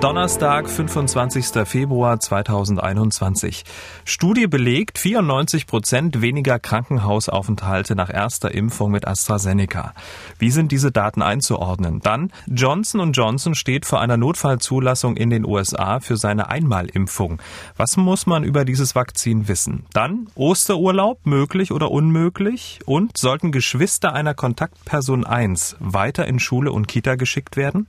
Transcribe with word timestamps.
Donnerstag, 0.00 0.70
25. 0.70 1.66
Februar 1.66 2.20
2021. 2.20 3.64
Studie 4.04 4.46
belegt 4.46 4.96
94 4.96 5.66
Prozent 5.66 6.22
weniger 6.22 6.60
Krankenhausaufenthalte 6.60 7.96
nach 7.96 8.08
erster 8.08 8.54
Impfung 8.54 8.92
mit 8.92 9.08
AstraZeneca. 9.08 9.94
Wie 10.38 10.52
sind 10.52 10.70
diese 10.70 10.92
Daten 10.92 11.20
einzuordnen? 11.20 11.98
Dann, 11.98 12.30
Johnson 12.46 13.10
Johnson 13.10 13.56
steht 13.56 13.86
vor 13.86 14.00
einer 14.00 14.16
Notfallzulassung 14.16 15.16
in 15.16 15.30
den 15.30 15.44
USA 15.44 15.98
für 15.98 16.16
seine 16.16 16.48
Einmalimpfung. 16.48 17.42
Was 17.76 17.96
muss 17.96 18.24
man 18.24 18.44
über 18.44 18.64
dieses 18.64 18.94
Vakzin 18.94 19.48
wissen? 19.48 19.84
Dann, 19.92 20.28
Osterurlaub, 20.36 21.26
möglich 21.26 21.72
oder 21.72 21.90
unmöglich? 21.90 22.78
Und 22.86 23.16
sollten 23.16 23.50
Geschwister 23.50 24.12
einer 24.12 24.34
Kontaktperson 24.34 25.26
1 25.26 25.74
weiter 25.80 26.24
in 26.28 26.38
Schule 26.38 26.70
und 26.70 26.86
Kita 26.86 27.16
geschickt 27.16 27.56
werden? 27.56 27.88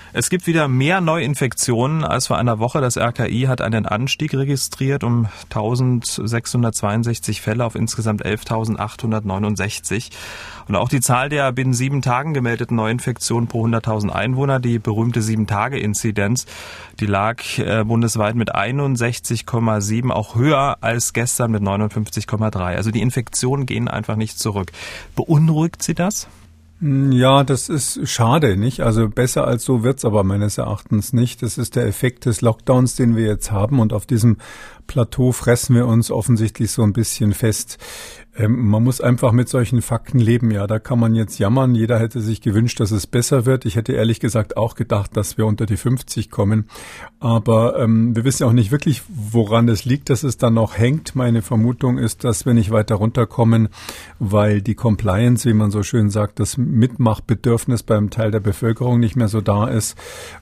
Es 0.13 0.29
gibt 0.29 0.45
wieder 0.45 0.67
mehr 0.67 0.99
Neuinfektionen 0.99 2.03
als 2.03 2.27
vor 2.27 2.37
einer 2.37 2.59
Woche. 2.59 2.81
Das 2.81 2.97
RKI 2.97 3.43
hat 3.47 3.61
einen 3.61 3.85
Anstieg 3.85 4.33
registriert 4.33 5.05
um 5.05 5.27
1662 5.45 7.39
Fälle 7.39 7.63
auf 7.63 7.75
insgesamt 7.75 8.25
11.869. 8.25 10.09
Und 10.67 10.75
auch 10.75 10.89
die 10.89 10.99
Zahl 10.99 11.29
der 11.29 11.53
binnen 11.53 11.73
sieben 11.73 12.01
Tagen 12.01 12.33
gemeldeten 12.33 12.75
Neuinfektionen 12.75 13.47
pro 13.47 13.65
100.000 13.65 14.09
Einwohner, 14.09 14.59
die 14.59 14.79
berühmte 14.79 15.21
Sieben-Tage-Inzidenz, 15.21 16.45
die 16.99 17.05
lag 17.05 17.41
äh, 17.57 17.85
bundesweit 17.85 18.35
mit 18.35 18.53
61,7 18.53 20.11
auch 20.11 20.35
höher 20.35 20.77
als 20.81 21.13
gestern 21.13 21.51
mit 21.51 21.63
59,3. 21.63 22.59
Also 22.75 22.91
die 22.91 23.01
Infektionen 23.01 23.65
gehen 23.65 23.87
einfach 23.87 24.17
nicht 24.17 24.37
zurück. 24.37 24.73
Beunruhigt 25.15 25.81
Sie 25.81 25.93
das? 25.93 26.27
Hm, 26.81 27.11
ja, 27.11 27.43
das 27.43 27.69
ist 27.69 28.09
schade, 28.09 28.57
nicht? 28.57 28.81
Also 28.81 29.07
besser 29.07 29.45
als 29.45 29.63
so 29.63 29.83
wird's 29.83 30.03
aber 30.03 30.23
meines 30.23 30.57
Erachtens 30.57 31.13
nicht. 31.13 31.43
Das 31.43 31.59
ist 31.59 31.75
der 31.75 31.85
Effekt 31.85 32.25
des 32.25 32.41
Lockdowns, 32.41 32.95
den 32.95 33.15
wir 33.15 33.25
jetzt 33.25 33.51
haben 33.51 33.79
und 33.79 33.93
auf 33.93 34.07
diesem 34.07 34.37
Plateau 34.87 35.31
fressen 35.31 35.75
wir 35.75 35.85
uns 35.85 36.09
offensichtlich 36.09 36.71
so 36.71 36.81
ein 36.81 36.91
bisschen 36.91 37.33
fest. 37.33 37.77
Ähm, 38.37 38.67
man 38.67 38.83
muss 38.83 39.01
einfach 39.01 39.33
mit 39.33 39.49
solchen 39.49 39.81
Fakten 39.81 40.19
leben. 40.19 40.51
Ja, 40.51 40.65
da 40.67 40.79
kann 40.79 40.99
man 40.99 41.15
jetzt 41.15 41.37
jammern. 41.37 41.75
Jeder 41.75 41.99
hätte 41.99 42.21
sich 42.21 42.41
gewünscht, 42.41 42.79
dass 42.79 42.91
es 42.91 43.05
besser 43.05 43.45
wird. 43.45 43.65
Ich 43.65 43.75
hätte 43.75 43.93
ehrlich 43.93 44.19
gesagt 44.19 44.55
auch 44.55 44.75
gedacht, 44.75 45.17
dass 45.17 45.37
wir 45.37 45.45
unter 45.45 45.65
die 45.65 45.77
50 45.77 46.31
kommen. 46.31 46.65
Aber 47.19 47.77
ähm, 47.77 48.15
wir 48.15 48.23
wissen 48.23 48.45
auch 48.45 48.53
nicht 48.53 48.71
wirklich, 48.71 49.03
woran 49.09 49.67
es 49.67 49.83
liegt, 49.83 50.09
dass 50.09 50.23
es 50.23 50.37
dann 50.37 50.53
noch 50.53 50.77
hängt. 50.77 51.15
Meine 51.15 51.41
Vermutung 51.41 51.97
ist, 51.97 52.23
dass 52.23 52.45
wir 52.45 52.53
nicht 52.53 52.71
weiter 52.71 52.95
runterkommen, 52.95 53.67
weil 54.19 54.61
die 54.61 54.75
Compliance, 54.75 55.47
wie 55.47 55.53
man 55.53 55.71
so 55.71 55.83
schön 55.83 56.09
sagt, 56.09 56.39
das 56.39 56.57
Mitmachbedürfnis 56.57 57.83
beim 57.83 58.09
Teil 58.09 58.31
der 58.31 58.39
Bevölkerung 58.39 58.99
nicht 58.99 59.17
mehr 59.17 59.27
so 59.27 59.41
da 59.41 59.67
ist. 59.67 59.97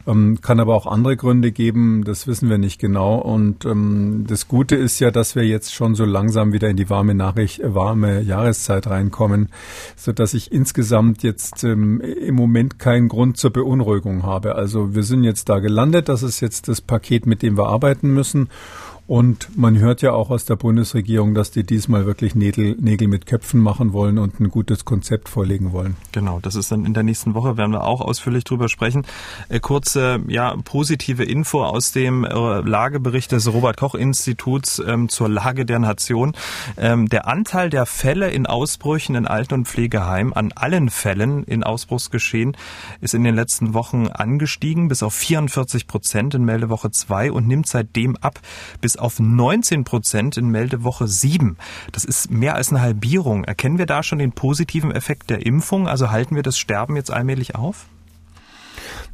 Ähm, 0.05 0.39
kann 0.41 0.59
aber 0.59 0.75
auch 0.75 0.85
andere 0.85 1.17
Gründe 1.17 1.51
geben. 1.51 2.03
Das 2.03 2.27
wissen 2.27 2.49
wir 2.49 2.59
nicht 2.59 2.79
genau. 2.79 3.15
Und 3.15 3.65
ähm, 3.65 4.25
das 4.27 4.47
Gute 4.47 4.75
ist 4.75 4.99
ja, 4.99 5.09
dass 5.09 5.35
wir 5.35 5.45
jetzt 5.45 5.73
schon 5.73 5.95
so 5.95 6.05
langsam 6.05 6.53
wieder 6.53 6.69
in 6.69 6.77
die 6.77 6.89
warme 6.89 7.15
Nachricht, 7.15 7.59
äh, 7.59 7.78
warme 7.79 8.21
Jahreszeit 8.21 8.87
reinkommen, 8.87 9.47
so 9.95 10.11
dass 10.11 10.33
ich 10.33 10.51
insgesamt 10.51 11.23
jetzt 11.23 11.63
ähm, 11.63 12.01
im 12.01 12.35
Moment 12.35 12.77
keinen 12.77 13.07
Grund 13.07 13.37
zur 13.37 13.51
Beunruhigung 13.51 14.23
habe. 14.23 14.55
Also 14.55 14.93
wir 14.93 15.03
sind 15.03 15.23
jetzt 15.23 15.47
da 15.47 15.59
gelandet. 15.59 16.09
Das 16.09 16.21
ist 16.21 16.41
jetzt 16.41 16.67
das 16.67 16.81
Paket, 16.81 17.25
mit 17.25 17.41
dem 17.41 17.57
wir 17.57 17.67
arbeiten 17.67 18.13
müssen. 18.13 18.49
Und 19.09 19.57
man 19.57 19.79
hört 19.79 20.03
ja 20.03 20.11
auch 20.11 20.29
aus 20.29 20.45
der 20.45 20.55
Bundesregierung, 20.55 21.33
dass 21.33 21.49
die 21.49 21.63
diesmal 21.63 22.05
wirklich 22.05 22.35
Nägel, 22.35 22.75
Nägel 22.79 23.07
mit 23.07 23.25
Köpfen 23.25 23.59
machen 23.59 23.91
wollen 23.91 24.19
und 24.19 24.39
ein 24.39 24.49
gutes 24.49 24.85
Konzept 24.85 25.29
vorlegen 25.29 25.71
wollen. 25.71 25.97
Genau, 26.11 26.39
das 26.39 26.53
ist 26.53 26.71
dann 26.71 26.85
in 26.85 26.93
der 26.93 27.01
nächsten 27.01 27.33
Woche, 27.33 27.57
werden 27.57 27.71
wir 27.71 27.85
auch 27.85 28.01
ausführlich 28.01 28.43
drüber 28.43 28.69
sprechen. 28.69 29.07
Äh, 29.47 29.61
kurze, 29.61 30.19
ja, 30.27 30.55
positive 30.63 31.23
Info 31.23 31.63
aus 31.63 31.91
dem 31.91 32.23
äh, 32.23 32.29
Lagebericht 32.29 33.31
des 33.31 33.51
Robert-Koch-Instituts 33.51 34.79
ähm, 34.85 35.09
zur 35.09 35.27
Lage 35.27 35.65
der 35.65 35.79
Nation. 35.79 36.33
Ähm, 36.77 37.09
der 37.09 37.27
Anteil 37.27 37.71
der 37.71 37.87
Fälle 37.87 38.29
in 38.29 38.45
Ausbrüchen 38.45 39.15
in 39.15 39.25
Alten- 39.25 39.55
und 39.55 39.67
Pflegeheimen 39.67 40.33
an 40.33 40.51
allen 40.51 40.91
Fällen 40.91 41.45
in 41.45 41.63
Ausbruchsgeschehen 41.63 42.55
ist 43.01 43.15
in 43.15 43.23
den 43.23 43.33
letzten 43.33 43.73
Wochen 43.73 44.05
angestiegen 44.05 44.87
bis 44.87 45.01
auf 45.01 45.15
44 45.15 45.87
Prozent 45.87 46.35
in 46.35 46.45
Meldewoche 46.45 46.91
2 46.91 47.31
und 47.31 47.47
nimmt 47.47 47.65
seitdem 47.65 48.15
ab 48.15 48.39
bis 48.81 48.98
auf 48.99 49.19
19 49.19 49.83
Prozent 49.83 50.37
in 50.37 50.49
Meldewoche 50.49 51.07
7. 51.07 51.57
Das 51.91 52.05
ist 52.05 52.31
mehr 52.31 52.55
als 52.55 52.69
eine 52.69 52.81
Halbierung. 52.81 53.43
Erkennen 53.43 53.77
wir 53.77 53.85
da 53.85 54.03
schon 54.03 54.19
den 54.19 54.31
positiven 54.31 54.91
Effekt 54.91 55.29
der 55.29 55.45
Impfung? 55.45 55.87
Also 55.87 56.11
halten 56.11 56.35
wir 56.35 56.43
das 56.43 56.57
Sterben 56.57 56.95
jetzt 56.95 57.11
allmählich 57.11 57.55
auf? 57.55 57.87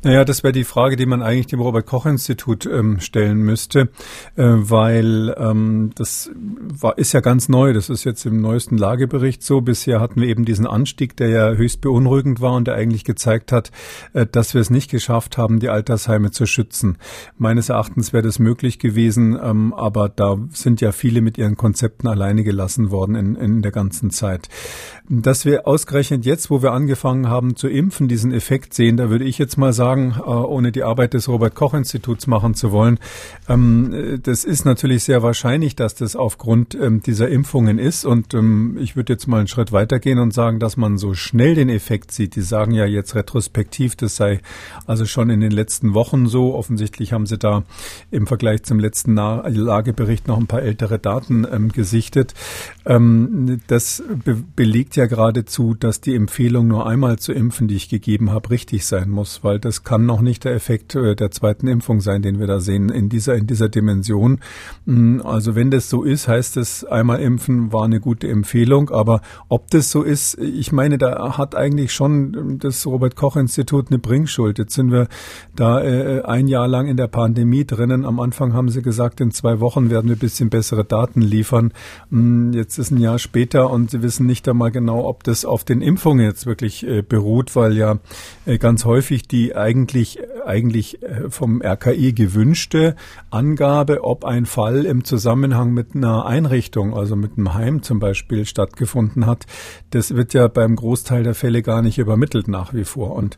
Naja, 0.03 0.23
das 0.23 0.43
wäre 0.43 0.53
die 0.53 0.63
Frage, 0.63 0.95
die 0.95 1.05
man 1.05 1.23
eigentlich 1.23 1.47
dem 1.47 1.59
Robert-Koch-Institut 1.59 2.65
ähm, 2.67 2.99
stellen 2.99 3.39
müsste, 3.39 3.89
äh, 4.35 4.43
weil 4.45 5.35
ähm, 5.37 5.91
das 5.95 6.29
war, 6.35 6.97
ist 6.97 7.13
ja 7.13 7.21
ganz 7.21 7.49
neu. 7.49 7.73
Das 7.73 7.89
ist 7.89 8.03
jetzt 8.03 8.25
im 8.25 8.39
neuesten 8.39 8.77
Lagebericht 8.77 9.41
so. 9.41 9.61
Bisher 9.61 9.99
hatten 9.99 10.21
wir 10.21 10.27
eben 10.27 10.45
diesen 10.45 10.67
Anstieg, 10.67 11.17
der 11.17 11.29
ja 11.29 11.51
höchst 11.53 11.81
beunruhigend 11.81 12.39
war 12.41 12.53
und 12.53 12.67
der 12.67 12.75
eigentlich 12.75 13.03
gezeigt 13.03 13.51
hat, 13.51 13.71
äh, 14.13 14.25
dass 14.25 14.53
wir 14.53 14.61
es 14.61 14.69
nicht 14.69 14.91
geschafft 14.91 15.37
haben, 15.37 15.59
die 15.59 15.69
Altersheime 15.69 16.31
zu 16.31 16.45
schützen. 16.45 16.97
Meines 17.37 17.69
Erachtens 17.69 18.13
wäre 18.13 18.23
das 18.23 18.37
möglich 18.37 18.79
gewesen, 18.79 19.37
ähm, 19.41 19.73
aber 19.73 20.09
da 20.09 20.37
sind 20.49 20.81
ja 20.81 20.91
viele 20.91 21.21
mit 21.21 21.37
ihren 21.37 21.57
Konzepten 21.57 22.07
alleine 22.07 22.43
gelassen 22.43 22.91
worden 22.91 23.15
in, 23.15 23.35
in 23.35 23.61
der 23.61 23.71
ganzen 23.71 24.11
Zeit. 24.11 24.49
Dass 25.09 25.45
wir 25.45 25.67
ausgerechnet 25.67 26.25
jetzt, 26.25 26.49
wo 26.49 26.61
wir 26.61 26.73
angefangen 26.73 27.29
haben 27.29 27.55
zu 27.55 27.67
impfen, 27.67 28.07
diesen 28.07 28.31
Effekt 28.31 28.73
sehen, 28.73 28.97
da 28.97 29.09
würde 29.09 29.25
ich 29.25 29.37
jetzt 29.37 29.57
mal 29.57 29.73
sagen, 29.73 29.84
sagen, 29.85 30.15
äh, 30.17 30.29
ohne 30.29 30.71
die 30.71 30.81
Arbeit 30.81 31.13
des 31.13 31.27
Robert-Koch-Instituts 31.27 32.25
machen 32.25 32.55
zu 32.55 32.71
wollen. 32.71 32.97
Ähm, 33.47 34.19
das 34.23 34.43
ist 34.43 34.65
natürlich 34.65 35.03
sehr 35.03 35.21
wahrscheinlich, 35.21 35.75
dass 35.75 35.93
das 35.93 36.15
aufgrund 36.15 36.73
ähm, 36.73 37.03
dieser 37.03 37.29
Impfungen 37.29 37.77
ist. 37.77 38.03
Und 38.03 38.33
ähm, 38.33 38.79
ich 38.81 38.95
würde 38.95 39.13
jetzt 39.13 39.27
mal 39.27 39.37
einen 39.37 39.47
Schritt 39.47 39.71
weitergehen 39.71 40.17
und 40.17 40.33
sagen, 40.33 40.59
dass 40.59 40.75
man 40.75 40.97
so 40.97 41.13
schnell 41.13 41.53
den 41.53 41.69
Effekt 41.69 42.11
sieht. 42.11 42.35
Die 42.35 42.41
sagen 42.41 42.71
ja 42.71 42.85
jetzt 42.85 43.13
retrospektiv, 43.13 43.95
das 43.95 44.15
sei 44.15 44.39
also 44.87 45.05
schon 45.05 45.29
in 45.29 45.39
den 45.39 45.51
letzten 45.51 45.93
Wochen 45.93 46.25
so. 46.25 46.55
Offensichtlich 46.55 47.13
haben 47.13 47.27
sie 47.27 47.37
da 47.37 47.63
im 48.09 48.25
Vergleich 48.25 48.63
zum 48.63 48.79
letzten 48.79 49.13
Lagebericht 49.13 50.27
noch 50.27 50.39
ein 50.39 50.47
paar 50.47 50.63
ältere 50.63 50.97
Daten 50.97 51.69
gesichtet. 51.73 52.33
das 53.67 54.03
belegt 54.55 54.95
ja 54.95 55.05
geradezu, 55.05 55.75
dass 55.75 56.01
die 56.01 56.15
Empfehlung 56.15 56.67
nur 56.67 56.87
einmal 56.87 57.19
zu 57.19 57.33
impfen, 57.33 57.67
die 57.67 57.75
ich 57.75 57.89
gegeben 57.89 58.31
habe, 58.31 58.49
richtig 58.49 58.85
sein 58.85 59.09
muss, 59.09 59.43
weil 59.43 59.59
das 59.59 59.74
kann 59.83 60.05
noch 60.05 60.21
nicht 60.21 60.43
der 60.43 60.53
Effekt 60.53 60.95
äh, 60.95 61.15
der 61.15 61.31
zweiten 61.31 61.67
Impfung 61.67 62.01
sein, 62.01 62.21
den 62.21 62.39
wir 62.39 62.47
da 62.47 62.59
sehen 62.59 62.89
in 62.89 63.09
dieser, 63.09 63.35
in 63.35 63.47
dieser 63.47 63.69
Dimension. 63.69 64.39
Mm, 64.85 65.21
also 65.21 65.55
wenn 65.55 65.71
das 65.71 65.89
so 65.89 66.03
ist, 66.03 66.27
heißt 66.27 66.57
es, 66.57 66.83
einmal 66.85 67.19
impfen 67.21 67.73
war 67.73 67.85
eine 67.85 67.99
gute 67.99 68.27
Empfehlung. 68.27 68.89
Aber 68.89 69.21
ob 69.49 69.69
das 69.71 69.91
so 69.91 70.03
ist, 70.03 70.37
ich 70.39 70.71
meine, 70.71 70.97
da 70.97 71.37
hat 71.37 71.55
eigentlich 71.55 71.93
schon 71.93 72.59
das 72.59 72.85
Robert 72.85 73.15
Koch 73.15 73.35
Institut 73.35 73.87
eine 73.89 73.99
Bringschuld. 73.99 74.57
Jetzt 74.57 74.73
sind 74.73 74.91
wir 74.91 75.07
da 75.55 75.81
äh, 75.81 76.21
ein 76.23 76.47
Jahr 76.47 76.67
lang 76.67 76.87
in 76.87 76.97
der 76.97 77.07
Pandemie 77.07 77.65
drinnen. 77.65 78.05
Am 78.05 78.19
Anfang 78.19 78.53
haben 78.53 78.69
sie 78.69 78.81
gesagt, 78.81 79.21
in 79.21 79.31
zwei 79.31 79.59
Wochen 79.59 79.89
werden 79.89 80.07
wir 80.07 80.15
ein 80.15 80.19
bisschen 80.19 80.49
bessere 80.49 80.85
Daten 80.85 81.21
liefern. 81.21 81.73
Mm, 82.09 82.53
jetzt 82.53 82.77
ist 82.77 82.91
ein 82.91 82.99
Jahr 82.99 83.19
später 83.19 83.69
und 83.69 83.91
sie 83.91 84.01
wissen 84.01 84.25
nicht 84.25 84.47
einmal 84.47 84.71
genau, 84.71 85.07
ob 85.07 85.23
das 85.23 85.45
auf 85.45 85.63
den 85.63 85.81
Impfungen 85.81 86.25
jetzt 86.25 86.45
wirklich 86.45 86.85
äh, 86.85 87.01
beruht, 87.01 87.55
weil 87.55 87.75
ja 87.75 87.97
ganz 88.59 88.85
häufig 88.85 89.27
die 89.27 89.55
eigentlich, 89.65 90.19
eigentlich 90.45 91.01
äh, 91.01 91.29
vom 91.31 91.61
RKI 91.63 92.13
gewünschte 92.13 92.95
Angabe, 93.31 94.03
ob 94.03 94.23
ein 94.23 94.45
Fall 94.45 94.85
im 94.85 95.03
Zusammenhang 95.03 95.73
mit 95.73 95.95
einer 95.95 96.27
Einrichtung, 96.27 96.95
also 96.95 97.15
mit 97.15 97.31
einem 97.37 97.55
Heim 97.55 97.81
zum 97.81 97.99
Beispiel, 97.99 98.45
stattgefunden 98.45 99.25
hat. 99.25 99.47
Das 99.89 100.15
wird 100.15 100.35
ja 100.35 100.47
beim 100.47 100.75
Großteil 100.75 101.23
der 101.23 101.33
Fälle 101.33 101.63
gar 101.63 101.81
nicht 101.81 101.97
übermittelt 101.97 102.47
nach 102.47 102.75
wie 102.75 102.83
vor. 102.83 103.15
Und 103.15 103.37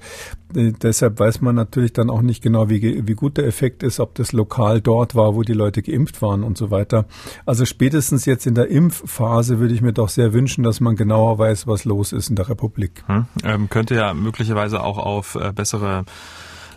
äh, 0.54 0.74
deshalb 0.74 1.20
weiß 1.20 1.40
man 1.40 1.56
natürlich 1.56 1.94
dann 1.94 2.10
auch 2.10 2.22
nicht 2.22 2.44
genau, 2.44 2.70
wie, 2.70 3.08
wie 3.08 3.14
gut 3.14 3.38
der 3.38 3.48
Effekt 3.48 3.84
ist, 3.84 4.02
ob 4.02 4.16
das 4.16 4.34
lokal 4.34 4.82
dort 4.82 5.16
war, 5.16 5.34
wo 5.34 5.44
die 5.44 5.54
Leute 5.54 5.82
geimpft 5.82 6.22
waren 6.22 6.44
und 6.44 6.58
so 6.58 6.72
weiter. 6.72 7.06
Also 7.46 7.64
spätestens 7.64 8.26
jetzt 8.26 8.46
in 8.46 8.56
der 8.56 8.68
Impfphase 8.68 9.60
würde 9.60 9.74
ich 9.74 9.82
mir 9.82 9.94
doch 9.94 10.10
sehr 10.10 10.34
wünschen, 10.34 10.64
dass 10.64 10.82
man 10.82 10.98
genauer 10.98 11.40
weiß, 11.40 11.68
was 11.68 11.86
los 11.86 12.12
ist 12.12 12.30
in 12.30 12.36
der 12.36 12.50
Republik. 12.50 13.04
Hm, 13.08 13.26
ähm, 13.46 13.70
könnte 13.70 13.96
ja 13.96 14.14
möglicherweise 14.14 14.84
auch 14.84 14.98
auf 14.98 15.36
äh, 15.36 15.54
bessere 15.54 16.04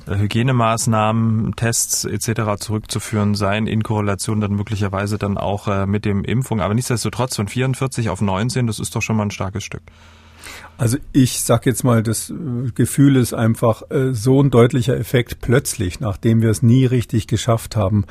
Hygienemaßnahmen, 0.06 1.54
Tests 1.56 2.04
etc. 2.04 2.58
zurückzuführen 2.58 3.34
seien, 3.34 3.66
in 3.66 3.82
Korrelation 3.82 4.40
dann 4.40 4.52
möglicherweise 4.52 5.18
dann 5.18 5.38
auch 5.38 5.68
äh, 5.68 5.86
mit 5.86 6.04
dem 6.04 6.24
Impfung. 6.24 6.60
Aber 6.60 6.74
nichtsdestotrotz 6.74 7.36
von 7.36 7.48
44 7.48 8.08
auf 8.08 8.20
19, 8.20 8.66
das 8.66 8.80
ist 8.80 8.94
doch 8.96 9.02
schon 9.02 9.16
mal 9.16 9.24
ein 9.24 9.30
starkes 9.30 9.62
Stück. 9.62 9.82
Also 10.80 10.96
ich 11.12 11.42
sag 11.42 11.66
jetzt 11.66 11.84
mal, 11.84 12.02
das 12.02 12.30
äh, 12.30 12.70
Gefühl 12.74 13.16
ist 13.16 13.34
einfach 13.34 13.82
äh, 13.90 14.14
so 14.14 14.42
ein 14.42 14.48
deutlicher 14.50 14.96
Effekt 14.96 15.42
plötzlich, 15.42 16.00
nachdem 16.00 16.40
wir 16.40 16.48
es 16.48 16.62
nie 16.62 16.86
richtig 16.86 17.26
geschafft 17.26 17.76
haben. 17.76 18.06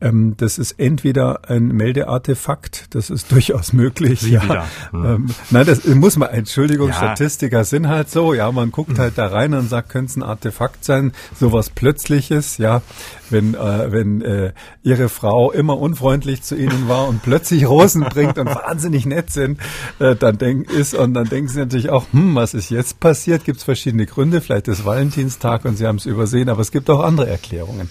Ähm, 0.00 0.34
das 0.36 0.56
ist 0.56 0.78
entweder 0.78 1.50
ein 1.50 1.66
Meldeartefakt, 1.66 2.94
das 2.94 3.10
ist 3.10 3.32
durchaus 3.32 3.72
möglich. 3.72 4.20
Sie 4.20 4.34
ja. 4.34 4.68
Hm. 4.92 5.04
Ähm, 5.04 5.26
nein, 5.50 5.66
das 5.66 5.84
muss 5.84 6.16
man, 6.16 6.28
Entschuldigung, 6.28 6.90
ja. 6.90 6.94
Statistiker 6.94 7.64
sind 7.64 7.88
halt 7.88 8.08
so, 8.08 8.34
ja, 8.34 8.52
man 8.52 8.70
guckt 8.70 9.00
halt 9.00 9.18
da 9.18 9.26
rein 9.26 9.52
und 9.54 9.68
sagt, 9.68 9.88
könnte 9.88 10.10
es 10.10 10.16
ein 10.16 10.22
Artefakt 10.22 10.84
sein, 10.84 11.10
sowas 11.40 11.70
Plötzliches, 11.70 12.56
ja, 12.56 12.82
wenn, 13.32 13.54
äh, 13.54 13.92
wenn 13.92 14.22
äh, 14.22 14.52
ihre 14.82 15.08
Frau 15.08 15.50
immer 15.52 15.78
unfreundlich 15.78 16.42
zu 16.42 16.56
ihnen 16.56 16.88
war 16.88 17.08
und 17.08 17.22
plötzlich 17.22 17.66
Rosen 17.66 18.02
bringt 18.02 18.38
und 18.38 18.46
wahnsinnig 18.46 19.06
nett 19.06 19.30
sind, 19.30 19.58
äh, 19.98 20.14
dann 20.14 20.38
denk, 20.38 20.70
ist 20.70 20.94
und 20.94 21.14
dann 21.14 21.28
denken 21.28 21.48
sie 21.48 21.58
natürlich 21.58 21.90
auch, 21.90 22.06
hm, 22.12 22.34
was 22.34 22.54
ist 22.54 22.70
jetzt 22.70 23.00
passiert? 23.00 23.44
Gibt 23.44 23.58
es 23.58 23.64
verschiedene 23.64 24.06
Gründe, 24.06 24.40
vielleicht 24.40 24.68
ist 24.68 24.84
Valentinstag 24.84 25.64
und 25.64 25.76
sie 25.76 25.86
haben 25.86 25.96
es 25.96 26.06
übersehen, 26.06 26.48
aber 26.48 26.60
es 26.60 26.70
gibt 26.70 26.88
auch 26.90 27.00
andere 27.00 27.28
Erklärungen. 27.28 27.90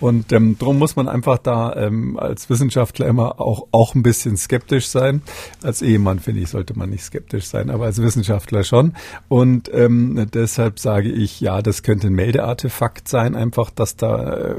Und 0.00 0.32
ähm, 0.32 0.56
darum 0.58 0.78
muss 0.78 0.96
man 0.96 1.08
einfach 1.08 1.38
da 1.38 1.74
ähm, 1.76 2.18
als 2.18 2.50
Wissenschaftler 2.50 3.06
immer 3.06 3.40
auch, 3.40 3.68
auch 3.70 3.94
ein 3.94 4.02
bisschen 4.02 4.36
skeptisch 4.36 4.88
sein. 4.88 5.22
Als 5.62 5.80
Ehemann, 5.80 6.18
finde 6.18 6.40
ich, 6.40 6.48
sollte 6.48 6.76
man 6.76 6.90
nicht 6.90 7.04
skeptisch 7.04 7.46
sein, 7.46 7.70
aber 7.70 7.84
als 7.84 8.02
Wissenschaftler 8.02 8.64
schon. 8.64 8.94
Und 9.28 9.70
ähm, 9.72 10.26
deshalb 10.34 10.78
sage 10.78 11.08
ich, 11.08 11.40
ja, 11.40 11.62
das 11.62 11.82
könnte 11.82 12.08
ein 12.08 12.14
Meldeartefakt 12.14 13.08
sein, 13.08 13.36
einfach, 13.36 13.70
dass 13.70 13.96
da 13.96 14.34
äh, 14.34 14.56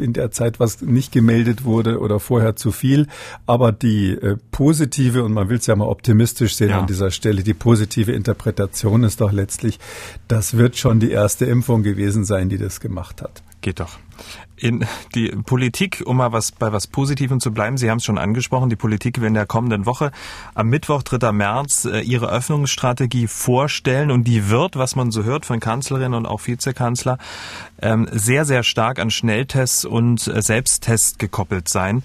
in 0.00 0.12
der 0.12 0.30
Zeit 0.30 0.60
was 0.60 0.80
nicht 0.80 1.12
gemeldet 1.12 1.64
wurde 1.64 2.00
oder 2.00 2.20
vorher 2.20 2.56
zu 2.56 2.72
viel. 2.72 3.06
Aber 3.46 3.72
die 3.72 4.10
äh, 4.10 4.36
positive, 4.50 5.24
und 5.24 5.32
man 5.32 5.48
will 5.48 5.58
es 5.58 5.66
ja 5.66 5.76
mal 5.76 5.88
optimistisch 5.88 6.56
sehen 6.56 6.70
ja. 6.70 6.80
an 6.80 6.86
dieser 6.86 7.10
Stelle, 7.10 7.42
die 7.42 7.54
positive 7.54 8.12
Interpretation 8.12 9.04
ist 9.04 9.20
doch 9.20 9.32
letztlich, 9.32 9.78
das 10.28 10.56
wird 10.56 10.76
schon 10.76 11.00
die 11.00 11.10
erste 11.10 11.46
Impfung 11.46 11.82
gewesen 11.82 12.24
sein, 12.24 12.48
die 12.48 12.58
das 12.58 12.80
gemacht 12.80 13.22
hat. 13.22 13.42
Geht 13.60 13.80
doch. 13.80 13.98
In 14.56 14.86
die 15.14 15.28
Politik, 15.28 16.02
um 16.04 16.18
mal 16.18 16.32
was 16.32 16.52
bei 16.52 16.72
was 16.72 16.86
Positivem 16.86 17.40
zu 17.40 17.52
bleiben, 17.52 17.76
Sie 17.78 17.90
haben 17.90 17.98
es 17.98 18.04
schon 18.04 18.18
angesprochen, 18.18 18.68
die 18.68 18.76
Politik 18.76 19.20
will 19.20 19.28
in 19.28 19.34
der 19.34 19.46
kommenden 19.46 19.86
Woche 19.86 20.12
am 20.54 20.68
Mittwoch, 20.68 21.02
3. 21.02 21.32
März, 21.32 21.86
äh, 21.86 22.00
ihre 22.00 22.30
Öffnungsstrategie 22.30 23.26
vorstellen 23.26 24.10
und 24.10 24.24
die 24.24 24.48
wird, 24.48 24.76
was 24.76 24.96
man 24.96 25.10
so 25.10 25.24
hört 25.24 25.46
von 25.46 25.60
Kanzlerin 25.60 26.14
und 26.14 26.26
auch 26.26 26.46
Vizekanzler, 26.46 27.18
ähm, 27.80 28.08
sehr, 28.12 28.44
sehr 28.44 28.62
stark 28.62 28.98
an 28.98 29.10
Schnelltests 29.10 29.84
und 29.84 30.26
äh, 30.26 30.42
Selbsttests 30.42 31.18
gekoppelt 31.18 31.68
sein. 31.68 32.02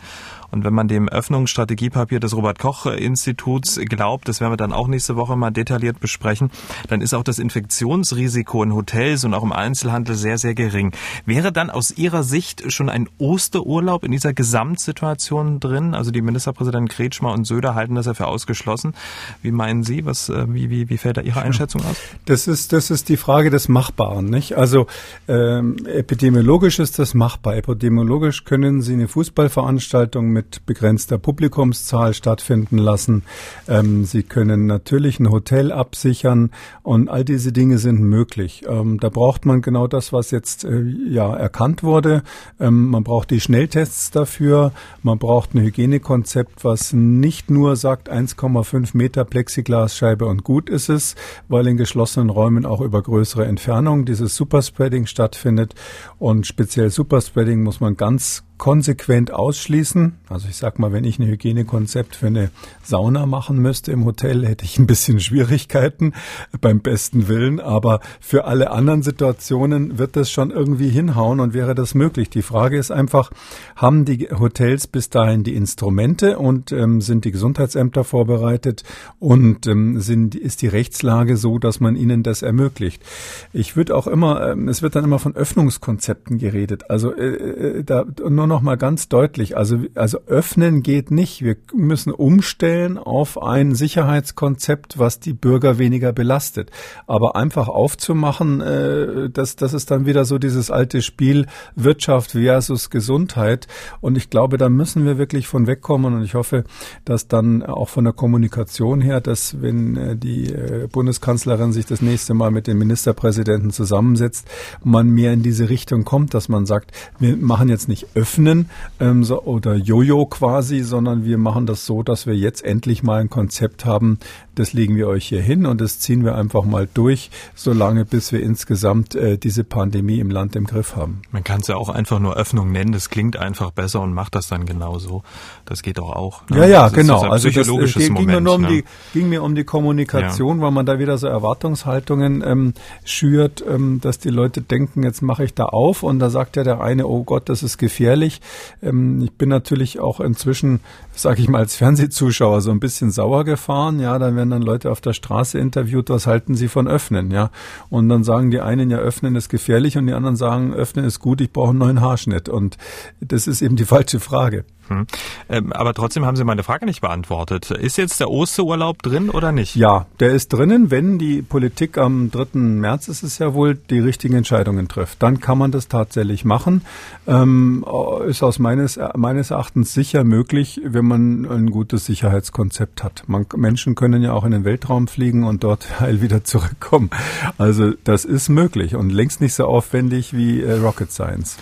Und 0.55 0.63
wenn 0.63 0.73
man 0.73 0.87
dem 0.87 1.09
Öffnungsstrategiepapier 1.09 2.21
des 2.21 2.33
Robert 2.33 2.59
Koch 2.59 2.85
Instituts 2.85 3.77
glaubt, 3.83 4.29
das 4.29 4.39
werden 4.39 4.53
wir 4.53 4.57
dann 4.57 4.71
auch 4.71 4.87
nächste 4.87 5.17
Woche 5.17 5.35
mal 5.35 5.51
detailliert 5.51 5.99
besprechen, 5.99 6.49
dann 6.87 7.01
ist 7.01 7.13
auch 7.13 7.23
das 7.23 7.39
Infektionsrisiko 7.39 8.63
in 8.63 8.73
Hotels 8.73 9.25
und 9.25 9.33
auch 9.33 9.43
im 9.43 9.51
Einzelhandel 9.51 10.15
sehr, 10.15 10.37
sehr 10.37 10.55
gering. 10.55 10.93
Wäre 11.25 11.51
dann 11.51 11.69
aus 11.69 11.91
Ihrer 11.91 12.23
Sicht 12.23 12.71
schon 12.71 12.87
ein 12.87 13.09
Osterurlaub 13.17 14.05
in 14.05 14.13
dieser 14.13 14.31
Gesamtsituation 14.31 15.59
drin? 15.59 15.93
Also 15.93 16.11
die 16.11 16.21
Ministerpräsidenten 16.21 16.87
Kretschmer 16.87 17.33
und 17.33 17.45
Söder 17.45 17.75
halten 17.75 17.95
das 17.95 18.05
ja 18.05 18.13
für 18.13 18.27
ausgeschlossen. 18.27 18.93
Wie 19.41 19.51
meinen 19.51 19.83
Sie? 19.83 20.05
Was, 20.05 20.29
äh, 20.29 20.45
wie, 20.47 20.69
wie, 20.69 20.89
wie 20.89 20.97
fällt 20.97 21.17
da 21.17 21.21
Ihre 21.21 21.41
Einschätzung 21.41 21.81
aus? 21.81 21.97
Das 22.27 22.47
ist, 22.47 22.71
das 22.71 22.91
ist 22.91 23.09
die 23.09 23.17
Frage 23.17 23.49
des 23.49 23.67
Machbaren, 23.67 24.29
nicht? 24.29 24.53
Also 24.53 24.87
ähm, 25.27 25.85
epidemiologisch 25.85 26.79
ist 26.79 26.97
das 26.97 27.13
machbar. 27.13 27.57
Epidemiologisch 27.57 28.45
können 28.45 28.81
Sie 28.81 28.93
eine 28.93 29.09
Fußballveranstaltung 29.09 30.29
mit 30.29 30.44
mit 30.45 30.65
begrenzter 30.67 31.17
Publikumszahl 31.17 32.13
stattfinden 32.13 32.77
lassen. 32.77 33.23
Ähm, 33.67 34.05
Sie 34.05 34.21
können 34.21 34.67
natürlich 34.67 35.19
ein 35.19 35.31
Hotel 35.31 35.71
absichern 35.71 36.51
und 36.83 37.09
all 37.09 37.25
diese 37.25 37.51
Dinge 37.51 37.79
sind 37.79 37.99
möglich. 37.99 38.63
Ähm, 38.67 38.99
da 38.99 39.09
braucht 39.09 39.45
man 39.45 39.61
genau 39.61 39.87
das, 39.87 40.13
was 40.13 40.29
jetzt 40.29 40.63
äh, 40.63 40.81
ja 40.81 41.35
erkannt 41.35 41.81
wurde. 41.81 42.21
Ähm, 42.59 42.89
man 42.89 43.03
braucht 43.03 43.31
die 43.31 43.41
Schnelltests 43.41 44.11
dafür. 44.11 44.71
Man 45.01 45.17
braucht 45.17 45.55
ein 45.55 45.61
Hygienekonzept, 45.61 46.63
was 46.63 46.93
nicht 46.93 47.49
nur 47.49 47.75
sagt 47.75 48.11
1,5 48.11 48.95
Meter 48.95 49.25
Plexiglasscheibe 49.25 50.25
und 50.25 50.43
gut 50.43 50.69
ist 50.69 50.89
es, 50.89 51.15
weil 51.47 51.65
in 51.65 51.77
geschlossenen 51.77 52.29
Räumen 52.29 52.67
auch 52.67 52.81
über 52.81 53.01
größere 53.01 53.45
Entfernungen 53.45 54.05
dieses 54.05 54.35
Superspreading 54.35 55.07
stattfindet. 55.07 55.73
Und 56.19 56.45
speziell 56.45 56.91
Superspreading 56.91 57.63
muss 57.63 57.79
man 57.79 57.97
ganz 57.97 58.44
konsequent 58.57 59.31
ausschließen. 59.31 60.13
Also 60.29 60.47
ich 60.47 60.55
sag 60.55 60.79
mal, 60.79 60.93
wenn 60.93 61.03
ich 61.03 61.19
ein 61.19 61.27
Hygienekonzept 61.27 62.15
für 62.15 62.27
eine 62.27 62.51
Sauna 62.83 63.25
machen 63.25 63.57
müsste 63.57 63.91
im 63.91 64.05
Hotel, 64.05 64.45
hätte 64.45 64.63
ich 64.63 64.79
ein 64.79 64.87
bisschen 64.87 65.19
Schwierigkeiten 65.19 66.13
beim 66.61 66.79
besten 66.79 67.27
Willen. 67.27 67.59
Aber 67.59 67.99
für 68.21 68.45
alle 68.45 68.71
anderen 68.71 69.03
Situationen 69.03 69.97
wird 69.97 70.15
das 70.15 70.31
schon 70.31 70.51
irgendwie 70.51 70.89
hinhauen 70.89 71.39
und 71.39 71.53
wäre 71.53 71.75
das 71.75 71.95
möglich. 71.95 72.29
Die 72.29 72.41
Frage 72.41 72.77
ist 72.77 72.91
einfach, 72.91 73.31
haben 73.75 74.05
die 74.05 74.29
Hotels 74.31 74.87
bis 74.87 75.09
dahin 75.09 75.43
die 75.43 75.55
Instrumente 75.55 76.37
und 76.37 76.71
ähm, 76.71 77.01
sind 77.01 77.25
die 77.25 77.31
Gesundheitsämter 77.31 78.03
vorbereitet 78.03 78.83
und 79.19 79.67
ähm, 79.67 79.99
sind, 79.99 80.33
ist 80.33 80.61
die 80.61 80.67
Rechtslage 80.67 81.35
so, 81.35 81.59
dass 81.59 81.81
man 81.81 81.95
ihnen 81.95 82.23
das 82.23 82.41
ermöglicht? 82.41 83.03
Ich 83.51 83.75
würde 83.75 83.95
auch 83.95 84.07
immer, 84.07 84.51
ähm, 84.51 84.69
es 84.69 84.81
wird 84.81 84.95
dann 84.95 85.03
immer 85.03 85.19
von 85.19 85.35
Öffnungskonzepten 85.35 86.37
geredet. 86.37 86.89
Also 86.89 87.13
äh, 87.13 87.79
äh 87.79 87.83
da 87.83 88.05
nur 88.29 88.44
nur 88.45 88.57
noch 88.57 88.61
mal 88.61 88.77
ganz 88.77 89.09
deutlich. 89.09 89.57
Also, 89.57 89.79
also 89.95 90.19
öffnen 90.27 90.83
geht 90.83 91.09
nicht. 91.09 91.41
Wir 91.41 91.55
müssen 91.73 92.11
umstellen 92.11 92.99
auf 92.99 93.41
ein 93.41 93.73
Sicherheitskonzept, 93.73 94.99
was 94.99 95.19
die 95.19 95.33
Bürger 95.33 95.79
weniger 95.79 96.13
belastet. 96.13 96.69
Aber 97.07 97.35
einfach 97.35 97.67
aufzumachen, 97.67 98.61
äh, 98.61 99.31
das, 99.31 99.55
das 99.55 99.73
ist 99.73 99.89
dann 99.89 100.05
wieder 100.05 100.25
so 100.25 100.37
dieses 100.37 100.69
alte 100.69 101.01
Spiel 101.01 101.47
Wirtschaft 101.75 102.31
versus 102.31 102.91
Gesundheit. 102.91 103.67
Und 103.99 104.15
ich 104.15 104.29
glaube, 104.29 104.57
da 104.57 104.69
müssen 104.69 105.05
wir 105.05 105.17
wirklich 105.17 105.47
von 105.47 105.65
wegkommen. 105.65 106.13
Und 106.13 106.23
ich 106.23 106.35
hoffe, 106.35 106.65
dass 107.03 107.27
dann 107.27 107.63
auch 107.63 107.89
von 107.89 108.03
der 108.03 108.13
Kommunikation 108.13 109.01
her, 109.01 109.21
dass 109.21 109.59
wenn 109.59 109.97
äh, 109.97 110.15
die 110.15 110.53
äh, 110.53 110.87
Bundeskanzlerin 110.91 111.73
sich 111.73 111.87
das 111.87 112.03
nächste 112.03 112.35
Mal 112.35 112.51
mit 112.51 112.67
den 112.67 112.77
Ministerpräsidenten 112.77 113.71
zusammensetzt, 113.71 114.47
man 114.83 115.09
mehr 115.09 115.33
in 115.33 115.41
diese 115.41 115.67
Richtung 115.69 116.05
kommt, 116.05 116.35
dass 116.35 116.47
man 116.47 116.67
sagt, 116.67 116.91
wir 117.17 117.35
machen 117.37 117.69
jetzt 117.69 117.87
nicht 117.87 118.05
öffnen, 118.13 118.34
öffnen 118.35 118.69
ähm, 118.99 119.23
so, 119.23 119.41
oder 119.43 119.75
Jojo 119.75 120.25
quasi, 120.25 120.81
sondern 120.81 121.23
wir 121.23 121.37
machen 121.37 121.65
das 121.65 121.85
so, 121.85 122.03
dass 122.03 122.27
wir 122.27 122.35
jetzt 122.35 122.65
endlich 122.65 123.01
mal 123.01 123.21
ein 123.21 123.29
Konzept 123.29 123.85
haben, 123.85 124.19
das 124.55 124.73
legen 124.73 124.95
wir 124.95 125.07
euch 125.07 125.27
hier 125.27 125.41
hin 125.41 125.65
und 125.65 125.81
das 125.81 125.99
ziehen 125.99 126.23
wir 126.23 126.35
einfach 126.35 126.63
mal 126.63 126.87
durch, 126.93 127.29
solange 127.53 128.05
bis 128.05 128.31
wir 128.31 128.41
insgesamt 128.41 129.15
äh, 129.15 129.37
diese 129.37 129.63
Pandemie 129.63 130.19
im 130.19 130.29
Land 130.29 130.55
im 130.55 130.65
Griff 130.65 130.95
haben. 130.95 131.21
Man 131.31 131.43
kann 131.43 131.61
es 131.61 131.67
ja 131.67 131.75
auch 131.75 131.89
einfach 131.89 132.19
nur 132.19 132.35
Öffnung 132.35 132.71
nennen, 132.71 132.91
das 132.91 133.09
klingt 133.09 133.37
einfach 133.37 133.71
besser 133.71 134.01
und 134.01 134.13
macht 134.13 134.35
das 134.35 134.47
dann 134.47 134.65
genauso. 134.65 135.23
Das 135.65 135.83
geht 135.83 135.97
doch 135.97 136.11
auch. 136.11 136.47
Ne? 136.49 136.59
Ja, 136.59 136.65
ja, 136.65 136.83
das 136.83 136.93
genau. 136.93 137.21
also 137.21 137.49
das 137.49 137.67
äh, 137.67 137.99
ging, 137.99 138.13
Moment, 138.13 138.27
mir 138.27 138.41
nur 138.41 138.55
um 138.55 138.61
ne? 138.61 138.67
die, 138.67 138.83
ging 139.13 139.29
mir 139.29 139.43
um 139.43 139.55
die 139.55 139.63
Kommunikation, 139.63 140.57
ja. 140.57 140.63
weil 140.63 140.71
man 140.71 140.85
da 140.85 140.99
wieder 140.99 141.17
so 141.17 141.27
Erwartungshaltungen 141.27 142.43
ähm, 142.45 142.73
schürt, 143.03 143.63
ähm, 143.67 143.99
dass 144.01 144.19
die 144.19 144.29
Leute 144.29 144.61
denken, 144.61 145.03
jetzt 145.03 145.21
mache 145.21 145.43
ich 145.43 145.53
da 145.53 145.65
auf 145.65 146.03
und 146.03 146.19
da 146.19 146.29
sagt 146.29 146.55
ja 146.55 146.63
der 146.63 146.81
eine, 146.81 147.07
oh 147.07 147.23
Gott, 147.23 147.49
das 147.49 147.63
ist 147.63 147.77
gefährlich. 147.77 148.41
Ähm, 148.81 149.21
ich 149.21 149.31
bin 149.31 149.49
natürlich 149.49 149.99
auch 149.99 150.19
inzwischen, 150.19 150.79
sage 151.13 151.41
ich 151.41 151.49
mal, 151.49 151.59
als 151.59 151.75
Fernsehzuschauer 151.75 152.61
so 152.61 152.71
ein 152.71 152.79
bisschen 152.79 153.11
sauer 153.11 153.43
gefahren. 153.43 153.99
Ja, 153.99 154.17
dann 154.19 154.35
werden 154.35 154.44
werden 154.45 154.51
dann 154.51 154.61
Leute 154.61 154.91
auf 154.91 155.01
der 155.01 155.13
Straße 155.13 155.57
interviewt, 155.57 156.09
was 156.09 156.27
halten 156.27 156.55
sie 156.55 156.67
von 156.67 156.87
Öffnen, 156.87 157.31
ja? 157.31 157.49
Und 157.89 158.09
dann 158.09 158.23
sagen 158.23 158.51
die 158.51 158.61
einen, 158.61 158.89
ja, 158.89 158.97
Öffnen 158.97 159.35
ist 159.35 159.49
gefährlich 159.49 159.97
und 159.97 160.07
die 160.07 160.13
anderen 160.13 160.35
sagen, 160.35 160.73
Öffnen 160.73 161.05
ist 161.05 161.19
gut, 161.19 161.41
ich 161.41 161.51
brauche 161.51 161.71
einen 161.71 161.79
neuen 161.79 162.01
Haarschnitt. 162.01 162.49
Und 162.49 162.77
das 163.21 163.47
ist 163.47 163.61
eben 163.61 163.75
die 163.75 163.85
falsche 163.85 164.19
Frage. 164.19 164.65
Hm. 164.87 165.07
Ähm, 165.49 165.73
aber 165.73 165.93
trotzdem 165.93 166.25
haben 166.25 166.35
Sie 166.35 166.43
meine 166.43 166.63
Frage 166.63 166.85
nicht 166.85 167.01
beantwortet. 167.01 167.71
Ist 167.71 167.97
jetzt 167.97 168.19
der 168.19 168.29
Osterurlaub 168.29 169.01
drin 169.01 169.29
oder 169.29 169.51
nicht? 169.51 169.75
Ja, 169.75 170.05
der 170.19 170.31
ist 170.31 170.53
drinnen, 170.53 170.91
wenn 170.91 171.17
die 171.17 171.41
Politik 171.41 171.97
am 171.97 172.29
3. 172.31 172.59
März 172.59 173.07
ist 173.07 173.23
es 173.23 173.39
ja 173.39 173.53
wohl, 173.53 173.75
die 173.75 173.99
richtigen 173.99 174.35
Entscheidungen 174.35 174.87
trifft. 174.87 175.23
Dann 175.23 175.39
kann 175.39 175.57
man 175.57 175.71
das 175.71 175.87
tatsächlich 175.87 176.45
machen. 176.45 176.81
Ähm, 177.27 177.85
ist 178.27 178.43
aus 178.43 178.59
meines, 178.59 178.99
meines 179.15 179.51
Erachtens 179.51 179.93
sicher 179.93 180.23
möglich, 180.23 180.81
wenn 180.83 181.05
man 181.05 181.45
ein 181.45 181.71
gutes 181.71 182.05
Sicherheitskonzept 182.05 183.03
hat. 183.03 183.23
Man, 183.27 183.45
Menschen 183.55 183.95
können 183.95 184.21
ja 184.21 184.33
auch 184.33 184.45
in 184.45 184.51
den 184.51 184.65
Weltraum 184.65 185.07
fliegen 185.07 185.43
und 185.43 185.63
dort 185.63 185.99
heil 185.99 186.21
wieder 186.21 186.43
zurückkommen. 186.43 187.09
Also 187.57 187.93
das 188.03 188.25
ist 188.25 188.49
möglich 188.49 188.95
und 188.95 189.09
längst 189.09 189.41
nicht 189.41 189.53
so 189.53 189.65
aufwendig 189.65 190.33
wie 190.33 190.61
äh, 190.61 190.73
Rocket 190.73 191.11
Science. 191.11 191.57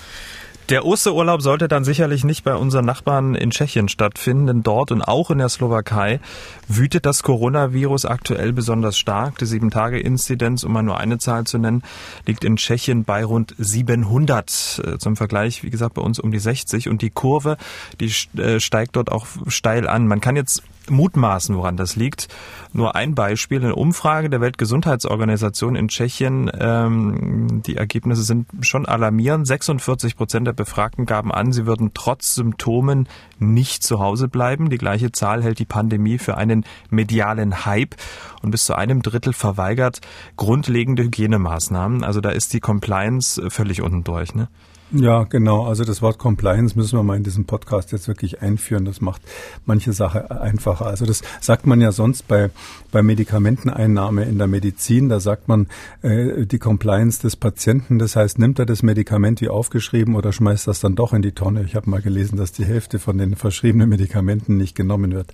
Der 0.69 0.85
Osterurlaub 0.85 1.41
sollte 1.41 1.67
dann 1.67 1.83
sicherlich 1.83 2.23
nicht 2.23 2.45
bei 2.45 2.55
unseren 2.55 2.85
Nachbarn 2.85 3.35
in 3.35 3.51
Tschechien 3.51 3.89
stattfinden, 3.89 4.47
denn 4.47 4.63
dort 4.63 4.91
und 4.91 5.01
auch 5.01 5.29
in 5.29 5.39
der 5.39 5.49
Slowakei 5.49 6.21
wütet 6.69 7.05
das 7.05 7.21
Coronavirus 7.21 8.05
aktuell 8.05 8.53
besonders 8.53 8.97
stark. 8.97 9.37
Die 9.39 9.45
Sieben-Tage-Inzidenz, 9.45 10.63
um 10.63 10.71
mal 10.71 10.81
nur 10.81 10.97
eine 10.97 11.17
Zahl 11.17 11.43
zu 11.43 11.57
nennen, 11.57 11.83
liegt 12.25 12.45
in 12.45 12.55
Tschechien 12.55 13.03
bei 13.03 13.25
rund 13.25 13.53
700. 13.57 14.81
Äh, 14.85 14.97
zum 14.99 15.17
Vergleich, 15.17 15.63
wie 15.63 15.69
gesagt, 15.69 15.95
bei 15.95 16.01
uns 16.01 16.17
um 16.17 16.31
die 16.31 16.39
60. 16.39 16.87
Und 16.87 17.01
die 17.01 17.09
Kurve, 17.09 17.57
die 17.99 18.11
äh, 18.39 18.61
steigt 18.61 18.95
dort 18.95 19.11
auch 19.11 19.27
steil 19.47 19.87
an. 19.87 20.07
Man 20.07 20.21
kann 20.21 20.37
jetzt 20.37 20.63
mutmaßen, 20.89 21.55
woran 21.55 21.77
das 21.77 21.95
liegt. 21.95 22.27
Nur 22.73 22.95
ein 22.95 23.15
Beispiel, 23.15 23.59
eine 23.59 23.75
Umfrage 23.75 24.29
der 24.29 24.41
Weltgesundheitsorganisation 24.41 25.75
in 25.75 25.87
Tschechien, 25.87 26.51
ähm, 26.59 27.61
die 27.65 27.75
Ergebnisse 27.75 28.23
sind 28.23 28.47
schon 28.61 28.85
alarmierend. 28.85 29.47
46 29.47 30.15
Prozent 30.15 30.47
der 30.47 30.53
Befragten 30.53 31.05
gaben 31.05 31.31
an, 31.31 31.51
sie 31.51 31.65
würden 31.65 31.91
trotz 31.93 32.35
Symptomen 32.35 33.07
nicht 33.39 33.83
zu 33.83 33.99
Hause 33.99 34.27
bleiben. 34.27 34.69
Die 34.69 34.77
gleiche 34.77 35.11
Zahl 35.11 35.43
hält 35.43 35.59
die 35.59 35.65
Pandemie 35.65 36.17
für 36.17 36.37
einen 36.37 36.65
medialen 36.89 37.65
Hype 37.65 37.95
und 38.41 38.51
bis 38.51 38.65
zu 38.65 38.75
einem 38.75 39.01
Drittel 39.01 39.33
verweigert 39.33 40.01
grundlegende 40.37 41.03
Hygienemaßnahmen. 41.03 42.03
Also 42.03 42.21
da 42.21 42.29
ist 42.29 42.53
die 42.53 42.59
Compliance 42.59 43.41
völlig 43.49 43.81
unten 43.81 44.03
durch. 44.03 44.35
Ne? 44.35 44.47
Ja, 44.95 45.23
genau. 45.23 45.65
Also 45.65 45.85
das 45.85 46.03
Wort 46.03 46.19
Compliance 46.19 46.77
müssen 46.77 46.99
wir 46.99 47.03
mal 47.03 47.17
in 47.17 47.23
diesem 47.23 47.45
Podcast 47.45 47.91
jetzt 47.91 48.07
wirklich 48.07 48.43
einführen. 48.43 48.85
Das 48.85 49.01
macht 49.01 49.23
manche 49.65 49.91
Sache 49.91 50.29
einfacher. 50.39 50.85
Also 50.85 51.07
das 51.07 51.23
sagt 51.41 51.65
man 51.65 51.81
ja 51.81 51.91
sonst 51.91 52.27
bei, 52.27 52.51
bei 52.91 53.01
Medikamenteneinnahme 53.01 54.23
in 54.25 54.37
der 54.37 54.45
Medizin. 54.45 55.09
Da 55.09 55.19
sagt 55.19 55.47
man 55.47 55.65
äh, 56.03 56.45
die 56.45 56.59
Compliance 56.59 57.19
des 57.19 57.35
Patienten. 57.35 57.97
Das 57.97 58.15
heißt, 58.15 58.37
nimmt 58.37 58.59
er 58.59 58.67
das 58.67 58.83
Medikament 58.83 59.41
wie 59.41 59.49
aufgeschrieben 59.49 60.13
oder 60.13 60.31
schmeißt 60.31 60.67
das 60.67 60.79
dann 60.79 60.93
doch 60.93 61.11
in 61.13 61.23
die 61.23 61.31
Tonne? 61.31 61.63
Ich 61.63 61.75
habe 61.75 61.89
mal 61.89 62.01
gelesen, 62.01 62.37
dass 62.37 62.51
die 62.51 62.65
Hälfte 62.65 62.99
von 62.99 63.17
den 63.17 63.35
verschriebenen 63.35 63.89
Medikamenten 63.89 64.57
nicht 64.57 64.75
genommen 64.75 65.11
wird. 65.11 65.33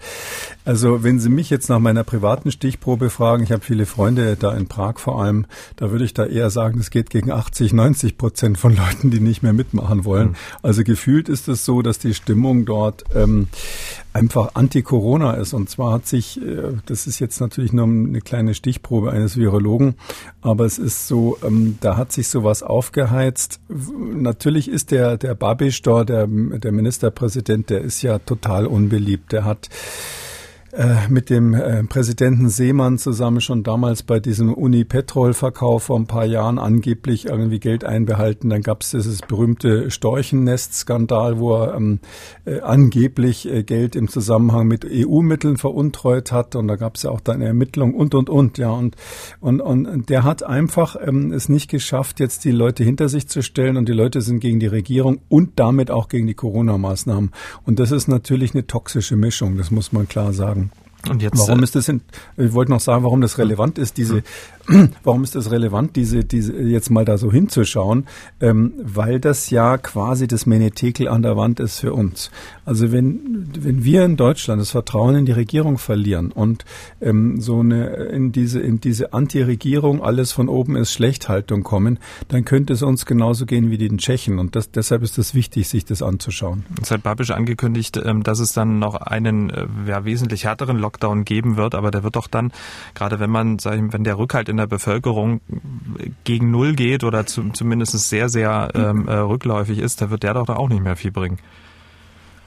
Also 0.64 1.04
wenn 1.04 1.20
Sie 1.20 1.30
mich 1.30 1.50
jetzt 1.50 1.68
nach 1.68 1.80
meiner 1.80 2.06
privaten 2.06 2.52
Stichprobe 2.52 3.10
fragen, 3.10 3.44
ich 3.44 3.52
habe 3.52 3.66
viele 3.66 3.86
Freunde 3.86 4.38
da 4.38 4.56
in 4.56 4.68
Prag 4.68 5.00
vor 5.00 5.22
allem, 5.22 5.48
da 5.76 5.92
würde 5.92 6.06
ich 6.06 6.14
da 6.14 6.26
eher 6.26 6.50
sagen, 6.50 6.80
es 6.80 6.92
geht 6.92 7.10
gegen 7.10 7.30
80, 7.30 7.74
90 7.74 8.18
Prozent 8.18 8.58
von 8.58 8.74
Leuten, 8.74 9.12
die 9.12 9.20
nicht 9.20 9.44
mehr 9.44 9.49
mitmachen 9.54 10.06
wollen. 10.06 10.30
Mhm. 10.30 10.36
Also 10.62 10.84
gefühlt 10.84 11.30
ist 11.30 11.48
es 11.48 11.66
so, 11.66 11.82
dass 11.82 12.00
die 12.00 12.14
Stimmung 12.14 12.66
dort 12.66 13.04
ähm, 13.16 13.48
einfach 14.14 14.52
anti-Corona 14.56 15.34
ist. 15.34 15.54
Und 15.54 15.70
zwar 15.70 15.94
hat 15.94 16.08
sich, 16.08 16.42
äh, 16.42 16.74
das 16.86 17.08
ist 17.08 17.20
jetzt 17.20 17.40
natürlich 17.40 17.74
nur 17.74 17.86
eine 17.86 18.22
kleine 18.22 18.54
Stichprobe 18.54 19.12
eines 19.12 19.38
Virologen, 19.38 19.96
aber 20.42 20.66
es 20.66 20.78
ist 20.78 21.08
so, 21.08 21.38
ähm, 21.44 21.78
da 21.82 21.98
hat 21.98 22.12
sich 22.12 22.28
sowas 22.28 22.64
aufgeheizt. 22.64 23.60
Natürlich 23.68 24.70
ist 24.70 24.92
der, 24.92 25.18
der 25.18 25.36
Babisch 25.36 25.82
dort, 25.82 26.10
der, 26.10 26.28
der 26.28 26.72
Ministerpräsident, 26.72 27.70
der 27.70 27.82
ist 27.82 28.02
ja 28.02 28.20
total 28.20 28.66
unbeliebt. 28.66 29.32
Der 29.32 29.46
hat 29.46 29.70
äh, 30.72 31.08
mit 31.10 31.30
dem 31.30 31.54
äh, 31.54 31.84
Präsidenten 31.84 32.50
Seemann 32.50 32.98
zusammen 32.98 33.42
schon 33.42 33.64
damals 33.64 34.04
bei 34.04 34.20
diesem 34.20 34.54
Unipetrol-Verkauf 34.54 35.84
vor 35.84 36.00
ein 36.00 36.06
paar 36.06 36.26
Jahren 36.26 36.60
angeblich 36.60 37.26
irgendwie 37.26 37.60
Geld 37.60 37.84
einbehalten. 37.84 38.50
Dann 38.50 38.62
gab 38.62 38.82
es 38.82 38.92
dieses 38.92 39.22
berühmte 39.22 39.90
Storchennest-Skandal, 39.90 41.40
wo 41.40 41.56
er 41.56 41.76
ähm, 41.76 42.00
äh, 42.46 42.60
angeblich 42.60 43.50
äh, 43.52 43.64
Geld 43.64 43.96
im 43.96 44.10
Zusammenhang 44.10 44.68
mit 44.68 44.86
EU-Mitteln 44.86 45.58
veruntreut 45.58 46.32
hat. 46.32 46.56
Und 46.56 46.68
da 46.68 46.76
gab 46.76 46.98
es 46.98 47.04
ja 47.04 47.10
auch 47.10 47.22
dann 47.22 47.38
eine 47.38 47.46
Ermittlung 47.46 47.96
und 47.96 48.14
und 48.14 48.30
und. 48.30 48.58
Ja 48.58 48.72
und 48.72 48.96
und 49.40 49.62
und 49.62 50.10
der 50.10 50.24
hat 50.24 50.44
einfach 50.44 50.96
ähm, 51.02 51.32
es 51.32 51.50
nicht 51.50 51.70
geschafft, 51.70 52.20
jetzt 52.20 52.46
die 52.46 52.52
Leute 52.52 52.84
hinter 52.84 53.10
sich 53.10 53.28
zu 53.28 53.42
stellen. 53.42 53.78
Und 53.78 53.90
die 53.90 53.94
Leute 53.94 54.22
sind 54.22 54.40
gegen 54.40 54.60
die 54.60 54.68
Regierung 54.68 55.22
und 55.30 55.60
damit 55.60 55.90
auch 55.90 56.10
gegen 56.10 56.28
die 56.28 56.36
Corona-Maßnahmen. 56.36 57.32
Und 57.66 57.80
das 57.80 57.92
ist 57.92 58.08
natürlich 58.08 58.54
eine 58.54 58.68
toxische 58.68 59.16
Mischung. 59.16 59.58
Das 59.58 59.72
muss 59.72 59.92
man 59.92 60.08
klar 60.08 60.34
sagen. 60.34 60.59
Und 61.08 61.22
jetzt, 61.22 61.38
warum 61.38 61.60
äh, 61.60 61.64
ist 61.64 61.76
das? 61.76 61.88
In, 61.88 62.02
ich 62.36 62.54
wollte 62.54 62.72
noch 62.72 62.82
sagen, 62.82 63.04
warum 63.04 63.22
das 63.22 63.38
relevant 63.38 63.78
ist, 63.78 63.98
diese 63.98 64.22
Warum 65.04 65.24
ist 65.24 65.36
es 65.36 65.50
relevant, 65.52 65.96
diese, 65.96 66.24
diese 66.24 66.54
jetzt 66.54 66.92
mal 66.92 67.06
da 67.06 67.18
so 67.18 67.32
hinzuschauen? 67.32 68.06
Ähm, 68.40 68.74
weil 68.82 69.20
das 69.20 69.50
ja 69.50 69.78
quasi 69.78 70.28
das 70.28 70.46
Menetekel 70.46 71.08
an 71.08 71.24
der 71.24 71.36
Wand 71.36 71.60
ist 71.60 71.80
für 71.80 71.94
uns. 71.94 72.30
Also 72.66 72.92
wenn, 72.92 73.50
wenn 73.60 73.84
wir 73.84 74.06
in 74.06 74.16
Deutschland 74.16 74.62
das 74.62 74.72
Vertrauen 74.72 75.16
in 75.16 75.26
die 75.26 75.32
Regierung 75.32 75.80
verlieren 75.80 76.32
und 76.32 76.66
ähm, 77.02 77.42
so 77.42 77.62
eine 77.62 77.88
in 77.88 78.32
diese, 78.32 78.60
in 78.60 78.80
diese 78.80 79.14
Anti-Regierung, 79.14 80.04
alles 80.04 80.32
von 80.32 80.48
oben 80.48 80.76
ist 80.76 80.94
Schlechthaltung 80.94 81.64
kommen, 81.64 81.98
dann 82.28 82.46
könnte 82.46 82.74
es 82.74 82.84
uns 82.84 83.06
genauso 83.08 83.46
gehen 83.48 83.72
wie 83.72 83.78
den 83.78 83.98
Tschechen. 83.98 84.38
Und 84.38 84.56
das, 84.56 84.70
deshalb 84.70 85.02
ist 85.02 85.18
es 85.18 85.34
wichtig, 85.34 85.68
sich 85.68 85.86
das 85.86 86.04
anzuschauen. 86.04 86.66
Es 86.82 86.92
hat 86.92 87.02
Babisch 87.02 87.32
angekündigt, 87.32 88.00
ähm, 88.04 88.22
dass 88.22 88.40
es 88.40 88.54
dann 88.54 88.78
noch 88.78 88.96
einen 88.96 89.50
äh, 89.50 89.66
ja, 89.88 90.06
wesentlich 90.06 90.44
härteren 90.44 90.78
Lockdown 90.78 91.26
geben 91.26 91.58
wird, 91.58 91.74
aber 91.74 91.90
der 91.90 92.04
wird 92.04 92.16
doch 92.16 92.28
dann, 92.28 92.52
gerade 92.94 93.20
wenn 93.20 93.32
man, 93.32 93.58
sag 93.58 93.76
ich, 93.76 93.94
wenn 93.94 94.04
der 94.04 94.20
Rückhalt 94.20 94.48
in 94.48 94.59
der 94.60 94.68
Bevölkerung 94.68 95.42
gegen 96.24 96.52
Null 96.52 96.76
geht 96.76 97.04
oder 97.04 97.26
zu, 97.26 97.50
zumindest 97.50 97.98
sehr, 98.10 98.30
sehr 98.30 98.70
ähm, 98.76 99.08
äh, 99.08 99.16
rückläufig 99.16 99.80
ist, 99.80 100.02
da 100.02 100.10
wird 100.10 100.24
der 100.24 100.36
doch 100.36 100.46
da 100.46 100.56
auch 100.56 100.70
nicht 100.70 100.84
mehr 100.84 100.96
viel 100.96 101.12
bringen. 101.12 101.40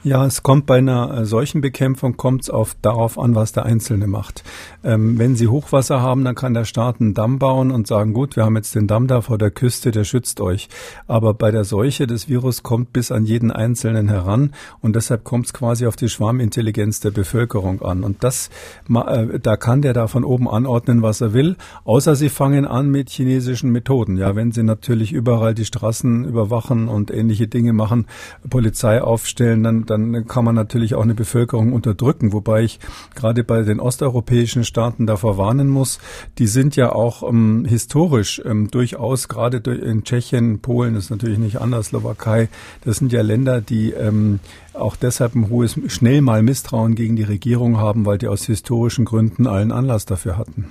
Ja, 0.05 0.25
es 0.25 0.43
kommt 0.43 0.65
bei 0.65 0.79
einer 0.79 1.19
äh, 1.19 1.25
solchen 1.25 1.61
Bekämpfung 1.61 2.17
kommt 2.17 2.41
es 2.41 2.49
auf, 2.49 2.75
darauf 2.81 3.17
an, 3.17 3.35
was 3.35 3.53
der 3.53 3.65
Einzelne 3.65 4.05
macht. 4.05 4.43
Ähm, 4.83 5.17
wenn 5.17 5.37
Sie 5.37 5.47
Hochwasser 5.47 6.01
haben, 6.01 6.25
dann 6.25 6.35
kann 6.35 6.53
der 6.53 6.65
Staat 6.65 6.99
einen 6.99 7.13
Damm 7.13 7.39
bauen 7.39 7.71
und 7.71 7.87
sagen, 7.87 8.11
gut, 8.11 8.35
wir 8.35 8.43
haben 8.43 8.57
jetzt 8.57 8.75
den 8.75 8.85
Damm 8.85 9.07
da 9.07 9.21
vor 9.21 9.37
der 9.37 9.49
Küste, 9.49 9.91
der 9.91 10.03
schützt 10.03 10.41
euch. 10.41 10.67
Aber 11.07 11.33
bei 11.33 11.51
der 11.51 11.63
Seuche 11.63 12.05
des 12.05 12.27
Virus 12.27 12.63
kommt 12.63 12.91
bis 12.91 13.13
an 13.13 13.23
jeden 13.23 13.49
Einzelnen 13.49 14.09
heran 14.09 14.53
und 14.81 14.97
deshalb 14.97 15.23
kommt 15.23 15.45
es 15.45 15.53
quasi 15.53 15.87
auf 15.87 15.95
die 15.95 16.09
Schwarmintelligenz 16.09 16.99
der 16.99 17.11
Bevölkerung 17.11 17.81
an. 17.81 18.03
Und 18.03 18.25
das, 18.25 18.49
äh, 18.93 19.39
da 19.39 19.55
kann 19.55 19.81
der 19.81 19.93
da 19.93 20.07
von 20.07 20.25
oben 20.25 20.49
anordnen, 20.49 21.01
was 21.01 21.21
er 21.21 21.31
will, 21.31 21.55
außer 21.85 22.17
Sie 22.17 22.27
fangen 22.27 22.65
an 22.65 22.89
mit 22.89 23.09
chinesischen 23.09 23.71
Methoden. 23.71 24.17
Ja, 24.17 24.35
wenn 24.35 24.51
Sie 24.51 24.63
natürlich 24.63 25.13
überall 25.13 25.53
die 25.53 25.63
Straßen 25.63 26.25
überwachen 26.25 26.89
und 26.89 27.09
ähnliche 27.09 27.47
Dinge 27.47 27.71
machen, 27.71 28.07
Polizei 28.49 29.01
aufstellen, 29.01 29.63
dann 29.63 29.85
dann 29.93 30.27
kann 30.27 30.43
man 30.45 30.55
natürlich 30.55 30.95
auch 30.95 31.03
eine 31.03 31.15
Bevölkerung 31.15 31.73
unterdrücken, 31.73 32.33
wobei 32.33 32.63
ich 32.63 32.79
gerade 33.15 33.43
bei 33.43 33.61
den 33.61 33.79
osteuropäischen 33.79 34.63
Staaten 34.63 35.05
davor 35.05 35.37
warnen 35.37 35.69
muss, 35.69 35.99
die 36.37 36.47
sind 36.47 36.75
ja 36.75 36.91
auch 36.91 37.27
ähm, 37.27 37.65
historisch 37.65 38.41
ähm, 38.43 38.69
durchaus, 38.71 39.27
gerade 39.27 39.57
in 39.71 40.03
Tschechien, 40.03 40.59
Polen 40.59 40.95
ist 40.95 41.09
natürlich 41.09 41.39
nicht 41.39 41.61
anders, 41.61 41.87
Slowakei, 41.87 42.49
das 42.83 42.97
sind 42.97 43.11
ja 43.11 43.21
Länder, 43.21 43.61
die 43.61 43.91
ähm, 43.91 44.39
auch 44.73 44.95
deshalb 44.95 45.35
ein 45.35 45.49
hohes, 45.49 45.79
schnell 45.87 46.21
mal 46.21 46.43
Misstrauen 46.43 46.95
gegen 46.95 47.15
die 47.15 47.23
Regierung 47.23 47.77
haben, 47.77 48.05
weil 48.05 48.17
die 48.17 48.27
aus 48.27 48.45
historischen 48.45 49.05
Gründen 49.05 49.47
allen 49.47 49.71
Anlass 49.71 50.05
dafür 50.05 50.37
hatten. 50.37 50.65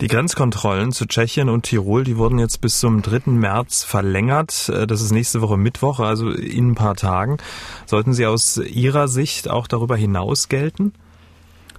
Die 0.00 0.08
Grenzkontrollen 0.08 0.92
zu 0.92 1.06
Tschechien 1.06 1.48
und 1.48 1.62
Tirol, 1.62 2.04
die 2.04 2.16
wurden 2.16 2.38
jetzt 2.38 2.60
bis 2.60 2.80
zum 2.80 3.02
3. 3.02 3.32
März 3.32 3.84
verlängert. 3.84 4.68
Äh, 4.68 4.86
das 4.86 5.02
ist 5.02 5.12
nächste 5.12 5.40
Woche 5.40 5.56
Mittwoch, 5.56 6.00
also 6.00 6.30
in 6.30 6.70
ein 6.70 6.74
paar 6.74 6.96
Tagen. 6.96 7.38
Sollten 7.86 8.14
sie 8.14 8.26
aus 8.26 8.56
Ihrer 8.56 9.08
Sicht 9.08 9.50
auch 9.50 9.66
darüber 9.66 9.96
hinaus 9.96 10.48
gelten? 10.48 10.92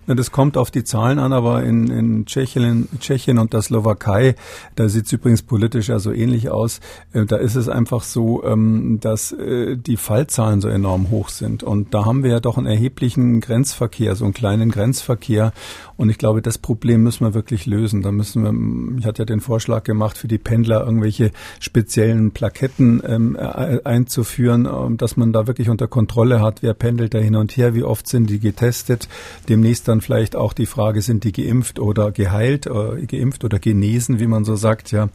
Das 0.08 0.32
kommt 0.32 0.58
auf 0.58 0.72
die 0.72 0.84
Zahlen 0.84 1.20
an, 1.20 1.32
aber 1.32 1.64
in, 1.64 1.88
in 1.88 2.26
Tschechien, 2.26 2.90
Tschechien 3.00 3.38
und 3.38 3.54
der 3.54 3.62
Slowakei, 3.62 4.36
da 4.76 4.90
sieht 4.90 5.06
es 5.06 5.14
übrigens 5.14 5.44
politisch 5.44 5.90
ja 5.90 6.00
so 6.00 6.12
ähnlich 6.12 6.50
aus, 6.50 6.80
äh, 7.14 7.26
da 7.26 7.38
ist 7.38 7.56
es 7.56 7.70
einfach 7.70 8.04
so, 8.04 8.44
ähm, 8.44 9.00
dass 9.00 9.32
äh, 9.32 9.78
die 9.78 9.98
Fallzahlen 9.98 10.60
so 10.60 10.70
enorm 10.70 11.12
hoch 11.12 11.30
sind. 11.30 11.62
Und 11.62 11.94
da 11.94 12.06
haben 12.06 12.24
wir 12.24 12.32
ja 12.32 12.40
doch 12.40 12.58
einen 12.58 12.68
erheblichen 12.68 13.42
Grenzverkehr, 13.42 14.16
so 14.16 14.26
einen 14.26 14.34
kleinen 14.34 14.72
Grenzverkehr. 14.72 15.54
Und 15.98 16.10
ich 16.10 16.18
glaube, 16.18 16.42
das 16.42 16.58
Problem 16.58 17.04
müssen 17.04 17.26
wir 17.26 17.36
wirklich 17.36 17.68
lösen. 17.68 18.02
Da 18.02 18.12
müssen 18.12 18.44
wir, 18.44 19.00
ich 19.00 19.06
hatte 19.06 19.22
ja 19.22 19.26
den 19.26 19.40
Vorschlag 19.40 19.84
gemacht, 19.84 20.18
für 20.18 20.28
die 20.28 20.40
Pendler 20.40 20.84
irgendwelche 20.84 21.32
speziellen 21.60 22.32
Plaketten 22.32 23.04
ähm, 23.06 23.36
äh, 23.40 23.82
einzuführen, 23.84 24.66
ähm, 24.66 24.98
dass 24.98 25.16
man 25.16 25.32
da 25.32 25.46
wirklich 25.46 25.70
unter 25.70 25.88
Kontrolle 25.88 26.42
hat, 26.42 26.64
wer 26.64 26.74
pendelt 26.74 27.14
da 27.14 27.20
hin 27.20 27.36
und 27.36 27.56
her, 27.56 27.76
wie 27.76 27.84
oft 27.84 28.08
sind 28.08 28.32
die 28.32 28.40
getestet. 28.40 29.08
Demnächst 29.48 29.88
dann 29.92 30.02
vielleicht 30.02 30.36
auch 30.36 30.54
die 30.54 30.66
Frage, 30.66 31.02
sind 31.02 31.24
die 31.24 31.32
geimpft 31.32 31.80
oder 31.80 32.12
geheilt, 32.12 32.66
äh, 32.66 33.06
geimpft 33.06 33.44
oder 33.44 33.60
genesen, 33.60 34.20
wie 34.20 34.28
man 34.28 34.46
so 34.46 34.56
sagt. 34.56 34.92
Ja, 34.92 35.10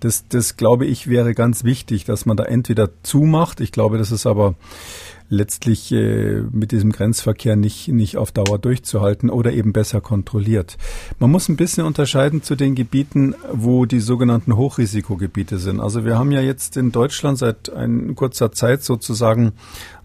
das, 0.00 0.26
das 0.28 0.56
glaube 0.56 0.86
ich 0.86 1.08
wäre 1.08 1.34
ganz 1.34 1.64
wichtig, 1.64 2.04
dass 2.04 2.26
man 2.26 2.36
da 2.36 2.44
entweder 2.44 2.90
zumacht. 3.02 3.60
Ich 3.60 3.72
glaube, 3.72 3.98
das 3.98 4.10
ist 4.10 4.26
aber 4.26 4.54
letztlich 5.32 5.90
äh, 5.92 6.42
mit 6.52 6.72
diesem 6.72 6.92
Grenzverkehr 6.92 7.56
nicht, 7.56 7.88
nicht 7.88 8.18
auf 8.18 8.32
Dauer 8.32 8.58
durchzuhalten 8.58 9.30
oder 9.30 9.52
eben 9.52 9.72
besser 9.72 10.02
kontrolliert. 10.02 10.76
Man 11.18 11.30
muss 11.30 11.48
ein 11.48 11.56
bisschen 11.56 11.86
unterscheiden 11.86 12.42
zu 12.42 12.54
den 12.54 12.74
Gebieten, 12.74 13.34
wo 13.50 13.86
die 13.86 14.00
sogenannten 14.00 14.56
Hochrisikogebiete 14.56 15.56
sind. 15.56 15.80
Also 15.80 16.04
wir 16.04 16.18
haben 16.18 16.32
ja 16.32 16.42
jetzt 16.42 16.76
in 16.76 16.92
Deutschland 16.92 17.38
seit 17.38 17.72
ein, 17.72 18.14
kurzer 18.14 18.52
Zeit 18.52 18.82
sozusagen 18.82 19.52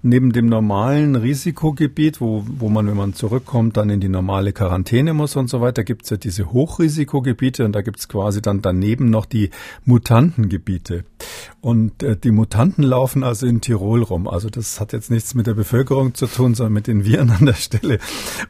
neben 0.02 0.32
dem 0.32 0.46
normalen 0.46 1.16
Risikogebiet, 1.16 2.22
wo, 2.22 2.46
wo 2.48 2.70
man, 2.70 2.88
wenn 2.88 2.96
man 2.96 3.14
zurückkommt, 3.14 3.78
dann 3.78 3.90
in 3.90 4.00
die 4.00 4.10
normale 4.10 4.54
Quarantäne 4.54 5.14
muss 5.14 5.36
und 5.36 5.50
so 5.50 5.60
weiter, 5.60 5.84
gibt 5.84 6.04
es 6.04 6.12
ja 6.12 6.18
diese 6.18 6.54
Hochrisikogebiete 6.54 7.66
und 7.66 7.74
da 7.74 7.82
gibt 7.82 8.00
es 8.00 8.08
quasi 8.08 8.42
dann 8.42 8.62
daneben 8.62 9.10
noch 9.10 9.26
die 9.26 9.50
Mutantengebiete. 9.84 11.04
Und 11.62 12.04
äh, 12.04 12.16
die 12.16 12.32
Mutanten 12.32 12.84
laufen 12.84 13.24
also 13.24 13.46
in 13.46 13.62
Tirol 13.62 14.04
rum. 14.04 14.28
Also 14.28 14.50
das 14.50 14.80
hat 14.80 14.94
jetzt 14.94 15.12
nichts 15.18 15.34
mit 15.34 15.48
der 15.48 15.56
Bevölkerung 15.56 16.14
zu 16.14 16.28
tun, 16.28 16.54
sondern 16.54 16.74
mit 16.74 16.86
den 16.86 17.04
Viren 17.04 17.32
an 17.32 17.48
der 17.48 17.54
Stelle. 17.54 17.98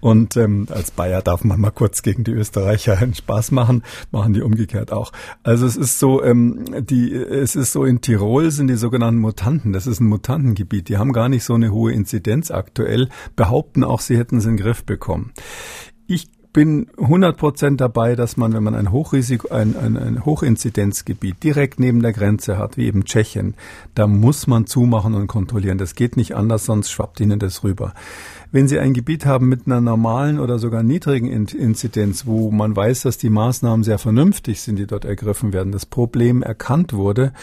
Und 0.02 0.36
ähm, 0.36 0.68
als 0.70 0.92
Bayer 0.92 1.22
darf 1.22 1.46
man 1.46 1.62
mal 1.62 1.72
kurz 1.72 2.02
gegen 2.02 2.26
die 2.26 2.32
Österreicher 2.32 2.98
einen 2.98 3.14
Spaß 3.14 3.52
machen, 3.52 3.84
machen 4.12 4.34
die 4.34 4.42
umgekehrt 4.42 4.92
auch. 4.92 5.14
Also 5.44 5.66
es 5.66 5.78
ist 5.78 5.98
so, 5.98 6.22
ähm, 6.22 6.66
die, 6.86 7.14
es 7.14 7.56
ist 7.56 7.72
so 7.72 7.86
in 7.86 8.02
Tirol 8.02 8.52
sind 8.52 8.68
die 8.68 8.76
sogenannten 8.76 9.22
Mutanten. 9.22 9.72
Das 9.72 9.88
ist 9.88 10.02
ein 10.02 10.08
Mutantengebiet. 10.08 10.90
Die 10.90 10.98
haben 10.98 11.14
gar 11.14 11.30
nicht 11.30 11.46
so 11.46 11.54
eine 11.54 11.72
hohe 11.72 11.94
Inzidenz 11.94 12.52
aktuell, 12.52 13.08
behaupten 13.38 13.86
auch, 13.86 14.02
sie 14.02 14.18
hätten 14.18 14.38
es 14.38 14.46
in 14.46 14.58
den 14.58 14.64
Griff 14.64 14.84
bekommen. 14.84 15.32
Ich 16.58 16.64
bin 16.64 16.88
100 17.00 17.38
Prozent 17.38 17.82
dabei, 17.82 18.16
dass 18.16 18.36
man, 18.36 18.52
wenn 18.52 18.64
man 18.64 18.74
ein 18.74 18.92
Hochrisiko, 18.92 19.50
ein, 19.50 19.76
ein, 19.78 19.96
ein 19.96 20.26
Hochinzidenzgebiet 20.26 21.44
direkt 21.44 21.80
neben 21.80 22.02
der 22.02 22.14
Grenze 22.14 22.58
hat, 22.58 22.78
wie 22.78 22.88
eben 22.88 23.06
Tschechien, 23.06 23.54
da 23.94 24.08
muss 24.08 24.48
man 24.48 24.66
zumachen 24.66 25.14
und 25.14 25.28
kontrollieren. 25.28 25.78
Das 25.78 25.94
geht 25.94 26.18
nicht 26.18 26.36
anders, 26.36 26.66
sonst 26.66 26.90
schwappt 26.90 27.20
ihnen 27.20 27.38
das 27.38 27.64
rüber. 27.64 27.94
Wenn 28.52 28.68
Sie 28.68 28.80
ein 28.80 28.94
Gebiet 28.94 29.26
haben 29.26 29.50
mit 29.50 29.66
einer 29.66 29.82
normalen 29.82 30.40
oder 30.40 30.60
sogar 30.60 30.84
niedrigen 30.84 31.28
Inzidenz, 31.28 32.26
wo 32.26 32.52
man 32.52 32.76
weiß, 32.76 33.02
dass 33.02 33.18
die 33.18 33.30
Maßnahmen 33.30 33.84
sehr 33.84 33.98
vernünftig 33.98 34.62
sind, 34.62 34.78
die 34.78 34.88
dort 34.88 35.06
ergriffen 35.06 35.54
werden, 35.54 35.72
das 35.72 35.86
Problem 35.86 36.42
erkannt 36.42 36.94
wurde, 36.94 37.34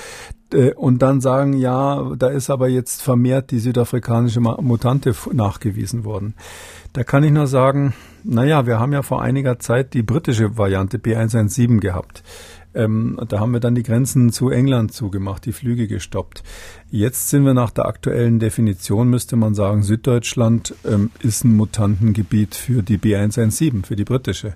äh, 0.52 0.73
und 0.73 1.02
dann 1.02 1.20
sagen, 1.20 1.52
ja, 1.54 2.14
da 2.16 2.28
ist 2.28 2.50
aber 2.50 2.68
jetzt 2.68 3.02
vermehrt 3.02 3.50
die 3.50 3.58
südafrikanische 3.58 4.40
Mutante 4.40 5.14
nachgewiesen 5.32 6.04
worden. 6.04 6.34
Da 6.92 7.04
kann 7.04 7.25
ich 7.25 7.32
nur 7.32 7.46
sagen, 7.46 7.92
naja, 8.23 8.66
wir 8.66 8.78
haben 8.78 8.92
ja 8.92 9.02
vor 9.02 9.20
einiger 9.20 9.58
Zeit 9.58 9.94
die 9.94 10.02
britische 10.02 10.56
Variante 10.56 10.99
B117 10.99 11.80
gehabt. 11.80 12.23
Ähm, 12.75 13.19
da 13.28 13.40
haben 13.40 13.52
wir 13.52 13.61
dann 13.61 13.75
die 13.75 13.83
Grenzen 13.83 14.33
zu 14.33 14.50
England 14.50 14.93
zugemacht, 14.93 15.45
die 15.47 15.52
Flüge 15.52 15.87
gestoppt. 15.87 16.43
Jetzt 16.90 17.31
sind 17.31 17.45
wir 17.45 17.54
nach 17.54 17.71
der 17.71 17.87
aktuellen 17.87 18.38
Definition, 18.38 19.09
müsste 19.09 19.37
man 19.37 19.54
sagen, 19.54 19.83
Süddeutschland 19.83 20.75
ähm, 20.85 21.11
ist 21.21 21.45
ein 21.45 21.57
Mutantengebiet 21.57 22.54
für 22.54 22.83
die 22.83 22.99
B117, 22.99 23.85
für 23.85 23.97
die 23.97 24.04
britische. 24.04 24.54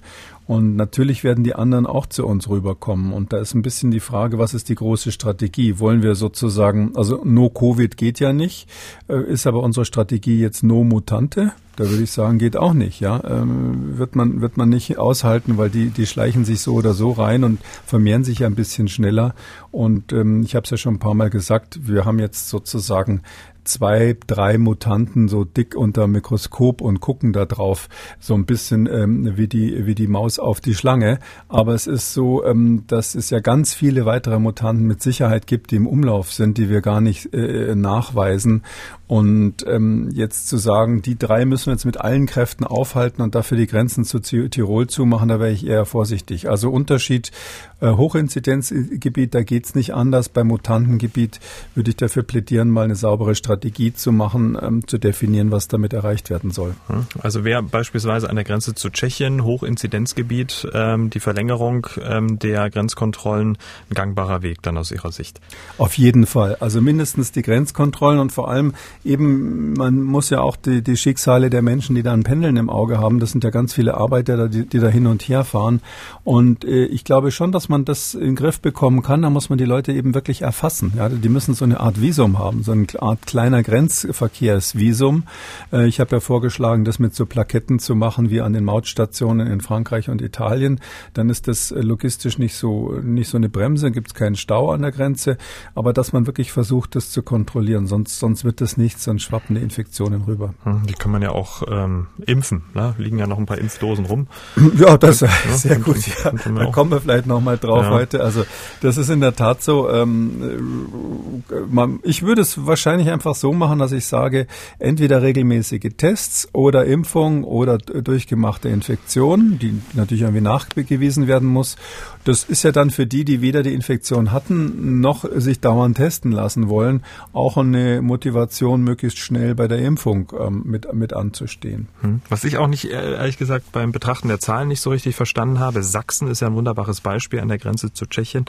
Und 0.49 0.77
natürlich 0.77 1.25
werden 1.25 1.45
die 1.45 1.55
anderen 1.55 1.85
auch 1.85 2.07
zu 2.07 2.27
uns 2.27 2.49
rüberkommen. 2.49 3.13
Und 3.13 3.35
da 3.35 3.39
ist 3.39 3.55
ein 3.55 3.61
bisschen 3.61 3.91
die 3.91 4.01
Frage, 4.01 4.39
was 4.39 4.55
ist 4.55 4.71
die 4.71 4.77
große 4.77 5.13
Strategie? 5.13 5.79
Wollen 5.79 6.03
wir 6.03 6.15
sozusagen, 6.15 6.97
also 6.97 7.21
No 7.23 7.51
Covid 7.51 7.99
geht 7.99 8.19
ja 8.19 8.33
nicht, 8.33 8.67
äh, 9.11 9.23
ist 9.31 9.47
aber 9.47 9.63
unsere 9.63 9.85
Strategie 9.85 10.41
jetzt 10.41 10.63
No 10.63 10.85
Mutante? 10.85 11.53
Da 11.77 11.89
würde 11.91 12.03
ich 12.03 12.11
sagen, 12.11 12.39
geht 12.39 12.57
auch 12.57 12.73
nicht, 12.73 12.99
ja. 12.99 13.23
Ähm, 13.25 13.99
wird 13.99 14.17
man, 14.17 14.41
wird 14.41 14.57
man 14.57 14.71
nicht 14.71 14.97
aushalten, 14.97 15.59
weil 15.59 15.69
die, 15.69 15.91
die 15.91 16.07
schleichen 16.07 16.47
sich 16.47 16.61
so 16.61 16.73
oder 16.73 16.95
so 16.95 17.13
rein 17.13 17.45
und 17.45 17.61
vermehren 17.85 18.25
sich 18.25 18.39
ja 18.39 18.47
ein 18.47 18.55
bisschen 18.55 18.89
schneller. 18.89 19.35
Und 19.71 20.15
ähm, 20.15 20.43
ich 20.43 20.57
habe 20.57 20.65
es 20.65 20.71
ja 20.71 20.79
schon 20.79 20.95
ein 20.95 20.99
paar 20.99 21.15
Mal 21.15 21.29
gesagt, 21.29 21.87
wir 21.87 22.07
haben 22.07 22.19
jetzt 22.19 22.49
sozusagen 22.49 23.21
zwei, 23.69 24.17
drei 24.27 24.59
Mutanten 24.59 25.29
so 25.29 25.45
dick 25.45 25.77
unter 25.77 26.07
Mikroskop 26.07 26.81
und 26.81 27.01
gucken 27.01 27.33
da 27.33 27.45
drauf, 27.45 27.89
so 28.19 28.35
ein 28.35 28.47
bisschen 28.47 28.87
ähm, 28.87 29.37
wie 29.37 29.49
die 29.49 29.87
wie 29.87 29.95
die 29.95 30.09
Maus 30.09 30.39
auf 30.39 30.61
die 30.61 30.75
Schlange. 30.75 31.19
Aber 31.49 31.75
es 31.75 31.87
ist 31.87 32.15
so, 32.15 32.45
ähm, 32.45 32.85
dass 32.87 33.15
es 33.15 33.31
ja 33.31 33.41
ganz 33.41 33.75
viele 33.75 34.07
weitere 34.07 34.39
Mutanten 34.39 34.87
mit 34.87 35.03
Sicherheit 35.03 35.47
gibt, 35.47 35.71
die 35.71 35.77
im 35.77 35.87
Umlauf 35.87 36.33
sind, 36.33 36.59
die 36.59 36.69
wir 36.69 36.81
gar 36.81 37.01
nicht 37.01 37.33
äh, 37.35 37.75
nachweisen. 37.75 38.63
Und 39.09 39.67
ähm, 39.67 40.11
jetzt 40.13 40.49
zu 40.49 40.59
sagen, 40.59 41.01
die 41.01 41.19
drei 41.19 41.47
müssen 41.47 41.67
wir 41.67 41.73
jetzt 41.73 41.87
mit 41.87 41.99
allen 41.99 42.27
Kräften 42.27 42.65
aufhalten 42.65 43.23
und 43.23 43.35
dafür 43.35 43.57
die 43.57 43.67
Grenzen 43.67 44.05
zu 44.05 44.21
Tirol 44.21 44.87
zumachen, 44.87 45.29
da 45.29 45.41
wäre 45.41 45.51
ich 45.51 45.67
eher 45.67 45.87
vorsichtig. 45.87 46.51
Also 46.51 46.69
Unterschied 46.71 47.33
äh, 47.81 47.89
Hochinzidenzgebiet, 47.89 49.35
da 49.35 49.43
geht's 49.43 49.75
nicht 49.75 49.95
anders. 49.95 50.29
Beim 50.29 50.49
Mutantengebiet 50.49 51.41
würde 51.75 51.91
ich 51.91 51.97
dafür 51.97 52.23
plädieren, 52.23 52.69
mal 52.69 52.85
eine 52.85 52.97
saubere 52.97 53.35
Strategie 53.35 53.95
zu 53.95 54.13
machen, 54.13 54.59
ähm, 54.61 54.87
zu 54.87 54.99
definieren, 54.99 55.51
was 55.51 55.69
damit 55.69 55.95
erreicht 55.95 56.29
werden 56.29 56.51
soll. 56.51 56.75
Hm. 56.89 57.07
Also 57.21 57.45
wäre 57.45 57.63
beispielsweise 57.63 58.29
an 58.29 58.37
der 58.37 58.45
Grenze 58.45 58.75
zu 58.75 58.91
Tschechien, 58.91 59.43
Hochinzidenzgebiet, 59.43 60.69
ähm, 60.75 61.09
die 61.09 61.21
Verlängerung 61.21 61.87
ähm, 62.03 62.39
der 62.39 62.69
Grenzkontrollen 62.69 63.57
ein 63.91 63.95
gangbarer 63.95 64.43
Weg 64.43 64.61
dann 64.61 64.77
aus 64.77 64.91
Ihrer 64.91 65.13
Sicht? 65.13 65.41
Auf 65.79 65.97
jeden 65.97 66.27
Fall. 66.27 66.57
Also 66.57 66.83
mindestens 66.83 67.33
die 67.33 67.43
Grenzkontrollen 67.43 68.19
und 68.19 68.33
vor 68.33 68.51
allem 68.51 68.75
eben, 69.05 69.73
man 69.75 70.03
muss 70.03 70.31
ja 70.31 70.41
auch 70.41 70.57
die, 70.57 70.83
die 70.83 70.97
Schicksale 70.97 71.51
der 71.51 71.63
Menschen, 71.63 71.95
die 71.95 72.03
da 72.03 72.13
ein 72.13 72.23
Pendeln 72.23 72.57
im 72.57 72.71
Auge 72.71 72.99
haben, 72.99 73.21
das 73.21 73.33
sind 73.33 73.45
ja 73.45 73.51
ganz 73.51 73.73
viele 73.73 73.95
Arbeiter, 73.95 74.49
die, 74.49 74.67
die 74.67 74.79
da 74.79 74.89
hin 74.89 75.07
und 75.07 75.23
her 75.29 75.45
fahren. 75.45 75.81
Und 76.25 76.65
äh, 76.65 76.85
ich 76.87 77.05
glaube 77.05 77.31
schon, 77.31 77.53
dass 77.53 77.69
man 77.69 77.85
das 77.85 78.15
in 78.15 78.21
den 78.21 78.37
Griff 78.37 78.61
bekommen 78.61 79.03
kann, 79.03 79.23
da 79.23 79.31
muss 79.31 79.49
man 79.49 79.59
die 79.59 79.65
Leute 79.65 79.93
eben 79.93 80.15
wirklich 80.15 80.43
erfassen. 80.43 80.93
Ja, 80.97 81.09
die 81.09 81.29
müssen 81.29 81.55
so 81.55 81.65
eine 81.65 81.81
Art 81.81 82.01
Visum 82.01 82.39
haben, 82.39 82.63
so 82.63 82.73
eine 82.73 82.87
Art 82.99 83.27
kleiner 83.27 83.63
Grenzverkehrsvisum. 83.63 85.25
Äh, 85.73 85.87
ich 85.87 86.01
habe 86.01 86.17
ja 86.17 86.21
vorgeschlagen, 86.21 86.85
das 86.85 86.99
mit 86.99 87.15
so 87.15 87.27
Plaketten 87.27 87.79
zu 87.79 87.95
machen 87.95 88.31
wie 88.31 88.41
an 88.41 88.53
den 88.53 88.65
Mautstationen 88.65 89.47
in 89.47 89.61
Frankreich 89.61 90.09
und 90.09 90.23
Italien. 90.23 90.81
Dann 91.15 91.31
ist 91.31 91.49
das 91.49 91.71
logistisch 91.71 92.39
nicht 92.39 92.57
so 92.57 92.99
nicht 93.03 93.29
so 93.29 93.37
eine 93.37 93.49
Bremse, 93.49 93.91
gibt 93.91 94.09
es 94.09 94.15
keinen 94.15 94.37
Stau 94.37 94.71
an 94.73 94.83
der 94.83 94.93
Grenze, 94.93 95.39
aber 95.75 95.93
dass 95.93 96.13
man 96.13 96.27
wirklich 96.27 96.53
versucht, 96.53 96.95
das 96.95 97.11
zu 97.11 97.23
kontrollieren, 97.23 97.87
sonst 97.87 98.19
sonst 98.19 98.45
wird 98.45 98.61
das 98.61 98.77
nichts, 98.89 99.05
dann 99.05 99.19
schwappen 99.19 99.55
die 99.55 99.61
Infektionen 99.61 100.23
rüber. 100.23 100.55
Hm, 100.65 100.87
die 100.87 100.95
kann 100.95 101.13
man 101.13 101.21
ja 101.21 101.31
auch 101.31 101.63
ähm, 101.71 102.07
impfen. 102.25 102.63
Ne? 102.75 102.95
Liegen 102.97 103.19
ja 103.19 103.27
noch 103.27 103.37
ein 103.37 103.45
paar 103.45 103.59
Impfdosen 103.59 104.07
rum. 104.07 104.27
Ja, 104.79 104.97
das 104.97 105.23
ist 105.23 105.31
ja, 105.47 105.57
sehr 105.57 105.79
gut. 105.79 105.99
Ja. 106.07 106.31
Da 106.31 106.67
kommen 106.67 106.91
wir 106.91 107.01
vielleicht 107.01 107.27
noch 107.27 107.41
mal 107.41 107.59
drauf 107.59 107.85
ja. 107.85 107.91
heute. 107.91 108.23
Also 108.23 108.45
das 108.81 108.97
ist 108.97 109.09
in 109.09 109.21
der 109.21 109.35
Tat 109.35 109.63
so. 109.63 109.91
Ähm, 109.91 111.43
man, 111.69 111.99
ich 112.03 112.23
würde 112.23 112.43
es 112.43 112.67
wahrscheinlich 112.67 113.11
einfach 113.11 113.35
so 113.35 113.53
machen, 113.53 113.79
dass 113.79 113.93
ich 113.93 114.07
sage, 114.07 114.47
entweder 114.79 115.23
regelmäßige 115.23 115.91
Tests 115.97 116.49
oder 116.53 116.85
Impfung 116.85 117.45
oder 117.45 117.79
durchgemachte 117.79 118.69
Infektion, 118.69 119.59
die 119.59 119.81
natürlich 119.95 120.23
irgendwie 120.23 120.43
nachgewiesen 120.43 121.27
werden 121.27 121.49
muss. 121.49 121.77
Das 122.25 122.45
ist 122.45 122.63
ja 122.63 122.73
dann 122.73 122.91
für 122.91 123.07
die, 123.07 123.25
die 123.25 123.41
weder 123.41 123.63
die 123.63 123.75
Infektion 123.75 124.33
hatten, 124.33 125.01
noch 125.01 125.25
sich 125.35 125.61
dauernd 125.61 125.97
testen 125.97 126.31
lassen 126.31 126.69
wollen, 126.69 127.03
auch 127.33 127.57
eine 127.57 128.03
Motivation, 128.03 128.78
möglichst 128.83 129.19
schnell 129.19 129.55
bei 129.55 129.69
der 129.69 129.79
Impfung 129.79 130.33
ähm, 130.39 130.63
mit, 130.65 130.93
mit 130.93 131.13
anzustehen. 131.13 131.89
Hm. 132.01 132.23
Was 132.29 132.45
ich 132.45 132.59
auch 132.59 132.67
nicht, 132.67 132.87
äh, 132.87 133.15
ehrlich 133.15 133.39
gesagt, 133.39 133.73
beim 133.73 133.93
Betrachten 133.93 134.29
der 134.29 134.41
Zahlen 134.41 134.69
nicht 134.69 134.81
so 134.81 134.91
richtig 134.91 135.17
verstanden 135.17 135.59
habe, 135.59 135.83
Sachsen 135.83 136.29
ist 136.29 136.41
ja 136.41 136.49
ein 136.49 136.55
wunderbares 136.55 137.01
Beispiel 137.01 137.41
an 137.41 137.49
der 137.49 137.59
Grenze 137.59 137.93
zu 137.93 138.07
Tschechien, 138.07 138.45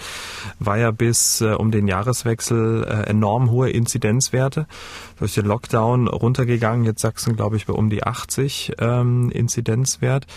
war 0.59 0.77
ja 0.77 0.91
bis 0.91 1.41
äh, 1.41 1.53
um 1.53 1.71
den 1.71 1.87
Jahreswechsel 1.87 2.83
äh, 2.83 3.09
enorm 3.09 3.51
hohe 3.51 3.69
Inzidenzwerte. 3.69 4.67
Durch 5.19 5.33
den 5.35 5.45
Lockdown 5.45 6.07
runtergegangen, 6.07 6.85
jetzt 6.85 7.01
Sachsen, 7.01 7.35
glaube 7.35 7.57
ich, 7.57 7.65
bei 7.65 7.73
um 7.73 7.89
die 7.89 8.03
80 8.03 8.73
ähm, 8.79 9.31
Inzidenzwert. 9.31 10.27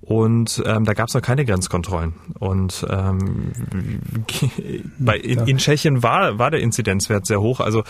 Und 0.00 0.62
ähm, 0.66 0.84
da 0.84 0.94
gab 0.94 1.08
es 1.08 1.14
noch 1.14 1.22
keine 1.22 1.44
Grenzkontrollen. 1.44 2.14
Und 2.38 2.86
ähm, 2.88 3.52
bei, 4.98 5.16
in, 5.18 5.46
in 5.46 5.58
Tschechien 5.58 6.02
war, 6.02 6.38
war 6.38 6.50
der 6.50 6.60
Inzidenzwert 6.60 7.26
sehr 7.26 7.40
hoch. 7.40 7.60
Also 7.60 7.84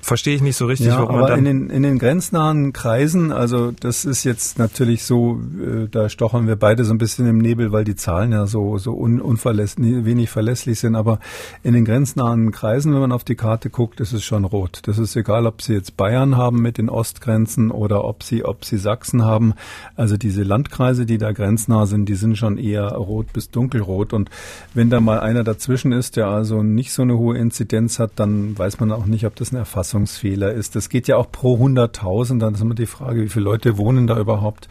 verstehe 0.00 0.34
ich 0.34 0.42
nicht 0.42 0.56
so 0.56 0.66
richtig, 0.66 0.88
ja, 0.88 0.98
warum 0.98 1.16
aber 1.16 1.20
man 1.20 1.30
dann 1.30 1.38
in 1.38 1.44
den, 1.44 1.70
in 1.70 1.82
den 1.82 1.98
grenznahen 1.98 2.72
Kreisen, 2.72 3.32
also 3.32 3.72
das 3.72 4.04
ist 4.04 4.24
jetzt 4.24 4.58
natürlich 4.58 5.04
so, 5.04 5.40
äh, 5.60 5.88
da 5.88 6.08
stochern 6.08 6.46
wir 6.46 6.56
beide 6.56 6.84
so 6.84 6.92
ein 6.92 6.98
bisschen 6.98 7.26
im 7.26 7.38
Nebel, 7.38 7.72
weil 7.72 7.84
die 7.84 7.96
Zahlen 7.96 8.32
ja 8.32 8.46
so 8.46 8.78
so 8.78 8.94
un, 8.94 9.20
unverlässlich, 9.20 10.04
wenig 10.04 10.30
verlässlich 10.30 10.80
sind. 10.80 10.96
Aber 10.96 11.20
in 11.62 11.74
den 11.74 11.84
grenznahen 11.84 12.50
Kreisen, 12.50 12.92
wenn 12.92 13.00
man 13.00 13.12
auf 13.12 13.24
die 13.24 13.36
Karte 13.36 13.70
guckt, 13.70 14.00
ist 14.00 14.12
es 14.12 14.24
schon 14.24 14.44
rot. 14.44 14.80
Das 14.84 14.98
ist 14.98 15.16
egal, 15.16 15.46
ob 15.46 15.62
Sie 15.62 15.74
jetzt 15.74 15.96
Bayern 15.96 16.36
haben 16.36 16.60
mit 16.60 16.78
den 16.78 16.88
Ostgrenzen 16.88 17.70
oder 17.70 18.04
ob 18.04 18.22
Sie 18.22 18.44
ob 18.44 18.64
Sie 18.64 18.78
Sachsen 18.78 19.24
haben. 19.24 19.54
Also 19.96 20.16
diese 20.16 20.42
Landkreise, 20.42 21.06
die 21.06 21.18
da 21.18 21.32
grenznah 21.32 21.86
sind, 21.86 22.08
die 22.08 22.14
sind 22.14 22.36
schon 22.36 22.58
eher 22.58 22.88
rot 22.88 23.32
bis 23.32 23.50
dunkelrot. 23.50 24.12
Und 24.12 24.30
wenn 24.74 24.90
da 24.90 25.00
mal 25.00 25.20
einer 25.20 25.44
dazwischen 25.44 25.92
ist, 25.92 26.16
der 26.16 26.28
also 26.28 26.62
nicht 26.62 26.92
so 26.92 27.02
eine 27.02 27.16
hohe 27.18 27.36
Inzidenz 27.36 27.98
hat, 27.98 28.12
dann 28.16 28.58
weiß 28.58 28.80
man 28.80 28.92
auch 28.92 29.06
nicht, 29.06 29.26
ob 29.26 29.36
das 29.36 29.50
eine 29.50 29.60
Erfassung 29.60 29.89
Erfassungsfehler 29.90 30.52
ist. 30.52 30.76
Das 30.76 30.88
geht 30.88 31.08
ja 31.08 31.16
auch 31.16 31.30
pro 31.30 31.56
100.000. 31.56 32.38
Dann 32.38 32.54
ist 32.54 32.60
immer 32.60 32.74
die 32.74 32.86
Frage, 32.86 33.22
wie 33.22 33.28
viele 33.28 33.44
Leute 33.44 33.76
wohnen 33.76 34.06
da 34.06 34.18
überhaupt. 34.18 34.68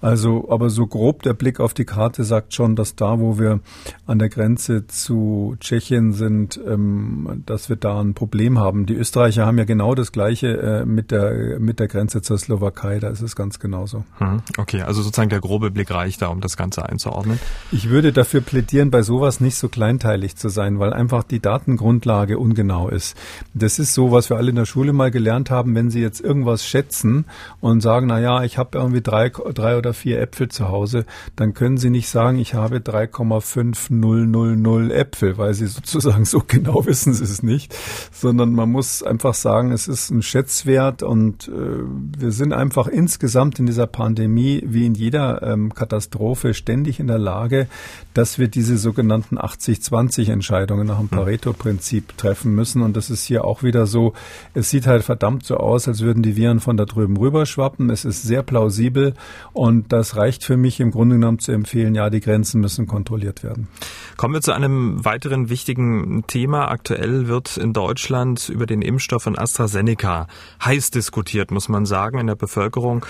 Also, 0.00 0.48
aber 0.50 0.70
so 0.70 0.86
grob 0.86 1.22
der 1.22 1.34
Blick 1.34 1.60
auf 1.60 1.74
die 1.74 1.84
Karte 1.84 2.24
sagt 2.24 2.54
schon, 2.54 2.76
dass 2.76 2.96
da, 2.96 3.18
wo 3.18 3.38
wir 3.38 3.60
an 4.06 4.18
der 4.18 4.28
Grenze 4.28 4.86
zu 4.86 5.56
Tschechien 5.60 6.12
sind, 6.12 6.58
ähm, 6.66 7.42
dass 7.46 7.68
wir 7.68 7.76
da 7.76 8.00
ein 8.00 8.14
Problem 8.14 8.58
haben. 8.58 8.86
Die 8.86 8.94
Österreicher 8.94 9.46
haben 9.46 9.58
ja 9.58 9.64
genau 9.64 9.94
das 9.94 10.12
Gleiche 10.12 10.48
äh, 10.48 10.84
mit 10.84 11.10
der 11.10 11.60
mit 11.60 11.80
der 11.80 11.88
Grenze 11.88 12.22
zur 12.22 12.38
Slowakei. 12.38 12.98
Da 12.98 13.08
ist 13.08 13.20
es 13.20 13.36
ganz 13.36 13.58
genauso. 13.58 14.04
Hm, 14.18 14.42
okay, 14.58 14.82
also 14.82 15.02
sozusagen 15.02 15.30
der 15.30 15.40
grobe 15.40 15.70
Blick 15.70 15.90
reicht 15.90 16.22
da, 16.22 16.28
um 16.28 16.40
das 16.40 16.56
Ganze 16.56 16.88
einzuordnen. 16.88 17.38
Ich 17.70 17.90
würde 17.90 18.12
dafür 18.12 18.40
plädieren, 18.40 18.90
bei 18.90 19.02
sowas 19.02 19.40
nicht 19.40 19.56
so 19.56 19.68
kleinteilig 19.68 20.36
zu 20.36 20.48
sein, 20.48 20.78
weil 20.78 20.92
einfach 20.92 21.22
die 21.22 21.40
Datengrundlage 21.40 22.38
ungenau 22.38 22.88
ist. 22.88 23.16
Das 23.54 23.78
ist 23.78 23.94
so, 23.94 24.12
was 24.12 24.30
wir 24.30 24.36
alle 24.36 24.50
in 24.50 24.56
der 24.56 24.66
Schule 24.66 24.92
mal 24.92 25.10
gelernt 25.10 25.50
haben, 25.50 25.74
wenn 25.74 25.90
Sie 25.90 26.00
jetzt 26.00 26.20
irgendwas 26.20 26.64
schätzen 26.64 27.26
und 27.60 27.80
sagen, 27.80 28.06
na 28.06 28.20
ja, 28.20 28.42
ich 28.44 28.58
habe 28.58 28.78
irgendwie 28.78 29.02
drei, 29.02 29.30
drei 29.30 29.76
oder 29.76 29.89
vier 29.92 30.20
Äpfel 30.20 30.48
zu 30.48 30.68
Hause, 30.68 31.06
dann 31.36 31.54
können 31.54 31.76
Sie 31.76 31.90
nicht 31.90 32.08
sagen, 32.08 32.38
ich 32.38 32.54
habe 32.54 32.78
3,5000 32.78 34.92
Äpfel, 34.92 35.38
weil 35.38 35.54
Sie 35.54 35.66
sozusagen 35.66 36.24
so 36.24 36.42
genau 36.46 36.86
wissen 36.86 37.14
Sie 37.14 37.24
es 37.24 37.42
nicht, 37.42 37.76
sondern 38.12 38.52
man 38.52 38.70
muss 38.70 39.02
einfach 39.02 39.34
sagen, 39.34 39.72
es 39.72 39.88
ist 39.88 40.10
ein 40.10 40.22
Schätzwert 40.22 41.02
und 41.02 41.48
äh, 41.48 41.82
wir 42.18 42.32
sind 42.32 42.52
einfach 42.52 42.86
insgesamt 42.86 43.58
in 43.58 43.66
dieser 43.66 43.86
Pandemie 43.86 44.62
wie 44.66 44.86
in 44.86 44.94
jeder 44.94 45.42
ähm, 45.42 45.74
Katastrophe 45.74 46.54
ständig 46.54 47.00
in 47.00 47.06
der 47.06 47.18
Lage, 47.18 47.66
dass 48.14 48.38
wir 48.38 48.48
diese 48.48 48.78
sogenannten 48.78 49.38
80-20 49.38 50.30
Entscheidungen 50.30 50.86
nach 50.86 50.98
dem 50.98 51.10
hm. 51.10 51.18
Pareto-Prinzip 51.18 52.16
treffen 52.16 52.54
müssen. 52.54 52.82
Und 52.82 52.96
das 52.96 53.10
ist 53.10 53.24
hier 53.24 53.44
auch 53.44 53.62
wieder 53.62 53.86
so. 53.86 54.12
Es 54.54 54.70
sieht 54.70 54.86
halt 54.86 55.04
verdammt 55.04 55.44
so 55.44 55.56
aus, 55.56 55.88
als 55.88 56.00
würden 56.00 56.22
die 56.22 56.36
Viren 56.36 56.60
von 56.60 56.76
da 56.76 56.84
drüben 56.84 57.16
rüberschwappen. 57.16 57.90
Es 57.90 58.04
ist 58.04 58.22
sehr 58.22 58.42
plausibel. 58.42 59.14
Und 59.52 59.79
das 59.88 60.16
reicht 60.16 60.44
für 60.44 60.56
mich 60.56 60.80
im 60.80 60.90
Grunde 60.90 61.16
genommen 61.16 61.38
zu 61.38 61.52
empfehlen, 61.52 61.94
ja, 61.94 62.10
die 62.10 62.20
Grenzen 62.20 62.60
müssen 62.60 62.86
kontrolliert 62.86 63.42
werden. 63.42 63.68
Kommen 64.16 64.34
wir 64.34 64.40
zu 64.40 64.52
einem 64.52 65.04
weiteren 65.04 65.48
wichtigen 65.48 66.24
Thema. 66.26 66.68
Aktuell 66.68 67.28
wird 67.28 67.56
in 67.56 67.72
Deutschland 67.72 68.48
über 68.48 68.66
den 68.66 68.82
Impfstoff 68.82 69.22
von 69.22 69.38
AstraZeneca 69.38 70.26
heiß 70.64 70.90
diskutiert, 70.90 71.50
muss 71.50 71.68
man 71.68 71.86
sagen, 71.86 72.18
in 72.18 72.26
der 72.26 72.34
Bevölkerung. 72.34 73.06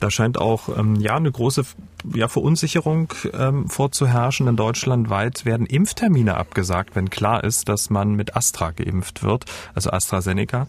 Da 0.00 0.10
scheint 0.10 0.38
auch 0.38 0.68
ähm, 0.76 0.96
ja 0.96 1.16
eine 1.16 1.30
große 1.30 1.64
ja, 2.14 2.28
Verunsicherung 2.28 3.12
ähm, 3.32 3.68
vorzuherrschen. 3.68 4.46
In 4.48 4.56
Deutschland 4.56 5.08
weit 5.08 5.44
werden 5.44 5.66
Impftermine 5.66 6.36
abgesagt, 6.36 6.96
wenn 6.96 7.10
klar 7.10 7.44
ist, 7.44 7.68
dass 7.68 7.90
man 7.90 8.14
mit 8.14 8.36
Astra 8.36 8.72
geimpft 8.72 9.22
wird, 9.22 9.44
also 9.74 9.90
AstraZeneca. 9.90 10.66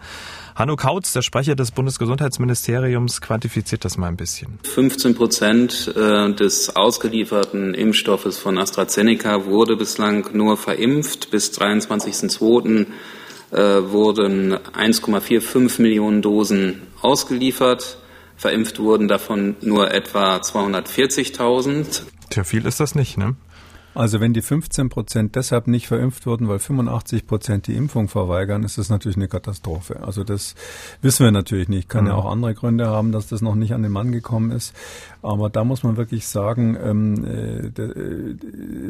Hanno 0.55 0.77
Kautz, 0.77 1.11
der 1.11 1.21
Sprecher 1.21 1.55
des 1.55 1.71
Bundesgesundheitsministeriums, 1.71 3.19
quantifiziert 3.19 3.83
das 3.83 3.97
mal 3.97 4.07
ein 4.07 4.15
bisschen. 4.15 4.57
15 4.63 5.13
Prozent 5.13 5.93
äh, 5.97 6.31
des 6.33 6.77
ausgelieferten 6.77 7.73
Impfstoffes 7.73 8.37
von 8.37 8.57
AstraZeneca 8.57 9.45
wurde 9.45 9.75
bislang 9.75 10.29
nur 10.31 10.55
verimpft. 10.55 11.29
Bis 11.29 11.51
23.02. 11.51 12.85
Äh, 13.51 13.57
wurden 13.91 14.53
1,45 14.53 15.81
Millionen 15.81 16.21
Dosen 16.21 16.81
ausgeliefert. 17.01 17.97
Verimpft 18.37 18.79
wurden 18.79 19.09
davon 19.09 19.57
nur 19.59 19.91
etwa 19.91 20.37
240.000. 20.37 22.01
Tja, 22.29 22.45
viel 22.45 22.65
ist 22.65 22.79
das 22.79 22.95
nicht, 22.95 23.17
ne? 23.17 23.35
Also 23.95 24.19
wenn 24.19 24.33
die 24.33 24.41
15 24.41 24.89
Prozent 24.89 25.35
deshalb 25.35 25.67
nicht 25.67 25.87
verimpft 25.87 26.25
wurden, 26.25 26.49
weil 26.49 26.59
85 26.59 27.25
Prozent 27.25 27.67
die 27.67 27.75
Impfung 27.75 28.09
verweigern, 28.09 28.63
ist 28.63 28.77
das 28.77 28.89
natürlich 28.89 29.15
eine 29.15 29.29
Katastrophe. 29.29 30.03
Also 30.03 30.25
das 30.25 30.53
wissen 31.01 31.23
wir 31.23 31.31
natürlich 31.31 31.69
nicht. 31.69 31.87
Kann 31.87 32.03
mhm. 32.03 32.09
ja 32.09 32.15
auch 32.15 32.29
andere 32.29 32.53
Gründe 32.53 32.87
haben, 32.87 33.13
dass 33.13 33.27
das 33.27 33.41
noch 33.41 33.55
nicht 33.55 33.73
an 33.73 33.83
den 33.83 33.93
Mann 33.93 34.11
gekommen 34.11 34.51
ist. 34.51 34.73
Aber 35.21 35.49
da 35.49 35.63
muss 35.63 35.83
man 35.83 35.95
wirklich 35.95 36.27
sagen, 36.27 36.77
ähm, 36.83 37.25
äh, 37.25 37.67
äh, 37.67 38.35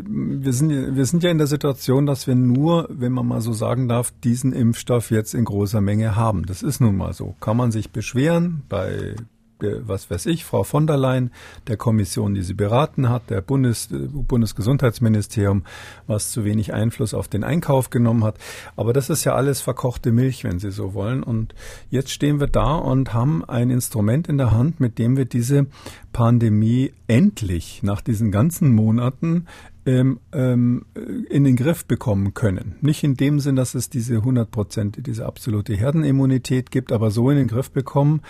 wir, 0.07 0.53
sind, 0.53 0.95
wir 0.95 1.05
sind 1.05 1.23
ja 1.23 1.29
in 1.29 1.37
der 1.37 1.47
Situation, 1.47 2.07
dass 2.07 2.25
wir 2.25 2.35
nur, 2.35 2.87
wenn 2.89 3.11
man 3.11 3.27
mal 3.27 3.41
so 3.41 3.53
sagen 3.53 3.87
darf, 3.87 4.11
diesen 4.23 4.53
Impfstoff 4.53 5.11
jetzt 5.11 5.35
in 5.35 5.45
großer 5.45 5.81
Menge 5.81 6.15
haben. 6.15 6.47
Das 6.47 6.63
ist 6.63 6.81
nun 6.81 6.97
mal 6.97 7.13
so. 7.13 7.35
Kann 7.39 7.57
man 7.57 7.71
sich 7.71 7.91
beschweren 7.91 8.63
bei 8.69 9.15
was 9.59 10.09
weiß 10.09 10.25
ich, 10.27 10.45
Frau 10.45 10.63
von 10.63 10.87
der 10.87 10.97
Leyen, 10.97 11.31
der 11.67 11.77
Kommission, 11.77 12.33
die 12.33 12.41
sie 12.41 12.53
beraten 12.53 13.09
hat, 13.09 13.29
der 13.29 13.41
Bundes, 13.41 13.89
Bundesgesundheitsministerium, 13.91 15.63
was 16.07 16.31
zu 16.31 16.43
wenig 16.43 16.73
Einfluss 16.73 17.13
auf 17.13 17.27
den 17.27 17.43
Einkauf 17.43 17.89
genommen 17.89 18.23
hat. 18.23 18.37
Aber 18.75 18.93
das 18.93 19.09
ist 19.09 19.23
ja 19.23 19.35
alles 19.35 19.61
verkochte 19.61 20.11
Milch, 20.11 20.43
wenn 20.43 20.59
Sie 20.59 20.71
so 20.71 20.93
wollen. 20.93 21.23
Und 21.23 21.55
jetzt 21.89 22.11
stehen 22.11 22.39
wir 22.39 22.47
da 22.47 22.75
und 22.75 23.13
haben 23.13 23.45
ein 23.45 23.69
Instrument 23.69 24.27
in 24.27 24.37
der 24.37 24.51
Hand, 24.51 24.79
mit 24.79 24.99
dem 24.99 25.17
wir 25.17 25.25
diese 25.25 25.67
Pandemie 26.11 26.93
endlich 27.07 27.83
nach 27.83 28.01
diesen 28.01 28.31
ganzen 28.31 28.73
Monaten 28.73 29.47
ähm, 29.85 30.19
ähm, 30.33 30.85
in 31.29 31.43
den 31.43 31.55
Griff 31.55 31.85
bekommen 31.85 32.33
können. 32.33 32.75
Nicht 32.81 33.03
in 33.03 33.15
dem 33.15 33.39
Sinn, 33.39 33.55
dass 33.55 33.75
es 33.75 33.89
diese 33.89 34.15
100 34.15 34.49
Prozent, 34.49 35.07
diese 35.07 35.25
absolute 35.25 35.75
Herdenimmunität 35.75 36.71
gibt, 36.71 36.91
aber 36.91 37.11
so 37.11 37.29
in 37.29 37.37
den 37.37 37.47
Griff 37.47 37.71
bekommen, 37.71 38.21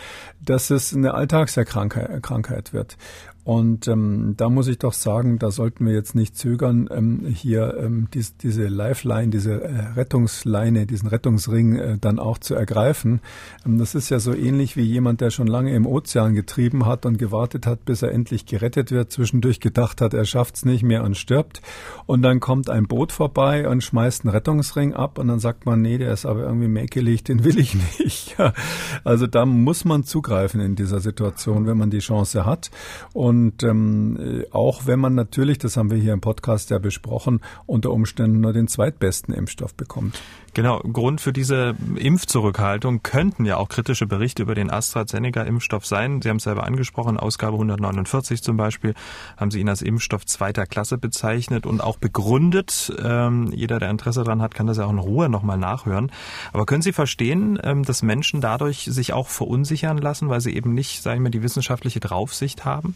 dass 0.44 0.70
es 0.70 0.94
eine 0.94 1.14
Alltagserkrankheit 1.14 2.74
wird. 2.74 2.98
Und 3.46 3.88
ähm, 3.88 4.34
da 4.38 4.50
muss 4.50 4.68
ich 4.68 4.80
doch 4.80 4.94
sagen, 4.94 5.38
da 5.38 5.52
sollten 5.52 5.86
wir 5.86 5.94
jetzt 5.94 6.16
nicht 6.16 6.36
zögern, 6.36 6.90
ähm, 6.92 7.28
hier 7.28 7.78
ähm, 7.80 8.08
dies, 8.12 8.36
diese 8.38 8.66
Lifeline, 8.66 9.28
diese 9.28 9.62
äh, 9.62 9.82
Rettungsleine, 9.96 10.88
diesen 10.88 11.08
Rettungsring 11.10 11.76
äh, 11.76 11.98
dann 12.02 12.18
auch 12.18 12.40
zu 12.40 12.56
ergreifen. 12.56 13.22
Ähm, 13.64 13.78
das 13.78 13.94
ist 13.94 14.10
ja 14.10 14.18
so 14.18 14.34
ähnlich 14.34 14.78
wie 14.78 14.82
jemand, 14.82 15.22
der 15.22 15.30
schon 15.30 15.46
lange 15.46 15.76
im 15.76 15.86
Ozean 15.86 16.34
getrieben 16.34 16.88
hat 16.88 17.06
und 17.06 17.20
gewartet 17.20 17.68
hat, 17.68 17.86
bis 17.86 18.02
er 18.02 18.12
endlich 18.14 18.48
gerettet 18.48 18.90
wird, 18.90 19.12
zwischendurch 19.12 19.60
gedacht 19.60 20.02
hat, 20.02 20.16
er 20.16 20.26
schafft's 20.26 20.66
nicht 20.66 20.82
mehr 20.82 21.04
und 21.04 21.16
stirbt. 21.16 21.62
Und 22.08 22.24
dann 22.24 22.40
kommt 22.40 22.72
ein 22.72 22.88
Boot 22.88 23.12
vorbei 23.12 23.70
und 23.70 23.84
schmeißt 23.84 24.26
einen 24.26 24.34
Rettungsring 24.34 24.96
ab 24.96 25.20
und 25.20 25.28
dann 25.28 25.40
sagt 25.40 25.68
man, 25.68 25.84
nee, 25.84 26.00
der 26.00 26.12
ist 26.12 26.26
aber 26.26 26.42
irgendwie 26.42 26.68
mäkelig, 26.68 27.24
den 27.24 27.44
will 27.44 27.60
ich 27.60 27.76
nicht. 28.00 28.38
also 29.04 29.28
da 29.28 29.46
muss 29.46 29.86
man 29.86 30.04
zugreifen 30.04 30.62
in 30.62 30.76
dieser 30.76 31.00
Situation, 31.00 31.68
wenn 31.68 31.78
man 31.78 31.92
die 31.92 32.00
Chance 32.00 32.44
hat. 32.44 32.72
Und 33.14 33.35
und 33.36 33.64
ähm, 33.64 34.46
auch 34.52 34.86
wenn 34.86 35.00
man 35.00 35.14
natürlich, 35.14 35.58
das 35.58 35.76
haben 35.76 35.92
wir 35.92 35.98
hier 35.98 36.14
im 36.14 36.22
Podcast 36.22 36.70
ja 36.70 36.80
besprochen, 36.80 37.42
unter 37.66 37.92
Umständen 37.92 38.40
nur 38.40 38.54
den 38.54 38.68
zweitbesten 38.68 39.34
Impfstoff 39.34 39.74
bekommt. 39.74 40.22
Genau, 40.54 40.80
Grund 40.80 41.20
für 41.20 41.34
diese 41.34 41.76
Impfzurückhaltung 41.98 43.04
könnten 43.04 43.44
ja 43.44 43.58
auch 43.58 43.68
kritische 43.68 44.08
Berichte 44.08 44.44
über 44.44 44.56
den 44.56 44.72
AstraZeneca-Impfstoff 44.72 45.86
sein. 45.86 46.22
Sie 46.22 46.30
haben 46.30 46.38
es 46.38 46.44
selber 46.44 46.64
angesprochen, 46.64 47.18
Ausgabe 47.18 47.56
149 47.56 48.42
zum 48.42 48.56
Beispiel, 48.56 48.94
haben 49.36 49.52
Sie 49.52 49.60
ihn 49.60 49.68
als 49.68 49.82
Impfstoff 49.82 50.26
zweiter 50.26 50.66
Klasse 50.66 50.98
bezeichnet 50.98 51.66
und 51.66 51.82
auch 51.82 51.98
begründet. 51.98 52.94
Ähm, 53.04 53.52
jeder, 53.54 53.80
der 53.80 53.90
Interesse 53.90 54.24
daran 54.24 54.42
hat, 54.42 54.56
kann 54.56 54.66
das 54.66 54.78
ja 54.78 54.86
auch 54.86 54.92
in 54.92 55.00
Ruhe 55.00 55.28
nochmal 55.28 55.58
nachhören. 55.58 56.10
Aber 56.54 56.66
können 56.66 56.82
Sie 56.82 56.94
verstehen, 56.94 57.60
ähm, 57.62 57.84
dass 57.84 58.02
Menschen 58.02 58.40
dadurch 58.40 58.86
sich 58.90 59.12
auch 59.12 59.28
verunsichern 59.28 59.98
lassen, 59.98 60.30
weil 60.30 60.40
sie 60.40 60.56
eben 60.56 60.74
nicht, 60.74 61.04
sagen 61.04 61.22
wir, 61.22 61.32
die 61.32 61.44
wissenschaftliche 61.44 62.00
Draufsicht 62.00 62.64
haben? 62.64 62.96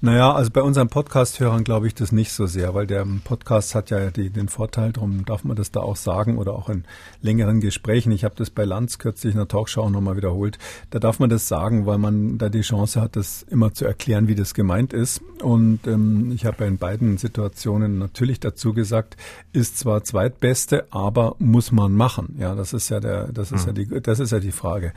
Naja, 0.00 0.32
also 0.32 0.52
bei 0.52 0.62
unseren 0.62 0.86
Podcast-Hörern 0.86 1.64
glaube 1.64 1.88
ich 1.88 1.94
das 1.94 2.12
nicht 2.12 2.30
so 2.30 2.46
sehr, 2.46 2.72
weil 2.72 2.86
der 2.86 3.04
Podcast 3.24 3.74
hat 3.74 3.90
ja 3.90 4.12
die, 4.12 4.30
den 4.30 4.48
Vorteil, 4.48 4.92
darum 4.92 5.24
darf 5.24 5.42
man 5.42 5.56
das 5.56 5.72
da 5.72 5.80
auch 5.80 5.96
sagen 5.96 6.38
oder 6.38 6.52
auch 6.52 6.68
in 6.68 6.84
längeren 7.20 7.60
Gesprächen. 7.60 8.12
Ich 8.12 8.22
habe 8.22 8.36
das 8.36 8.50
bei 8.50 8.64
Lanz 8.64 8.98
kürzlich 8.98 9.32
in 9.34 9.38
der 9.38 9.48
Talkshow 9.48 9.90
nochmal 9.90 10.16
wiederholt. 10.16 10.56
Da 10.90 11.00
darf 11.00 11.18
man 11.18 11.30
das 11.30 11.48
sagen, 11.48 11.84
weil 11.84 11.98
man 11.98 12.38
da 12.38 12.48
die 12.48 12.60
Chance 12.60 13.00
hat, 13.00 13.16
das 13.16 13.42
immer 13.42 13.74
zu 13.74 13.86
erklären, 13.86 14.28
wie 14.28 14.36
das 14.36 14.54
gemeint 14.54 14.92
ist. 14.92 15.20
Und 15.42 15.80
ähm, 15.88 16.30
ich 16.32 16.46
habe 16.46 16.64
in 16.64 16.78
beiden 16.78 17.18
Situationen 17.18 17.98
natürlich 17.98 18.38
dazu 18.38 18.74
gesagt, 18.74 19.16
ist 19.52 19.78
zwar 19.78 20.04
zweitbeste, 20.04 20.86
aber 20.90 21.34
muss 21.40 21.72
man 21.72 21.92
machen. 21.92 22.36
Ja, 22.38 22.54
das 22.54 22.72
ist 22.72 22.88
ja 22.88 23.00
der, 23.00 23.32
das 23.32 23.50
ist 23.50 23.62
mhm. 23.62 23.66
ja 23.66 23.72
die, 23.72 24.00
das 24.00 24.20
ist 24.20 24.30
ja 24.30 24.38
die 24.38 24.52
Frage. 24.52 24.92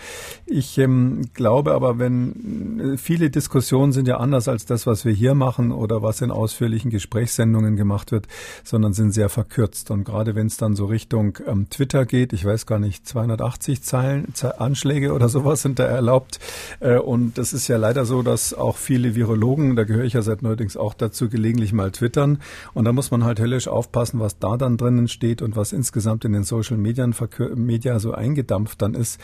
Ich 0.46 0.78
ähm, 0.78 1.24
glaube 1.34 1.74
aber, 1.74 1.98
wenn 1.98 3.00
viele 3.00 3.32
Diskussionen 3.32 3.94
sind 3.94 4.08
ja 4.08 4.18
anders 4.18 4.48
als 4.48 4.68
das, 4.68 4.86
was 4.86 4.91
wir 5.06 5.14
hier 5.14 5.36
machen 5.36 5.72
oder 5.72 6.02
was 6.02 6.22
in 6.22 6.32
ausführlichen 6.32 6.92
Gesprächssendungen 6.92 7.76
gemacht 7.76 8.12
wird, 8.12 8.28
sondern 8.64 8.94
sind 8.94 9.12
sehr 9.14 9.30
verkürzt. 9.30 9.92
Und 9.92 10.04
gerade 10.04 10.36
wenn 10.36 10.48
es 10.48 10.58
dann 10.58 10.76
so 10.76 10.86
Richtung 10.86 11.38
ähm, 11.48 11.70
Twitter 11.70 12.06
geht, 12.06 12.34
ich 12.34 12.46
weiß 12.46 12.66
gar 12.66 12.80
nicht, 12.80 13.08
280 13.08 13.82
Zeilen, 13.84 14.34
Anschläge 14.58 15.14
oder 15.14 15.30
sowas 15.30 15.62
sind 15.62 15.80
da 15.80 15.86
erlaubt. 15.86 16.40
Äh, 16.80 16.98
und 16.98 17.38
das 17.38 17.54
ist 17.54 17.68
ja 17.68 17.78
leider 17.78 18.06
so, 18.06 18.22
dass 18.22 18.54
auch 18.54 18.78
viele 18.78 19.16
Virologen, 19.16 19.76
da 19.76 19.84
gehöre 19.84 20.06
ich 20.06 20.14
ja 20.14 20.22
seit 20.22 20.42
neuerdings 20.42 20.78
auch 20.78 20.94
dazu, 20.94 21.30
gelegentlich 21.30 21.74
mal 21.74 21.92
twittern. 21.92 22.40
Und 22.74 22.86
da 22.86 22.94
muss 22.94 23.12
man 23.12 23.24
halt 23.24 23.40
höllisch 23.40 23.68
aufpassen, 23.68 24.20
was 24.20 24.40
da 24.40 24.58
dann 24.58 24.78
drinnen 24.78 25.08
steht 25.08 25.42
und 25.42 25.56
was 25.56 25.74
insgesamt 25.74 26.26
in 26.26 26.34
den 26.34 26.44
Social 26.44 26.78
Media, 26.78 27.08
Media 27.56 28.00
so 28.00 28.14
eingedampft 28.14 28.82
dann 28.82 28.94
ist. 28.94 29.20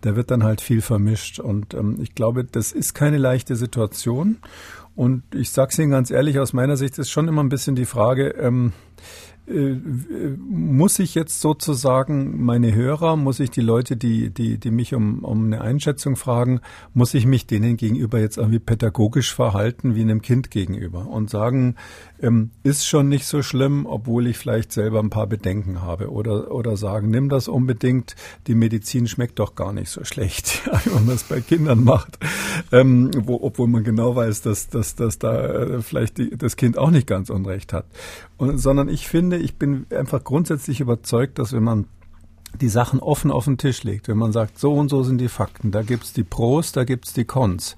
Da 0.00 0.16
wird 0.16 0.30
dann 0.30 0.44
halt 0.44 0.60
viel 0.60 0.80
vermischt. 0.80 1.38
Und 1.38 1.74
ähm, 1.74 1.98
ich 2.00 2.14
glaube, 2.14 2.44
das 2.44 2.72
ist 2.72 2.94
keine 2.94 3.18
leichte 3.18 3.56
Situation. 3.56 4.38
Und 4.94 5.22
ich 5.34 5.50
sage 5.50 5.70
es 5.72 5.78
Ihnen 5.78 5.90
ganz 5.90 6.10
ehrlich, 6.10 6.38
aus 6.38 6.52
meiner 6.52 6.76
Sicht 6.76 6.98
ist 6.98 7.10
schon 7.10 7.28
immer 7.28 7.42
ein 7.42 7.48
bisschen 7.48 7.74
die 7.74 7.86
Frage, 7.86 8.28
ähm, 8.30 8.72
äh, 8.72 9.31
muss 10.48 10.98
ich 10.98 11.14
jetzt 11.14 11.40
sozusagen 11.40 12.42
meine 12.44 12.74
Hörer, 12.74 13.16
muss 13.16 13.40
ich 13.40 13.50
die 13.50 13.60
Leute, 13.60 13.96
die, 13.96 14.30
die, 14.30 14.58
die 14.58 14.70
mich 14.70 14.94
um, 14.94 15.24
um 15.24 15.46
eine 15.46 15.60
Einschätzung 15.60 16.16
fragen, 16.16 16.60
muss 16.94 17.14
ich 17.14 17.26
mich 17.26 17.46
denen 17.46 17.76
gegenüber 17.76 18.18
jetzt 18.18 18.38
irgendwie 18.38 18.58
pädagogisch 18.58 19.34
verhalten 19.34 19.94
wie 19.94 20.02
einem 20.02 20.22
Kind 20.22 20.50
gegenüber 20.50 21.06
und 21.06 21.30
sagen, 21.30 21.76
ähm, 22.20 22.50
ist 22.62 22.86
schon 22.86 23.08
nicht 23.08 23.26
so 23.26 23.42
schlimm, 23.42 23.84
obwohl 23.86 24.26
ich 24.26 24.38
vielleicht 24.38 24.72
selber 24.72 25.00
ein 25.00 25.10
paar 25.10 25.26
Bedenken 25.26 25.82
habe 25.82 26.10
oder, 26.10 26.52
oder 26.52 26.76
sagen, 26.76 27.10
nimm 27.10 27.28
das 27.28 27.48
unbedingt, 27.48 28.14
die 28.46 28.54
Medizin 28.54 29.08
schmeckt 29.08 29.38
doch 29.38 29.54
gar 29.54 29.72
nicht 29.72 29.90
so 29.90 30.04
schlecht, 30.04 30.62
wenn 30.84 30.94
man 30.94 31.06
das 31.08 31.24
bei 31.24 31.40
Kindern 31.40 31.84
macht, 31.84 32.18
ähm, 32.70 33.10
wo, 33.26 33.40
obwohl 33.42 33.68
man 33.68 33.84
genau 33.84 34.14
weiß, 34.16 34.42
dass, 34.42 34.68
dass, 34.68 34.94
dass 34.94 35.18
da 35.18 35.46
äh, 35.46 35.82
vielleicht 35.82 36.18
die, 36.18 36.30
das 36.36 36.56
Kind 36.56 36.78
auch 36.78 36.90
nicht 36.90 37.06
ganz 37.06 37.28
unrecht 37.28 37.72
hat. 37.72 37.86
Und, 38.36 38.58
sondern 38.58 38.88
ich 38.88 39.08
finde, 39.08 39.36
ich 39.42 39.56
bin 39.56 39.86
einfach 39.90 40.24
grundsätzlich 40.24 40.80
überzeugt, 40.80 41.38
dass 41.38 41.52
wenn 41.52 41.64
man 41.64 41.86
die 42.60 42.68
Sachen 42.68 43.00
offen 43.00 43.30
auf 43.30 43.46
den 43.46 43.58
Tisch 43.58 43.82
legt, 43.82 44.08
wenn 44.08 44.18
man 44.18 44.32
sagt, 44.32 44.58
so 44.58 44.72
und 44.74 44.88
so 44.88 45.02
sind 45.02 45.18
die 45.18 45.28
Fakten, 45.28 45.70
da 45.70 45.82
gibt's 45.82 46.12
die 46.12 46.24
Pros, 46.24 46.72
da 46.72 46.84
gibt's 46.84 47.12
die 47.12 47.24
Cons. 47.24 47.76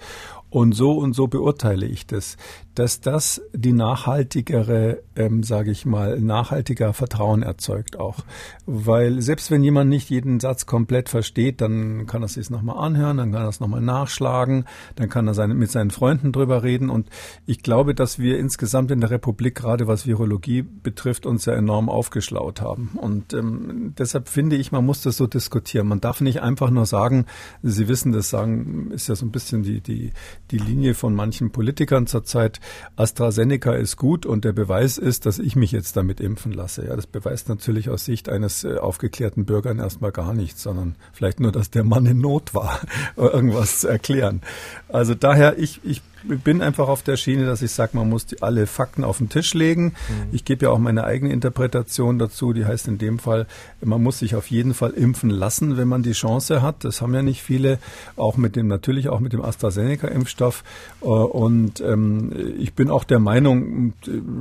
Und 0.51 0.73
so 0.73 0.93
und 0.93 1.15
so 1.15 1.27
beurteile 1.27 1.87
ich 1.87 2.07
das, 2.07 2.37
dass 2.75 3.01
das 3.01 3.41
die 3.53 3.73
nachhaltigere, 3.73 5.03
ähm, 5.17 5.43
sage 5.43 5.71
ich 5.71 5.87
mal, 5.87 6.21
nachhaltiger 6.21 6.93
Vertrauen 6.93 7.43
erzeugt 7.43 7.99
auch. 7.99 8.19
Weil 8.67 9.21
selbst 9.23 9.51
wenn 9.51 9.63
jemand 9.63 9.91
nicht 9.91 10.11
jeden 10.11 10.41
Satz 10.41 10.67
komplett 10.67 11.09
versteht, 11.09 11.61
dann 11.61 12.07
kann 12.07 12.23
er 12.23 12.29
sich 12.29 12.51
nochmal 12.51 12.85
anhören, 12.85 13.17
dann 13.17 13.33
kann 13.33 13.43
er 13.43 13.49
es 13.49 13.61
nochmal 13.61 13.81
nachschlagen, 13.81 14.65
dann 14.97 15.09
kann 15.09 15.27
er 15.29 15.35
seine, 15.35 15.55
mit 15.55 15.71
seinen 15.71 15.91
Freunden 15.91 16.33
drüber 16.33 16.63
reden. 16.63 16.91
Und 16.91 17.09
ich 17.47 17.63
glaube, 17.63 17.95
dass 17.95 18.19
wir 18.19 18.39
insgesamt 18.39 18.91
in 18.91 19.01
der 19.01 19.11
Republik, 19.11 19.55
gerade 19.55 19.87
was 19.87 20.07
Virologie 20.07 20.63
betrifft, 20.63 21.27
uns 21.27 21.45
ja 21.45 21.55
enorm 21.55 21.89
aufgeschlaut 21.89 22.61
haben. 22.61 22.91
Und 22.97 23.35
ähm, 23.35 23.95
deshalb 23.99 24.29
finde 24.29 24.57
ich, 24.57 24.73
man 24.73 24.85
muss 24.85 25.03
das 25.03 25.17
so 25.17 25.27
diskutieren. 25.27 25.87
Man 25.87 26.01
darf 26.01 26.21
nicht 26.21 26.43
einfach 26.43 26.71
nur 26.71 26.87
sagen, 26.87 27.27
Sie 27.63 27.89
wissen 27.89 28.13
das 28.13 28.31
sagen, 28.31 28.91
ist 28.91 29.09
ja 29.09 29.15
so 29.15 29.25
ein 29.25 29.31
bisschen 29.31 29.63
die, 29.63 29.81
die, 29.81 30.13
die 30.51 30.59
Linie 30.59 30.95
von 30.95 31.15
manchen 31.15 31.51
Politikern 31.51 32.07
zurzeit, 32.07 32.61
AstraZeneca 32.97 33.73
ist 33.73 33.97
gut 33.97 34.27
und 34.27 34.45
der 34.45 34.53
Beweis 34.53 34.99
ist, 34.99 35.27
dass 35.27 35.39
ich 35.39 35.57
mich 35.57 35.73
jetzt 35.73 35.97
damit 35.97 36.21
impfen 36.21 36.53
lasse. 36.53 36.87
Ja, 36.87 36.97
das 36.97 37.07
beweist 37.07 37.49
natürlich 37.49 37.91
aus 37.91 38.05
Sicht 38.05 38.29
eines 38.29 38.65
äh, 38.65 38.77
aufgeklärten 38.77 39.45
Bürgern 39.45 39.79
erstmal 39.79 40.13
gar 40.13 40.35
nichts, 40.35 40.63
sondern 40.63 40.97
vielleicht 41.13 41.41
nur, 41.41 41.53
dass 41.53 41.71
der 41.71 41.85
Mann 41.85 42.07
in 42.07 42.19
Not 42.19 42.55
war, 42.55 42.81
irgendwas 43.17 43.81
zu 43.81 43.89
erklären. 43.89 44.43
Also 44.89 45.15
daher, 45.15 45.59
ich, 45.59 45.81
ich 45.85 46.03
bin 46.25 46.63
einfach 46.63 46.89
auf 46.89 47.03
der 47.03 47.17
Schiene, 47.17 47.47
dass 47.47 47.63
ich 47.63 47.71
sage, 47.71 47.97
man 47.97 48.09
muss 48.09 48.27
die, 48.27 48.43
alle 48.43 48.67
Fakten 48.67 49.05
auf 49.05 49.19
den 49.19 49.29
Tisch 49.29 49.55
legen. 49.55 49.85
Mhm. 49.85 50.29
Ich 50.33 50.45
gebe 50.45 50.65
ja 50.65 50.71
auch 50.71 50.79
meine 50.79 51.05
eigene 51.05 51.33
Interpretation 51.33 52.19
dazu, 52.19 52.53
die 52.53 52.65
heißt 52.65 52.89
in 52.89 52.99
dem 52.99 53.19
Fall, 53.19 53.47
man 53.83 54.03
muss 54.03 54.19
sich 54.19 54.35
auf 54.35 54.47
jeden 54.51 54.75
Fall 54.75 54.91
impfen 54.91 55.31
lassen, 55.31 55.77
wenn 55.77 55.89
man 55.89 56.03
die 56.03 56.13
Chance 56.13 56.63
hat. 56.63 56.85
Das 56.85 57.03
haben 57.03 57.15
ja 57.15 57.23
nicht 57.23 57.43
viele, 57.43 57.79
auch 58.17 58.37
mit 58.37 58.57
dem, 58.57 58.67
natürlich 58.67 59.09
auch 59.09 59.21
mit 59.21 59.33
dem 59.33 59.43
AstraZeneca-Impfstoff. 59.43 60.65
Äh, 61.03 61.07
und 61.07 61.81
ähm, 61.81 62.33
ich 62.59 62.75
bin 62.75 62.91
auch 62.91 63.05
der 63.05 63.19
Meinung, 63.19 63.93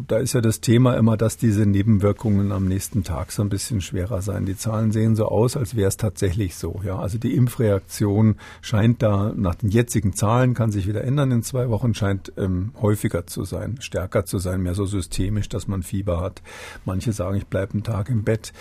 da 0.07 0.17
ist 0.17 0.33
ja 0.33 0.41
das 0.41 0.61
Thema 0.61 0.95
immer, 0.95 1.17
dass 1.17 1.37
diese 1.37 1.65
Nebenwirkungen 1.65 2.51
am 2.51 2.65
nächsten 2.65 3.03
Tag 3.03 3.31
so 3.31 3.41
ein 3.41 3.49
bisschen 3.49 3.81
schwerer 3.81 4.21
sein. 4.21 4.45
Die 4.45 4.57
Zahlen 4.57 4.91
sehen 4.91 5.15
so 5.15 5.25
aus, 5.25 5.57
als 5.57 5.75
wäre 5.75 5.89
es 5.89 5.97
tatsächlich 5.97 6.55
so. 6.55 6.79
Ja, 6.85 6.99
also 6.99 7.17
die 7.17 7.35
Impfreaktion 7.35 8.35
scheint 8.61 9.01
da 9.03 9.33
nach 9.35 9.55
den 9.55 9.69
jetzigen 9.69 10.13
Zahlen 10.13 10.53
kann 10.53 10.71
sich 10.71 10.87
wieder 10.87 11.03
ändern 11.03 11.31
in 11.31 11.43
zwei 11.43 11.69
Wochen 11.69 11.72
Wochen 11.73 11.93
scheint 11.95 12.31
ähm, 12.37 12.71
häufiger 12.79 13.25
zu 13.25 13.43
sein, 13.43 13.81
stärker 13.81 14.25
zu 14.25 14.37
sein, 14.37 14.61
mehr 14.61 14.75
so 14.75 14.85
systemisch, 14.85 15.49
dass 15.49 15.67
man 15.67 15.81
Fieber 15.81 16.21
hat. 16.21 16.43
Manche 16.85 17.11
sagen, 17.11 17.35
ich 17.35 17.47
bleibe 17.47 17.73
einen 17.73 17.83
Tag 17.83 18.09
im 18.09 18.23
Bett. 18.23 18.53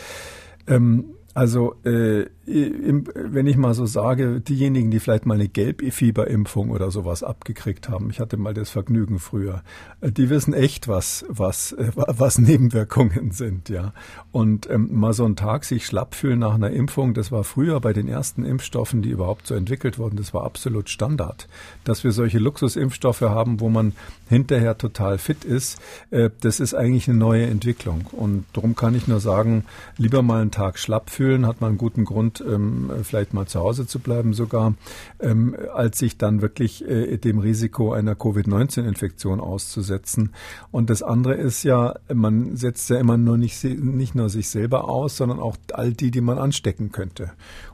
Ähm, 0.67 1.05
also 1.35 1.75
äh, 1.85 2.27
im, 2.45 3.07
wenn 3.15 3.47
ich 3.47 3.57
mal 3.57 3.73
so 3.73 3.87
sage, 3.87 4.41
diejenigen, 4.41 4.91
die 4.91 4.99
vielleicht 5.01 5.27
mal 5.27 5.35
eine 5.35 5.49
Gelbfieberimpfung 5.49 6.71
oder 6.71 6.91
sowas 6.91 7.23
abgekriegt 7.23 7.89
haben, 7.89 8.11
ich 8.11 8.21
hatte 8.21 8.37
mal 8.37 8.53
das 8.53 8.71
Vergnügen 8.71 9.19
früher, 9.19 9.63
äh, 10.01 10.11
die 10.11 10.29
wissen 10.29 10.53
echt, 10.53 10.89
was 10.89 11.25
was 11.29 11.73
äh, 11.73 11.91
was 11.95 12.39
Nebenwirkungen 12.39 13.31
sind, 13.31 13.69
ja. 13.69 13.93
Und 14.33 14.69
ähm, 14.69 14.89
mal 14.93 15.13
so 15.13 15.25
einen 15.25 15.37
Tag 15.37 15.65
sich 15.65 15.87
schlapp 15.87 16.15
fühlen 16.15 16.41
nach 16.41 16.55
einer 16.55 16.71
Impfung, 16.71 17.15
das 17.15 17.31
war 17.31 17.45
früher 17.45 17.81
bei 17.81 17.93
den 17.93 18.09
ersten 18.09 18.45
Impfstoffen, 18.45 19.03
die 19.03 19.11
überhaupt 19.11 19.47
so 19.47 19.55
entwickelt 19.55 19.99
wurden, 19.99 20.17
das 20.17 20.35
war 20.35 20.45
absolut 20.45 20.91
Standard. 20.91 21.49
Dass 21.85 22.05
wir 22.05 22.13
solche 22.13 22.39
Luxusimpfstoffe 22.39 23.23
haben, 23.23 23.61
wo 23.61 23.69
man 23.69 23.93
hinterher 24.29 24.77
total 24.77 25.19
fit 25.19 25.45
ist, 25.45 25.81
äh, 26.11 26.31
das 26.41 26.61
ist 26.61 26.75
eigentlich 26.75 27.09
eine 27.09 27.19
neue 27.19 27.47
Entwicklung. 27.47 28.07
Und 28.13 28.45
darum 28.53 28.75
kann 28.75 28.95
ich 28.95 29.07
nur 29.07 29.21
sagen, 29.21 29.65
lieber 29.97 30.23
mal 30.23 30.41
einen 30.41 30.51
Tag 30.51 30.79
schlapp 30.79 31.09
fühlen, 31.11 31.22
hat 31.47 31.61
man 31.61 31.71
einen 31.71 31.79
guten 31.79 32.05
Grund 32.05 32.23
und 32.23 32.41
ähm, 32.41 32.91
vielleicht 33.03 33.35
mal 33.35 33.47
zu 33.47 33.61
Hause 33.61 33.87
zu 33.87 33.99
bleiben 33.99 34.33
sogar, 34.33 34.75
ähm, 35.21 35.57
als 35.75 35.99
sich 35.99 36.17
dann 36.17 36.43
wirklich 36.43 36.87
äh, 36.89 37.17
dem 37.19 37.39
Risiko 37.39 37.93
einer 37.93 38.15
Covid-19-Infektion 38.15 39.41
auszusetzen. 39.41 40.31
Und 40.71 40.91
das 40.91 41.03
andere 41.03 41.35
ist 41.35 41.63
ja, 41.63 41.95
man 42.13 42.57
setzt 42.57 42.89
ja 42.91 42.99
immer 42.99 43.17
nur 43.17 43.39
nicht, 43.39 43.63
nicht 43.65 44.15
nur 44.15 44.29
sich 44.29 44.49
selber 44.49 44.89
aus, 44.89 45.17
sondern 45.17 45.41
auch 45.41 45.57
all 45.73 45.93
die, 45.93 46.11
die 46.11 46.21
man 46.21 46.39
anstecken 46.39 46.93
könnte. 46.93 47.33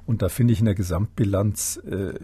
Und 0.08 0.22
da 0.22 0.30
finde 0.30 0.54
ich 0.54 0.60
in 0.60 0.64
der 0.64 0.74
Gesamtbilanz, 0.74 1.82
äh, 1.86 2.14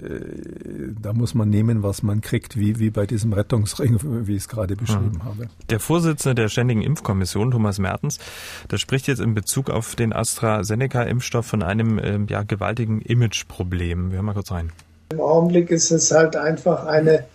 da 1.03 1.12
muss 1.12 1.35
man 1.35 1.51
nehmen, 1.51 1.83
was 1.83 2.03
man 2.03 2.23
kriegt, 2.23 2.59
wie, 2.59 2.79
wie 2.79 2.88
bei 2.88 3.05
diesem 3.05 3.35
Rettungsring, 3.35 3.99
wie 4.27 4.37
ich 4.37 4.44
es 4.44 4.49
gerade 4.49 4.75
beschrieben 4.75 5.18
hm. 5.20 5.25
habe. 5.25 5.49
Der 5.68 5.81
Vorsitzende 5.81 6.35
der 6.35 6.49
Ständigen 6.49 6.81
Impfkommission, 6.81 7.51
Thomas 7.51 7.79
Mertens, 7.79 8.20
der 8.70 8.79
spricht 8.79 9.07
jetzt 9.07 9.20
in 9.20 9.35
Bezug 9.35 9.68
auf 9.68 9.97
den 9.97 10.14
AstraZeneca-Impfstoff 10.14 11.44
von 11.44 11.62
einem 11.62 11.99
äh, 11.99 12.20
ja, 12.27 12.42
gewaltigen 12.42 13.03
Imageproblem. 13.03 14.12
Wir 14.12 14.16
hören 14.16 14.25
mal 14.25 14.33
kurz 14.33 14.51
rein. 14.51 14.73
Im 15.11 15.20
Augenblick 15.20 15.70
ist 15.70 15.90
es 15.90 16.11
halt 16.11 16.37
einfach 16.37 16.87
eine, 16.87 17.27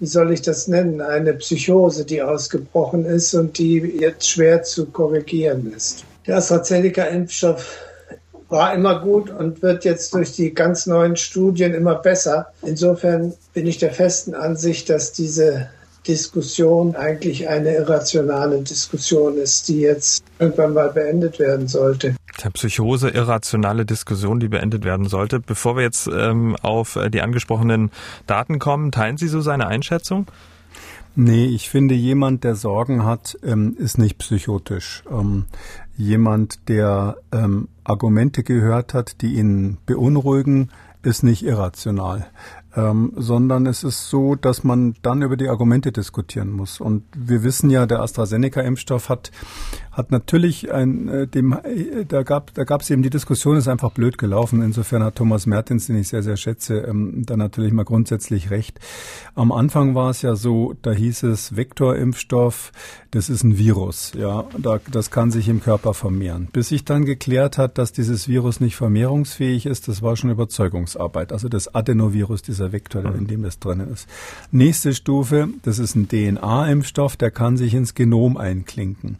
wie 0.00 0.06
soll 0.06 0.32
ich 0.32 0.42
das 0.42 0.68
nennen, 0.68 1.00
eine 1.00 1.32
Psychose, 1.32 2.04
die 2.04 2.20
ausgebrochen 2.20 3.06
ist 3.06 3.32
und 3.32 3.56
die 3.56 3.78
jetzt 3.78 4.28
schwer 4.28 4.64
zu 4.64 4.84
korrigieren 4.84 5.72
ist. 5.74 6.04
Der 6.26 6.36
AstraZeneca-Impfstoff 6.36 7.93
war 8.54 8.72
immer 8.72 9.00
gut 9.00 9.30
und 9.30 9.62
wird 9.62 9.84
jetzt 9.84 10.14
durch 10.14 10.30
die 10.30 10.54
ganz 10.54 10.86
neuen 10.86 11.16
Studien 11.16 11.74
immer 11.74 11.96
besser. 11.96 12.46
Insofern 12.62 13.32
bin 13.52 13.66
ich 13.66 13.78
der 13.78 13.92
festen 13.92 14.32
Ansicht, 14.32 14.88
dass 14.88 15.12
diese 15.12 15.68
Diskussion 16.06 16.94
eigentlich 16.94 17.48
eine 17.48 17.74
irrationale 17.74 18.60
Diskussion 18.60 19.38
ist, 19.38 19.66
die 19.66 19.80
jetzt 19.80 20.22
irgendwann 20.38 20.72
mal 20.72 20.90
beendet 20.90 21.40
werden 21.40 21.66
sollte. 21.66 22.14
Der 22.44 22.50
Psychose, 22.50 23.08
irrationale 23.08 23.84
Diskussion, 23.84 24.38
die 24.38 24.48
beendet 24.48 24.84
werden 24.84 25.08
sollte. 25.08 25.40
Bevor 25.40 25.76
wir 25.76 25.82
jetzt 25.82 26.06
ähm, 26.06 26.54
auf 26.62 26.96
die 27.12 27.22
angesprochenen 27.22 27.90
Daten 28.28 28.60
kommen, 28.60 28.92
teilen 28.92 29.16
Sie 29.16 29.26
so 29.26 29.40
seine 29.40 29.66
Einschätzung? 29.66 30.26
Nee, 31.16 31.46
ich 31.46 31.70
finde, 31.70 31.94
jemand, 31.94 32.42
der 32.42 32.56
Sorgen 32.56 33.04
hat, 33.04 33.38
ähm, 33.44 33.76
ist 33.78 33.98
nicht 33.98 34.18
psychotisch. 34.18 35.04
Ähm, 35.10 35.44
jemand, 35.96 36.68
der 36.68 37.18
ähm, 37.30 37.68
Argumente 37.84 38.42
gehört 38.42 38.94
hat, 38.94 39.20
die 39.20 39.34
ihn 39.34 39.78
beunruhigen, 39.86 40.70
ist 41.02 41.22
nicht 41.22 41.44
irrational 41.44 42.26
ähm, 42.76 43.12
sondern 43.16 43.66
es 43.66 43.84
ist 43.84 44.08
so, 44.08 44.34
dass 44.34 44.64
man 44.64 44.94
dann 45.02 45.22
über 45.22 45.36
die 45.36 45.48
Argumente 45.48 45.92
diskutieren 45.92 46.50
muss. 46.50 46.80
Und 46.80 47.04
wir 47.16 47.42
wissen 47.42 47.70
ja, 47.70 47.86
der 47.86 48.00
AstraZeneca-Impfstoff 48.00 49.08
hat 49.08 49.30
hat 49.94 50.10
natürlich 50.10 50.72
ein, 50.72 51.08
äh, 51.08 51.26
dem, 51.26 51.52
äh, 51.52 52.04
da 52.06 52.22
gab, 52.22 52.52
da 52.54 52.64
gab 52.64 52.82
es 52.82 52.90
eben 52.90 53.02
die 53.02 53.10
Diskussion, 53.10 53.56
ist 53.56 53.68
einfach 53.68 53.92
blöd 53.92 54.18
gelaufen. 54.18 54.60
Insofern 54.60 55.02
hat 55.02 55.16
Thomas 55.16 55.46
Mertens, 55.46 55.86
den 55.86 55.96
ich 55.96 56.08
sehr, 56.08 56.22
sehr 56.22 56.36
schätze, 56.36 56.78
ähm, 56.78 57.24
da 57.24 57.36
natürlich 57.36 57.72
mal 57.72 57.84
grundsätzlich 57.84 58.50
recht. 58.50 58.80
Am 59.34 59.52
Anfang 59.52 59.94
war 59.94 60.10
es 60.10 60.22
ja 60.22 60.34
so, 60.34 60.74
da 60.82 60.90
hieß 60.90 61.22
es 61.24 61.56
Vektorimpfstoff, 61.56 62.72
das 63.12 63.28
ist 63.28 63.44
ein 63.44 63.56
Virus, 63.56 64.12
ja, 64.18 64.44
da, 64.58 64.80
das 64.90 65.12
kann 65.12 65.30
sich 65.30 65.48
im 65.48 65.62
Körper 65.62 65.94
vermehren. 65.94 66.48
Bis 66.52 66.70
sich 66.70 66.84
dann 66.84 67.04
geklärt 67.04 67.58
hat, 67.58 67.78
dass 67.78 67.92
dieses 67.92 68.26
Virus 68.26 68.60
nicht 68.60 68.74
vermehrungsfähig 68.74 69.66
ist, 69.66 69.86
das 69.86 70.02
war 70.02 70.16
schon 70.16 70.30
Überzeugungsarbeit. 70.30 71.32
Also 71.32 71.48
das 71.48 71.72
Adenovirus, 71.72 72.42
dieser 72.42 72.72
Vektor, 72.72 73.14
in 73.14 73.28
dem 73.28 73.44
das 73.44 73.60
drin 73.60 73.80
ist. 73.80 74.08
Nächste 74.50 74.92
Stufe, 74.94 75.48
das 75.62 75.78
ist 75.78 75.94
ein 75.94 76.08
DNA-Impfstoff, 76.08 77.16
der 77.16 77.30
kann 77.30 77.56
sich 77.56 77.74
ins 77.74 77.94
Genom 77.94 78.36
einklinken. 78.36 79.18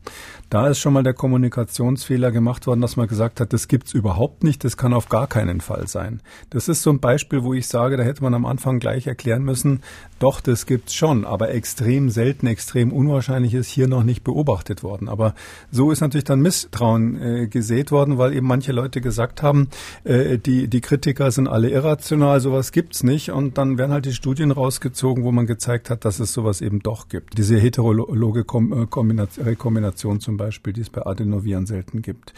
Da 0.51 0.64
ist 0.69 0.79
schon 0.79 0.93
mal 0.93 1.03
der 1.03 1.15
Kommunikationsfehler 1.15 2.31
gemacht 2.31 2.67
worden, 2.67 2.81
dass 2.81 2.97
man 2.97 3.07
gesagt 3.07 3.41
hat, 3.41 3.53
das 3.53 3.69
gibt's 3.69 3.95
überhaupt 3.95 4.45
nicht, 4.45 4.65
das 4.65 4.77
kann 4.77 4.93
auf 4.93 5.09
gar 5.09 5.27
keinen 5.27 5.61
Fall 5.61 5.89
sein. 5.89 6.21
Das 6.51 6.69
ist 6.69 6.83
so 6.83 6.91
ein 6.91 7.01
Beispiel, 7.01 7.43
wo 7.43 7.55
ich 7.55 7.67
sage, 7.67 7.97
da 7.97 8.03
hätte 8.03 8.23
man 8.23 8.35
am 8.35 8.47
Anfang 8.47 8.79
gleich 8.79 9.07
erklären 9.07 9.43
müssen, 9.43 9.83
doch, 10.19 10.41
das 10.41 10.67
gibt's 10.67 10.95
schon, 10.95 11.25
aber 11.25 11.51
extrem 11.51 12.09
selten, 12.09 12.47
extrem 12.47 12.93
unwahrscheinlich 12.93 13.55
ist 13.55 13.69
hier 13.69 13.89
noch 13.89 14.05
nicht 14.05 14.25
beobachtet 14.25 14.83
worden. 14.83 15.09
Aber 15.09 15.35
so 15.71 15.91
ist 15.91 16.01
natürlich 16.01 16.25
dann 16.25 16.41
Misstrauen 16.41 17.21
äh, 17.21 17.47
gesät 17.47 17.91
worden, 17.91 18.17
weil 18.17 18.33
eben 18.33 18.47
manche 18.47 18.73
Leute 18.73 19.01
gesagt 19.01 19.43
haben, 19.43 19.69
äh, 20.05 20.39
die, 20.39 20.69
die 20.69 20.81
Kritiker 20.81 21.31
sind 21.31 21.49
alle 21.49 21.69
irrational, 21.71 22.41
sowas 22.41 22.73
gibt's 22.73 23.03
nicht 23.03 23.31
und 23.31 23.59
dann 23.59 23.77
werden 23.77 23.93
halt 23.93 24.07
die 24.07 24.13
Studien 24.15 24.51
rausgezogen, 24.51 25.25
wo 25.25 25.33
man 25.33 25.47
gezeigt 25.47 25.91
hat, 25.91 26.05
dass 26.05 26.21
es 26.21 26.33
sowas 26.33 26.61
eben 26.61 26.81
doch 26.81 27.09
gibt. 27.09 27.37
Diese 27.37 27.59
heterologe 27.59 28.41
äh, 28.41 29.43
Rekombination 29.43 30.21
zum 30.21 30.37
Beispiel, 30.37 30.54
die 30.63 30.81
es 30.81 30.91
bei 30.91 31.05
Adenoviren 31.05 31.67
selten 31.67 32.03
gibt. 32.03 32.33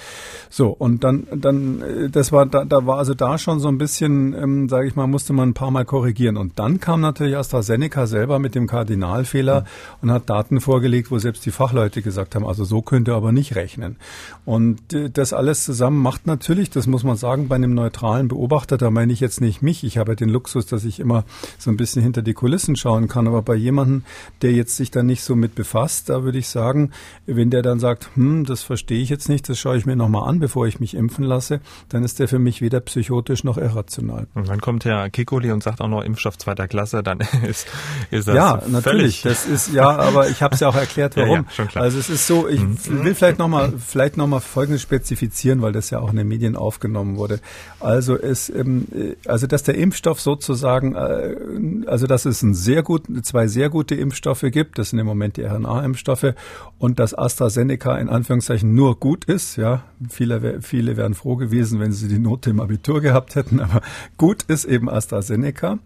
So, 0.51 0.69
und 0.69 1.05
dann, 1.05 1.27
dann, 1.35 1.83
äh, 1.83 2.11
das 2.11 2.33
war, 2.33 2.47
da, 2.47 2.65
da 2.65 2.87
war 2.87 2.99
also 2.99 3.15
da 3.15 3.39
schon 3.39 3.61
so 3.61 3.69
ein 3.69 3.79
bisschen, 3.79 4.35
ähm, 4.35 4.69
sage 4.69 4.89
ich 4.89 4.97
mal, 4.97 5.07
musste 5.07 5.33
man 5.33 5.51
ein 5.51 5.55
paar 5.55 5.71
Mal 5.71 5.85
korrigieren. 5.85 6.37
Und 6.37 6.59
dann 6.59 6.81
kam 6.81 7.01
natürlich 7.01 7.37
AstraZeneca 7.37 8.07
selber 8.07 8.39
mit 8.39 8.55
dem 8.55 8.67
Kardinalfehler 8.67 9.61
mhm. 9.61 9.67
und 10.03 10.11
hat 10.11 10.31
Daten 10.31 10.61
vorgelegt, 10.61 11.11
wo 11.11 11.19
selbst 11.19 11.45
die 11.47 11.51
Fachleute 11.51 12.03
gesagt 12.03 12.35
haben, 12.35 12.47
also 12.47 12.65
so 12.65 12.83
könnte 12.83 13.15
aber 13.15 13.33
nicht 13.33 13.55
rechnen. 13.57 13.97
Und 14.45 14.93
äh, 14.93 15.11
das 15.11 15.33
alles 15.33 15.65
zusammen 15.65 16.01
macht 16.01 16.27
natürlich, 16.27 16.71
das 16.71 16.87
muss 16.87 17.05
man 17.05 17.17
sagen, 17.17 17.49
bei 17.49 17.57
einem 17.57 17.75
neutralen 17.75 18.29
Beobachter, 18.29 18.77
da 18.77 18.91
meine 18.91 19.13
ich 19.13 19.21
jetzt 19.21 19.41
nicht 19.41 19.63
mich, 19.63 19.85
ich 19.85 19.99
habe 19.99 20.17
den 20.17 20.29
Luxus, 20.29 20.67
dass 20.67 20.85
ich 20.85 21.01
immer 21.01 21.25
so 21.59 21.71
ein 21.71 21.77
bisschen 21.77 22.03
hinter 22.03 22.23
die 22.23 22.35
Kulissen 22.35 22.77
schauen 22.77 23.09
kann, 23.09 23.27
aber 23.27 23.43
bei 23.43 23.55
jemandem, 23.55 24.05
der 24.43 24.53
jetzt 24.53 24.77
sich 24.77 24.91
da 24.91 25.03
nicht 25.03 25.23
so 25.23 25.37
mit 25.37 25.55
befasst, 25.55 26.09
da 26.09 26.23
würde 26.23 26.39
ich 26.39 26.49
sagen, 26.49 26.91
wenn 27.27 27.51
der 27.51 27.63
dann 27.63 27.81
sagt, 27.81 28.06
hm, 28.15 28.45
das 28.45 28.63
verstehe 28.63 29.01
ich 29.01 29.09
jetzt 29.09 29.29
nicht, 29.29 29.49
das 29.49 29.59
schaue 29.59 29.77
ich 29.77 29.87
mir 29.87 29.97
nochmal 29.97 30.29
an, 30.29 30.39
bevor 30.39 30.67
ich 30.67 30.81
mich 30.81 30.95
impfen 30.95 31.25
lasse, 31.25 31.61
dann 31.89 32.05
ist 32.05 32.19
der 32.19 32.29
für 32.29 32.39
mich 32.39 32.61
weder 32.61 32.81
psychotisch 32.81 33.45
noch 33.45 33.59
irrational. 33.59 34.27
Und 34.35 34.49
dann 34.49 34.61
kommt 34.61 34.85
Herr 34.85 35.11
Kikoli 35.11 35.51
und 35.53 35.63
sagt 35.63 35.81
auch 35.81 35.89
noch 35.89 36.03
Impfstoff 36.03 36.39
zweiter 36.39 36.69
Klasse, 36.69 37.03
dann 37.03 37.21
ist, 37.49 37.67
ist 38.11 38.29
das 38.29 38.35
Ja, 38.35 38.63
natürlich, 38.69 39.23
das 39.23 39.47
ist, 39.47 39.73
ja, 39.73 39.89
aber 39.89 40.29
ich 40.29 40.43
habe 40.43 40.55
es 40.55 40.61
ja 40.61 40.69
auch 40.69 40.77
erklärt, 40.77 41.17
warum. 41.17 41.47
ja, 41.59 41.65
ja, 41.75 41.81
also 41.81 41.99
es 41.99 42.09
ist 42.11 42.27
so, 42.27 42.49
ich 42.49 42.61
mhm. 42.61 43.05
will 43.05 43.15
vielleicht 43.15 43.39
nochmal, 43.39 43.73
vielleicht 43.79 44.17
nochmal 44.17 44.41
Folgendes 44.41 44.83
spezifizieren, 44.83 45.63
weil 45.63 45.73
das 45.73 45.91
ja 45.91 45.99
auch 45.99 46.11
in 46.11 46.17
den 46.17 46.29
Medien 46.29 46.57
aufgenommen 46.57 47.17
wurde. 47.17 47.41
Also 47.81 48.17
es, 48.17 48.49
ähm, 48.49 48.87
also 49.27 49.47
dass 49.47 49.63
der 49.63 49.77
Impfstoff 49.77 50.21
sozusagen, 50.21 50.95
äh, 50.95 51.87
also 51.87 52.07
dass 52.07 52.25
es 52.25 52.43
ein 52.43 52.55
sehr 52.55 52.83
gut, 52.83 53.05
zwei 53.25 53.47
sehr 53.47 53.71
gute 53.71 53.95
Impfstoffe 53.95 54.45
gibt, 54.51 54.79
das 54.79 54.91
sind 54.91 54.99
im 54.99 55.07
Moment 55.07 55.37
die 55.37 55.43
RNA-Impfstoffe 55.43 56.35
und 56.79 56.99
dass 56.99 57.15
AstraZeneca 57.15 57.96
in 57.99 58.09
Anführungszeichen 58.09 58.75
nur 58.75 58.99
gut 58.99 59.25
ist, 59.25 59.57
ja, 59.57 59.85
viele, 60.09 60.61
viele 60.63 60.97
wären 60.97 61.15
froh 61.15 61.37
gewesen, 61.37 61.81
wenn 61.81 61.93
sie 61.93 62.09
die 62.09 62.19
Note 62.19 62.51
im 62.51 62.61
Abitur 62.61 63.01
gehabt 63.01 63.35
hätten, 63.35 63.61
aber 63.61 63.83
gut 64.17 64.43
ist 64.45 64.65
eben 64.65 64.89
AstraZeneca 64.89 65.79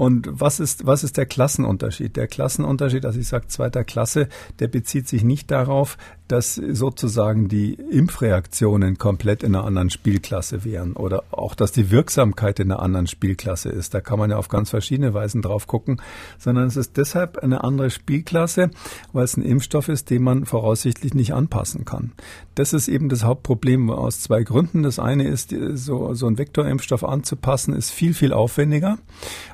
und 0.00 0.30
was 0.30 0.60
ist, 0.60 0.86
was 0.86 1.04
ist 1.04 1.18
der 1.18 1.26
Klassenunterschied? 1.26 2.16
Der 2.16 2.26
Klassenunterschied, 2.26 3.04
also 3.04 3.20
ich 3.20 3.28
sage 3.28 3.48
zweiter 3.48 3.84
Klasse, 3.84 4.30
der 4.58 4.68
bezieht 4.68 5.06
sich 5.06 5.24
nicht 5.24 5.50
darauf, 5.50 5.98
dass 6.26 6.54
sozusagen 6.54 7.48
die 7.48 7.74
Impfreaktionen 7.74 8.96
komplett 8.96 9.42
in 9.42 9.54
einer 9.54 9.64
anderen 9.64 9.90
Spielklasse 9.90 10.64
wären 10.64 10.92
oder 10.92 11.24
auch, 11.32 11.56
dass 11.56 11.72
die 11.72 11.90
Wirksamkeit 11.90 12.60
in 12.60 12.70
einer 12.70 12.80
anderen 12.80 13.08
Spielklasse 13.08 13.68
ist. 13.68 13.92
Da 13.92 14.00
kann 14.00 14.18
man 14.18 14.30
ja 14.30 14.36
auf 14.36 14.48
ganz 14.48 14.70
verschiedene 14.70 15.12
Weisen 15.12 15.42
drauf 15.42 15.66
gucken, 15.66 16.00
sondern 16.38 16.68
es 16.68 16.76
ist 16.76 16.96
deshalb 16.96 17.38
eine 17.38 17.64
andere 17.64 17.90
Spielklasse, 17.90 18.70
weil 19.12 19.24
es 19.24 19.36
ein 19.36 19.42
Impfstoff 19.42 19.88
ist, 19.88 20.08
den 20.08 20.22
man 20.22 20.46
voraussichtlich 20.46 21.14
nicht 21.14 21.34
anpassen 21.34 21.84
kann. 21.84 22.12
Das 22.54 22.72
ist 22.72 22.86
eben 22.86 23.08
das 23.08 23.24
Hauptproblem 23.24 23.90
aus 23.90 24.20
zwei 24.20 24.44
Gründen. 24.44 24.84
Das 24.84 25.00
eine 25.00 25.26
ist, 25.26 25.52
so, 25.74 26.14
so 26.14 26.26
ein 26.28 26.38
Vektorimpfstoff 26.38 27.02
anzupassen, 27.02 27.74
ist 27.74 27.90
viel, 27.90 28.14
viel 28.14 28.32
aufwendiger. 28.32 28.98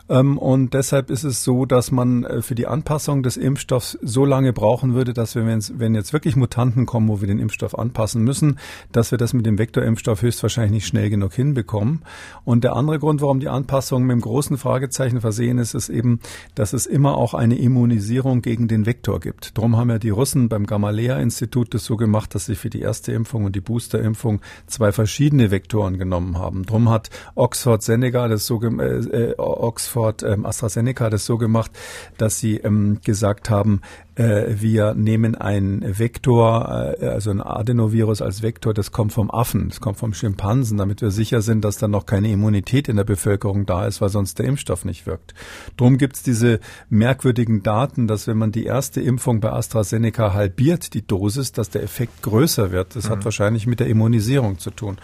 Ähm, 0.09 0.39
und 0.39 0.75
deshalb 0.75 1.11
ist 1.11 1.25
es 1.25 1.43
so, 1.43 1.65
dass 1.65 1.91
man 1.91 2.25
äh, 2.25 2.43
für 2.43 2.55
die 2.55 2.67
Anpassung 2.67 3.23
des 3.23 3.37
Impfstoffs 3.37 3.99
so 4.03 4.25
lange 4.25 4.53
brauchen 4.53 4.95
würde, 4.95 5.13
dass 5.13 5.35
wir, 5.35 5.45
wenn 5.47 5.95
jetzt 5.95 6.13
wirklich 6.13 6.37
Mutanten 6.37 6.87
kommen, 6.87 7.09
wo 7.09 7.21
wir 7.21 7.29
den 7.29 7.39
Impfstoff 7.39 7.79
anpassen 7.79 8.23
müssen, 8.23 8.59
dass 8.93 9.11
wir 9.11 9.19
das 9.19 9.33
mit 9.33 9.47
dem 9.47 9.59
Vektorimpfstoff 9.59 10.23
höchstwahrscheinlich 10.23 10.73
nicht 10.73 10.87
schnell 10.87 11.11
genug 11.11 11.35
hinbekommen. 11.35 12.03
Und 12.45 12.65
der 12.65 12.77
andere 12.77 12.99
Grund, 12.99 13.21
warum 13.21 13.41
die 13.41 13.49
Anpassung 13.49 14.05
mit 14.05 14.13
einem 14.13 14.21
großen 14.21 14.59
Fragezeichen 14.59 15.21
versehen 15.21 15.59
ist, 15.59 15.75
ist 15.75 15.89
eben, 15.89 16.21
dass 16.55 16.73
es 16.73 16.87
immer 16.87 17.17
auch 17.17 17.35
eine 17.35 17.59
Immunisierung 17.59 18.43
gegen 18.43 18.69
den 18.69 18.87
Vektor 18.87 19.21
gibt. 19.21 19.57
Darum 19.59 19.77
haben 19.77 19.91
ja 19.91 19.99
die 19.99 20.11
Russen 20.11 20.49
beim 20.49 20.67
Gamaleya-Institut 20.67 21.75
das 21.75 21.85
so 21.85 21.97
gemacht, 21.97 22.35
dass 22.35 22.47
sie 22.47 22.55
für 22.55 22.71
die 22.71 22.81
erste 22.81 23.13
Impfung 23.13 23.45
und 23.45 23.57
die 23.57 23.61
Boosterimpfung 23.61 24.41
zwei 24.67 24.93
verschiedene 24.93 25.51
Vektoren 25.51 25.99
genommen 25.99 26.39
haben. 26.39 26.65
Darum 26.65 26.91
hat 26.91 27.11
Oxford 27.35 27.83
Senegal 27.83 28.29
das 28.29 28.47
so 28.47 28.61
äh, 28.63 29.31
äh, 29.31 29.35
Oxford 29.39 29.96
Oxford 29.97 30.23
ähm, 30.23 30.47
AstraZeneca 30.47 31.11
das 31.11 31.25
so 31.25 31.39
gemacht, 31.39 31.71
dass 32.19 32.39
sie 32.39 32.59
ähm, 32.59 32.99
gesagt 33.05 33.51
haben, 33.51 33.81
äh, 34.15 34.45
wir 34.49 34.95
nehmen 34.95 35.35
ein 35.35 35.85
Vektor, 35.99 36.97
äh, 37.01 37.07
also 37.07 37.31
ein 37.31 37.41
Adenovirus 37.41 38.23
als 38.23 38.43
Vektor, 38.43 38.75
das 38.75 38.93
kommt 38.93 39.13
vom 39.13 39.31
Affen, 39.31 39.69
das 39.69 39.81
kommt 39.81 39.99
vom 39.99 40.13
Schimpansen, 40.15 40.79
damit 40.79 41.01
wir 41.01 41.11
sicher 41.11 41.41
sind, 41.43 41.65
dass 41.65 41.79
dann 41.79 41.91
noch 41.91 42.07
keine 42.07 42.31
Immunität 42.31 42.89
in 42.89 42.97
der 42.97 43.05
Bevölkerung 43.05 43.67
da 43.67 43.87
ist, 43.87 44.01
weil 44.01 44.09
sonst 44.09 44.39
der 44.39 44.47
Impfstoff 44.47 44.85
nicht 44.85 45.07
wirkt. 45.07 45.35
Drum 45.77 45.99
gibt's 45.99 46.23
diese 46.23 46.61
merkwürdigen 46.89 47.63
Daten, 47.63 48.07
dass 48.07 48.27
wenn 48.27 48.39
man 48.39 48.53
die 48.53 48.65
erste 48.65 49.01
Impfung 49.01 49.41
bei 49.41 49.53
AstraZeneca 49.53 50.35
halbiert, 50.35 50.95
die 50.95 51.07
Dosis, 51.07 51.53
dass 51.53 51.71
der 51.71 51.83
Effekt 51.83 52.23
größer 52.23 52.71
wird. 52.71 52.97
Das 52.97 53.07
mhm. 53.07 53.13
hat 53.13 53.25
wahrscheinlich 53.25 53.67
mit 53.67 53.81
der 53.81 53.89
Immunisierung 53.89 54.59
zu 54.59 54.71
tun. 54.71 54.99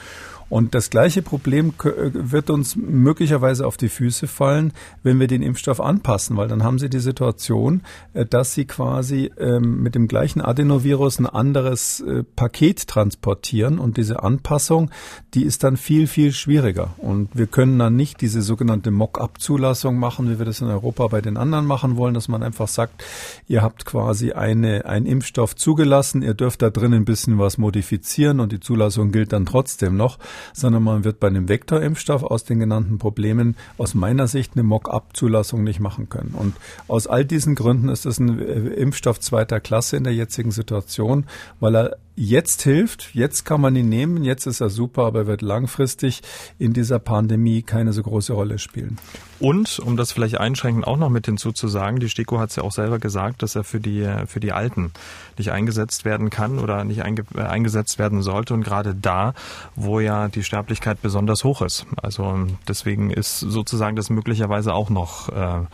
Und 0.49 0.75
das 0.75 0.91
gleiche 0.91 1.23
Problem 1.23 1.73
äh, 1.83 1.91
wird 2.13 2.51
uns 2.51 2.77
möglicherweise 2.77 3.67
auf 3.67 3.77
die 3.77 3.89
Füße 3.89 4.27
fallen, 4.27 4.73
wenn 5.03 5.19
wir 5.21 5.27
den 5.27 5.43
Impfstoff 5.43 5.81
anpassen, 5.81 6.37
weil 6.37 6.49
dann 6.49 6.63
haben 6.63 6.79
Sie 6.79 6.91
die 6.91 7.01
Situation, 7.01 7.83
äh, 8.15 8.27
dass 8.27 8.55
Sie 8.55 8.65
quasi 8.65 9.31
ähm, 9.39 9.83
mit 9.83 9.95
dem 9.95 10.09
gleichen 10.09 10.41
Adenovirus 10.41 11.19
ein 11.19 11.27
anderes 11.27 12.01
äh, 12.01 12.23
Paket 12.37 12.87
transportieren 12.87 13.79
und 13.79 13.97
diese 13.97 14.23
Anpassung, 14.23 14.91
die 15.35 15.45
ist 15.45 15.65
dann 15.65 15.77
viel, 15.77 16.07
viel 16.07 16.33
schwieriger. 16.33 16.95
Und 16.99 17.31
wir 17.35 17.47
können 17.47 17.79
dann 17.79 17.97
nicht 17.97 18.21
diese 18.21 18.43
sogenannte 18.43 18.91
Mock-up-Zulassung 18.91 19.99
machen, 19.99 20.31
wie 20.31 20.39
wir 20.39 20.47
das 20.47 20.61
in 20.61 20.69
Europa 20.69 21.07
bei 21.09 21.21
den 21.21 21.37
anderen 21.37 21.67
machen 21.67 21.97
wollen, 21.97 22.15
dass 22.15 22.29
man 22.29 22.43
einfach 22.43 22.69
sagt, 22.69 23.05
ihr 23.49 23.63
habt 23.63 23.85
quasi 23.85 24.33
eine, 24.33 24.85
einen 24.87 25.07
Impfstoff 25.07 25.57
zugelassen, 25.57 26.23
ihr 26.23 26.35
dürft 26.35 26.63
da 26.63 26.71
drin 26.71 26.95
ein 26.95 27.05
bisschen 27.05 27.39
was 27.39 27.59
modifizieren 27.59 28.41
und 28.41 28.53
die 28.53 28.61
Zulassung 28.61 29.13
gilt 29.13 29.33
dann 29.33 29.47
trotzdem 29.47 29.97
noch 29.97 30.19
sondern 30.53 30.83
man 30.83 31.05
wird 31.05 31.21
bei 31.21 31.29
einem 31.29 31.49
Vektorimpfstoff 31.49 32.23
aus 32.23 32.45
den 32.45 32.59
genannten 32.59 32.99
Problemen 32.99 33.57
aus 33.79 33.95
meiner 33.95 34.27
Sicht 34.27 34.53
eine 34.55 34.63
Mock-up-Zulassung 34.63 35.65
nicht 35.65 35.81
machen 35.81 36.09
können. 36.09 36.35
Und 36.37 36.55
aus 36.89 37.07
all 37.07 37.25
diesen 37.25 37.55
Gründen 37.55 37.89
ist 37.89 38.07
es 38.07 38.19
ein 38.19 38.39
äh, 38.39 38.53
Impfstoff 38.75 39.21
zweiter 39.21 39.61
Klasse 39.61 39.97
in 39.97 40.05
der 40.05 40.15
jetzigen 40.15 40.51
Situation, 40.51 41.27
weil 41.61 41.77
er 41.77 41.97
jetzt 42.15 42.63
hilft, 42.63 43.15
jetzt 43.15 43.45
kann 43.45 43.61
man 43.61 43.75
ihn 43.75 43.89
nehmen, 43.89 44.23
jetzt 44.23 44.47
ist 44.47 44.61
er 44.61 44.71
super, 44.71 45.05
aber 45.05 45.21
er 45.21 45.27
wird 45.27 45.43
langfristig 45.43 46.23
in 46.59 46.73
dieser 46.73 46.99
Pandemie 46.99 47.63
keine 47.63 47.93
so 47.93 48.03
große 48.03 48.33
Rolle 48.33 48.59
spielen. 48.59 48.99
Und, 49.41 49.81
um 49.81 49.97
das 49.97 50.13
vielleicht 50.13 50.39
einschränkend 50.39 50.87
auch 50.87 50.97
noch 50.97 51.09
mit 51.09 51.27
hinzuzusagen, 51.27 51.99
die 52.01 52.09
STIKO 52.09 52.39
hat 52.39 52.51
es 52.51 52.57
ja 52.57 52.63
auch 52.63 52.73
selber 52.73 52.99
gesagt, 52.99 53.43
dass 53.43 53.57
er 53.57 53.65
für 53.65 53.81
die, 53.81 54.09
für 54.27 54.41
die 54.41 54.53
Alten 54.53 54.93
nicht 55.39 55.51
eingesetzt 55.51 56.05
werden 56.05 56.31
kann 56.31 56.59
oder 56.59 56.85
nicht 56.85 57.03
einge, 57.03 57.25
äh, 57.35 57.41
eingesetzt 57.41 57.99
werden 57.99 58.23
sollte 58.23 58.55
und 58.55 58.63
gerade 58.63 58.95
da, 58.95 59.35
wo 59.75 59.99
ja 59.99 60.29
die 60.29 60.45
Sterblichkeit 60.45 61.03
besonders 61.03 61.45
hoch 61.45 61.63
ist. 61.63 61.87
Also 62.01 62.47
deswegen 62.69 63.11
ist 63.11 63.41
sozusagen 63.41 63.97
das 63.97 64.11
möglicherweise 64.11 64.75
auch 64.75 64.91
noch 64.91 65.29
äh, 65.31 65.65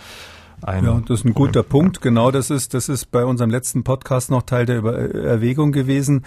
ein 0.63 0.85
ja, 0.85 1.01
das 1.07 1.21
ist 1.21 1.27
ein 1.27 1.35
guter 1.35 1.63
Punkt. 1.63 2.01
Genau, 2.01 2.31
das 2.31 2.51
ist, 2.51 2.75
das 2.75 2.89
ist 2.89 3.11
bei 3.11 3.25
unserem 3.25 3.51
letzten 3.51 3.85
Podcast 3.85 4.31
noch 4.31 4.43
Teil 4.43 4.67
der 4.67 4.79
Über 4.79 4.99
Erwägung 4.99 5.73
gewesen. 5.73 6.25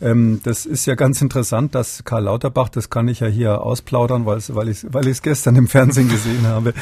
Ähm, 0.00 0.40
das 0.42 0.66
ist 0.66 0.86
ja 0.86 0.94
ganz 0.94 1.20
interessant, 1.20 1.74
dass 1.74 2.04
Karl 2.04 2.24
Lauterbach, 2.24 2.68
das 2.68 2.90
kann 2.90 3.08
ich 3.08 3.20
ja 3.20 3.26
hier 3.26 3.62
ausplaudern, 3.62 4.26
weil 4.26 4.40
weil 4.48 4.68
ich 4.68 4.86
weil 4.92 5.04
ich 5.04 5.12
es 5.12 5.22
gestern 5.22 5.56
im 5.56 5.68
Fernsehen 5.68 6.08
gesehen 6.08 6.46
habe. 6.46 6.72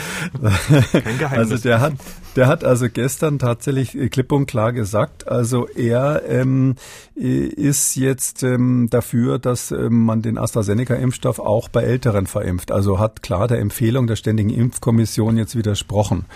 Kein 0.93 1.19
Geheimnis. 1.19 1.51
Also 1.51 1.63
der 1.63 1.81
hat, 1.81 1.95
der 2.37 2.47
hat 2.47 2.65
also 2.65 2.89
gestern 2.89 3.39
tatsächlich 3.39 4.11
klipp 4.11 4.33
und 4.33 4.47
klar 4.47 4.73
gesagt, 4.73 5.29
also 5.29 5.67
er 5.69 6.23
ähm, 6.29 6.77
ist 7.15 7.97
jetzt 7.97 8.43
ähm, 8.43 8.89
dafür, 8.91 9.39
dass 9.39 9.71
ähm, 9.71 10.05
man 10.05 10.23
den 10.23 10.39
AstraZeneca-Impfstoff 10.39 11.39
auch 11.39 11.69
bei 11.69 11.83
Älteren 11.83 12.27
verimpft. 12.27 12.71
Also 12.71 12.99
hat 12.99 13.23
klar 13.23 13.49
der 13.49 13.59
Empfehlung 13.59 14.07
der 14.07 14.17
Ständigen 14.17 14.51
Impfkommission 14.51 15.37
jetzt 15.37 15.57
widersprochen. 15.57 16.27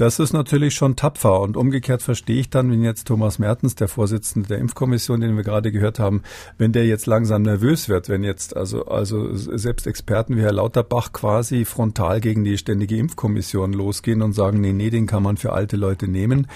Das 0.00 0.18
ist 0.18 0.32
natürlich 0.32 0.74
schon 0.74 0.96
tapfer 0.96 1.42
und 1.42 1.58
umgekehrt 1.58 2.00
verstehe 2.00 2.40
ich 2.40 2.48
dann, 2.48 2.70
wenn 2.70 2.82
jetzt 2.82 3.06
Thomas 3.06 3.38
Mertens, 3.38 3.74
der 3.74 3.86
Vorsitzende 3.86 4.48
der 4.48 4.56
Impfkommission, 4.56 5.20
den 5.20 5.36
wir 5.36 5.44
gerade 5.44 5.70
gehört 5.70 5.98
haben, 5.98 6.22
wenn 6.56 6.72
der 6.72 6.86
jetzt 6.86 7.04
langsam 7.04 7.42
nervös 7.42 7.90
wird, 7.90 8.08
wenn 8.08 8.24
jetzt 8.24 8.56
also, 8.56 8.86
also 8.86 9.36
selbst 9.36 9.86
Experten 9.86 10.36
wie 10.36 10.40
Herr 10.40 10.54
Lauterbach 10.54 11.12
quasi 11.12 11.66
frontal 11.66 12.22
gegen 12.22 12.44
die 12.44 12.56
ständige 12.56 12.96
Impfkommission 12.96 13.74
losgehen 13.74 14.22
und 14.22 14.32
sagen, 14.32 14.62
nee, 14.62 14.72
nee, 14.72 14.88
den 14.88 15.06
kann 15.06 15.22
man 15.22 15.36
für 15.36 15.52
alte 15.52 15.76
Leute 15.76 16.08
nehmen. 16.08 16.46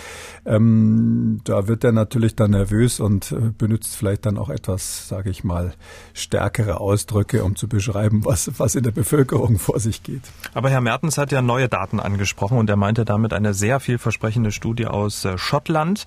Ähm, 0.46 1.42
da 1.44 1.68
wird 1.68 1.84
er 1.84 1.92
natürlich 1.92 2.36
dann 2.36 2.52
nervös 2.52 2.98
und 2.98 3.30
äh, 3.30 3.52
benutzt 3.58 3.94
vielleicht 3.94 4.24
dann 4.24 4.38
auch 4.38 4.48
etwas, 4.48 5.06
sage 5.06 5.28
ich 5.28 5.44
mal, 5.44 5.74
stärkere 6.14 6.80
Ausdrücke, 6.80 7.44
um 7.44 7.56
zu 7.56 7.68
beschreiben, 7.68 8.24
was, 8.24 8.58
was 8.58 8.74
in 8.74 8.84
der 8.84 8.92
Bevölkerung 8.92 9.58
vor 9.58 9.80
sich 9.80 10.02
geht. 10.02 10.22
Aber 10.54 10.70
Herr 10.70 10.80
Mertens 10.80 11.18
hat 11.18 11.30
ja 11.30 11.42
neue 11.42 11.68
Daten 11.68 12.00
angesprochen 12.00 12.56
und 12.56 12.70
er 12.70 12.76
meinte 12.76 13.04
damit 13.04 13.33
eine 13.34 13.54
sehr 13.54 13.80
vielversprechende 13.80 14.52
Studie 14.52 14.86
aus 14.86 15.24
äh, 15.24 15.38
Schottland. 15.38 16.04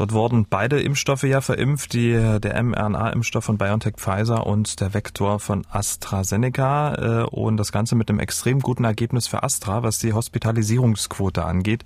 Dort 0.00 0.12
wurden 0.12 0.46
beide 0.48 0.80
Impfstoffe 0.80 1.24
ja 1.24 1.40
verimpft, 1.40 1.92
die, 1.92 2.12
der 2.12 2.62
mRNA-Impfstoff 2.62 3.44
von 3.44 3.58
BioNTech 3.58 3.96
Pfizer 3.96 4.46
und 4.46 4.80
der 4.80 4.94
Vektor 4.94 5.40
von 5.40 5.66
AstraZeneca. 5.70 6.94
Äh, 6.94 7.24
und 7.24 7.56
das 7.56 7.72
Ganze 7.72 7.96
mit 7.96 8.08
einem 8.08 8.18
extrem 8.18 8.60
guten 8.60 8.84
Ergebnis 8.84 9.26
für 9.26 9.42
Astra, 9.42 9.82
was 9.82 9.98
die 9.98 10.12
Hospitalisierungsquote 10.12 11.44
angeht. 11.44 11.84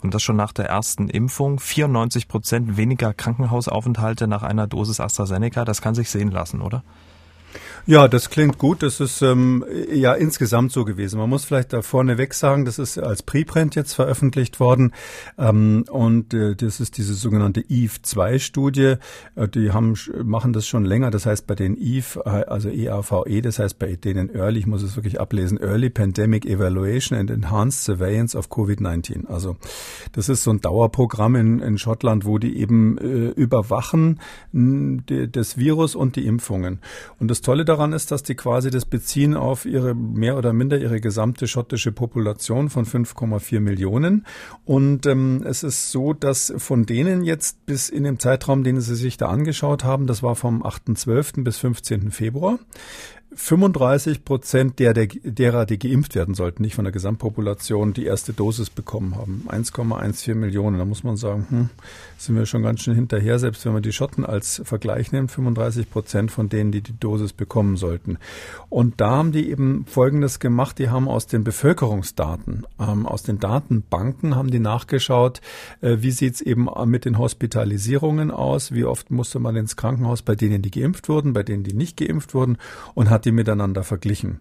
Und 0.00 0.14
das 0.14 0.22
schon 0.22 0.36
nach 0.36 0.52
der 0.52 0.66
ersten 0.66 1.08
Impfung. 1.08 1.58
94 1.58 2.28
Prozent 2.28 2.76
weniger 2.76 3.12
Krankenhausaufenthalte 3.12 4.28
nach 4.28 4.44
einer 4.44 4.68
Dosis 4.68 5.00
AstraZeneca. 5.00 5.64
Das 5.64 5.82
kann 5.82 5.96
sich 5.96 6.10
sehen 6.10 6.30
lassen, 6.30 6.60
oder? 6.60 6.84
Ja, 7.90 8.06
das 8.06 8.28
klingt 8.28 8.58
gut. 8.58 8.82
Das 8.82 9.00
ist 9.00 9.22
ähm, 9.22 9.64
ja 9.90 10.12
insgesamt 10.12 10.72
so 10.72 10.84
gewesen. 10.84 11.18
Man 11.18 11.30
muss 11.30 11.46
vielleicht 11.46 11.72
da 11.72 11.80
vorneweg 11.80 12.34
sagen, 12.34 12.66
das 12.66 12.78
ist 12.78 12.98
als 12.98 13.22
Preprint 13.22 13.76
jetzt 13.76 13.94
veröffentlicht 13.94 14.60
worden. 14.60 14.92
Ähm, 15.38 15.86
und 15.90 16.34
äh, 16.34 16.54
das 16.54 16.80
ist 16.80 16.98
diese 16.98 17.14
sogenannte 17.14 17.62
EVE-2-Studie. 17.62 18.96
Äh, 19.36 19.48
die 19.48 19.72
haben, 19.72 19.94
machen 20.22 20.52
das 20.52 20.66
schon 20.66 20.84
länger. 20.84 21.10
Das 21.10 21.24
heißt 21.24 21.46
bei 21.46 21.54
den 21.54 21.78
EVE, 21.80 22.20
äh, 22.26 22.44
also 22.44 22.68
EAVE, 22.68 23.22
e, 23.24 23.40
das 23.40 23.58
heißt 23.58 23.78
bei 23.78 23.96
denen 23.96 24.34
Early, 24.34 24.58
ich 24.58 24.66
muss 24.66 24.82
es 24.82 24.94
wirklich 24.96 25.18
ablesen, 25.18 25.56
Early 25.56 25.88
Pandemic 25.88 26.44
Evaluation 26.44 27.16
and 27.16 27.30
Enhanced 27.30 27.84
Surveillance 27.84 28.36
of 28.36 28.50
COVID-19. 28.50 29.28
Also 29.28 29.56
das 30.12 30.28
ist 30.28 30.44
so 30.44 30.50
ein 30.50 30.60
Dauerprogramm 30.60 31.36
in, 31.36 31.60
in 31.60 31.78
Schottland, 31.78 32.26
wo 32.26 32.36
die 32.36 32.58
eben 32.58 32.98
äh, 32.98 33.30
überwachen 33.30 34.20
die, 34.52 35.32
das 35.32 35.56
Virus 35.56 35.94
und 35.94 36.16
die 36.16 36.26
Impfungen. 36.26 36.80
Und 37.18 37.30
das 37.30 37.40
Tolle 37.40 37.64
daran 37.64 37.77
daran 37.78 37.92
ist, 37.92 38.10
dass 38.10 38.24
die 38.24 38.34
quasi 38.34 38.70
das 38.70 38.84
beziehen 38.84 39.34
auf 39.34 39.64
ihre 39.64 39.94
mehr 39.94 40.36
oder 40.36 40.52
minder 40.52 40.78
ihre 40.78 41.00
gesamte 41.00 41.46
schottische 41.46 41.92
Population 41.92 42.70
von 42.70 42.84
5,4 42.84 43.60
Millionen. 43.60 44.26
Und 44.64 45.06
ähm, 45.06 45.44
es 45.46 45.62
ist 45.62 45.92
so, 45.92 46.12
dass 46.12 46.52
von 46.56 46.86
denen 46.86 47.22
jetzt 47.24 47.64
bis 47.66 47.88
in 47.88 48.02
dem 48.02 48.18
Zeitraum, 48.18 48.64
den 48.64 48.80
sie 48.80 48.96
sich 48.96 49.16
da 49.16 49.28
angeschaut 49.28 49.84
haben, 49.84 50.08
das 50.08 50.22
war 50.22 50.34
vom 50.34 50.64
8.12. 50.64 51.44
bis 51.44 51.58
15. 51.58 52.10
Februar, 52.10 52.58
35 53.34 54.24
Prozent 54.24 54.78
der, 54.78 54.94
der, 54.94 55.06
derer, 55.06 55.66
die 55.66 55.78
geimpft 55.78 56.14
werden 56.14 56.34
sollten, 56.34 56.62
nicht 56.62 56.74
von 56.74 56.84
der 56.84 56.92
Gesamtpopulation, 56.92 57.92
die 57.92 58.06
erste 58.06 58.32
Dosis 58.32 58.70
bekommen 58.70 59.16
haben. 59.16 59.44
1,14 59.48 60.34
Millionen. 60.34 60.78
Da 60.78 60.84
muss 60.86 61.04
man 61.04 61.16
sagen, 61.16 61.46
hm, 61.48 61.70
sind 62.16 62.36
wir 62.36 62.46
schon 62.46 62.62
ganz 62.62 62.80
schön 62.80 62.94
hinterher, 62.94 63.38
selbst 63.38 63.64
wenn 63.66 63.74
man 63.74 63.82
die 63.82 63.92
Schotten 63.92 64.24
als 64.24 64.62
Vergleich 64.64 65.12
nimmt, 65.12 65.30
35 65.30 65.90
Prozent 65.90 66.30
von 66.30 66.48
denen, 66.48 66.72
die 66.72 66.80
die 66.80 66.98
Dosis 66.98 67.34
bekommen 67.34 67.76
sollten. 67.76 68.18
Und 68.70 69.00
da 69.00 69.10
haben 69.10 69.32
die 69.32 69.50
eben 69.50 69.84
Folgendes 69.86 70.40
gemacht. 70.40 70.78
Die 70.78 70.88
haben 70.88 71.06
aus 71.06 71.26
den 71.26 71.44
Bevölkerungsdaten, 71.44 72.66
ähm, 72.80 73.06
aus 73.06 73.22
den 73.22 73.38
Datenbanken 73.38 74.36
haben 74.36 74.50
die 74.50 74.58
nachgeschaut, 74.58 75.42
äh, 75.82 75.98
wie 76.00 76.12
sieht's 76.12 76.40
eben 76.40 76.68
mit 76.86 77.04
den 77.04 77.18
Hospitalisierungen 77.18 78.30
aus, 78.30 78.72
wie 78.72 78.84
oft 78.84 79.10
musste 79.10 79.38
man 79.38 79.54
ins 79.54 79.76
Krankenhaus 79.76 80.22
bei 80.22 80.34
denen, 80.34 80.62
die 80.62 80.70
geimpft 80.70 81.08
wurden, 81.08 81.34
bei 81.34 81.42
denen, 81.42 81.62
die 81.62 81.74
nicht 81.74 81.98
geimpft 81.98 82.34
wurden 82.34 82.56
und 82.94 83.10
hat 83.10 83.17
die 83.24 83.32
miteinander 83.32 83.82
verglichen. 83.82 84.40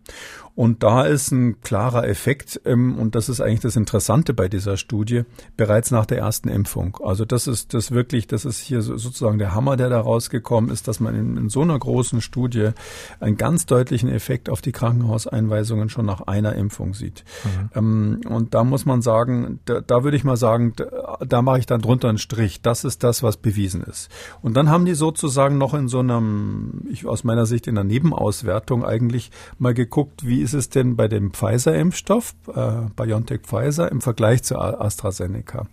Und 0.58 0.82
da 0.82 1.04
ist 1.04 1.32
ein 1.32 1.62
klarer 1.62 2.08
Effekt, 2.08 2.60
ähm, 2.66 2.98
und 2.98 3.14
das 3.14 3.30
ist 3.30 3.42
eigentlich 3.42 3.60
das 3.60 3.76
Interessante 3.76 4.34
bei 4.34 4.48
dieser 4.48 4.76
Studie, 4.76 5.22
bereits 5.56 5.92
nach 5.92 6.08
der 6.08 6.18
ersten 6.18 6.50
Impfung. 6.50 6.98
Also 7.04 7.26
das 7.26 7.46
ist 7.46 7.76
das 7.76 7.92
wirklich, 7.92 8.26
das 8.26 8.44
ist 8.44 8.60
hier 8.60 8.82
sozusagen 8.82 9.38
der 9.38 9.54
Hammer, 9.54 9.78
der 9.78 9.90
da 9.90 10.00
rausgekommen 10.02 10.72
ist, 10.72 10.88
dass 10.88 11.00
man 11.00 11.14
in, 11.14 11.38
in 11.38 11.50
so 11.50 11.62
einer 11.62 11.78
großen 11.78 12.22
Studie 12.22 12.72
einen 13.20 13.38
ganz 13.38 13.68
deutlichen 13.68 14.10
Effekt 14.10 14.50
auf 14.50 14.62
die 14.62 14.72
Krankenhauseinweisungen 14.72 15.90
schon 15.90 16.08
nach 16.08 16.22
einer 16.22 16.56
Impfung 16.56 16.96
sieht. 16.96 17.24
Mhm. 17.44 17.70
Ähm, 17.76 18.22
und 18.28 18.56
da 18.56 18.64
muss 18.64 18.86
man 18.88 19.04
sagen, 19.04 19.60
da, 19.66 19.82
da 19.82 20.04
würde 20.04 20.18
ich 20.18 20.24
mal 20.24 20.38
sagen, 20.38 20.74
da, 20.76 21.20
da 21.24 21.44
mache 21.44 21.60
ich 21.60 21.68
dann 21.68 21.84
drunter 21.84 22.10
einen 22.10 22.18
Strich. 22.18 22.64
Das 22.64 22.84
ist 22.84 23.04
das, 23.04 23.22
was 23.22 23.38
bewiesen 23.38 23.84
ist. 23.84 24.10
Und 24.42 24.58
dann 24.58 24.70
haben 24.70 24.86
die 24.86 24.96
sozusagen 24.96 25.60
noch 25.60 25.76
in 25.76 25.88
so 25.88 26.00
einem, 26.00 26.82
ich 26.90 27.06
aus 27.06 27.24
meiner 27.24 27.46
Sicht 27.46 27.68
in 27.68 27.78
einer 27.78 27.88
Nebenauswertung 27.88 28.67
eigentlich 28.72 29.32
mal 29.58 29.74
geguckt, 29.74 30.26
wie 30.26 30.42
ist 30.42 30.54
es 30.54 30.70
denn 30.70 30.96
bei 30.96 31.08
dem 31.08 31.32
Pfizer-Impfstoff, 31.32 32.36
äh, 32.54 32.90
BioNTech 32.96 33.42
Pfizer, 33.42 33.92
im 33.92 34.02
Vergleich 34.02 34.44
zu 34.44 34.58
AstraZeneca? 34.58 35.68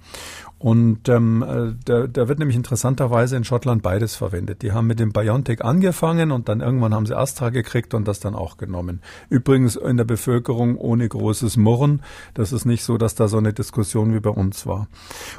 Und 0.64 1.10
ähm, 1.10 1.42
äh, 1.42 1.74
da, 1.84 2.06
da 2.06 2.26
wird 2.26 2.38
nämlich 2.38 2.56
interessanterweise 2.56 3.36
in 3.36 3.44
Schottland 3.44 3.82
beides 3.82 4.16
verwendet. 4.16 4.62
Die 4.62 4.72
haben 4.72 4.86
mit 4.86 4.98
dem 4.98 5.12
BioNTech 5.12 5.62
angefangen 5.62 6.32
und 6.32 6.48
dann 6.48 6.62
irgendwann 6.62 6.94
haben 6.94 7.04
sie 7.04 7.14
Astra 7.14 7.50
gekriegt 7.50 7.92
und 7.92 8.08
das 8.08 8.18
dann 8.18 8.34
auch 8.34 8.56
genommen. 8.56 9.02
Übrigens 9.28 9.76
in 9.76 9.98
der 9.98 10.06
Bevölkerung 10.06 10.78
ohne 10.78 11.06
großes 11.06 11.58
Murren. 11.58 12.00
Das 12.32 12.50
ist 12.50 12.64
nicht 12.64 12.82
so, 12.82 12.96
dass 12.96 13.14
da 13.14 13.28
so 13.28 13.36
eine 13.36 13.52
Diskussion 13.52 14.14
wie 14.14 14.20
bei 14.20 14.30
uns 14.30 14.64
war. 14.64 14.88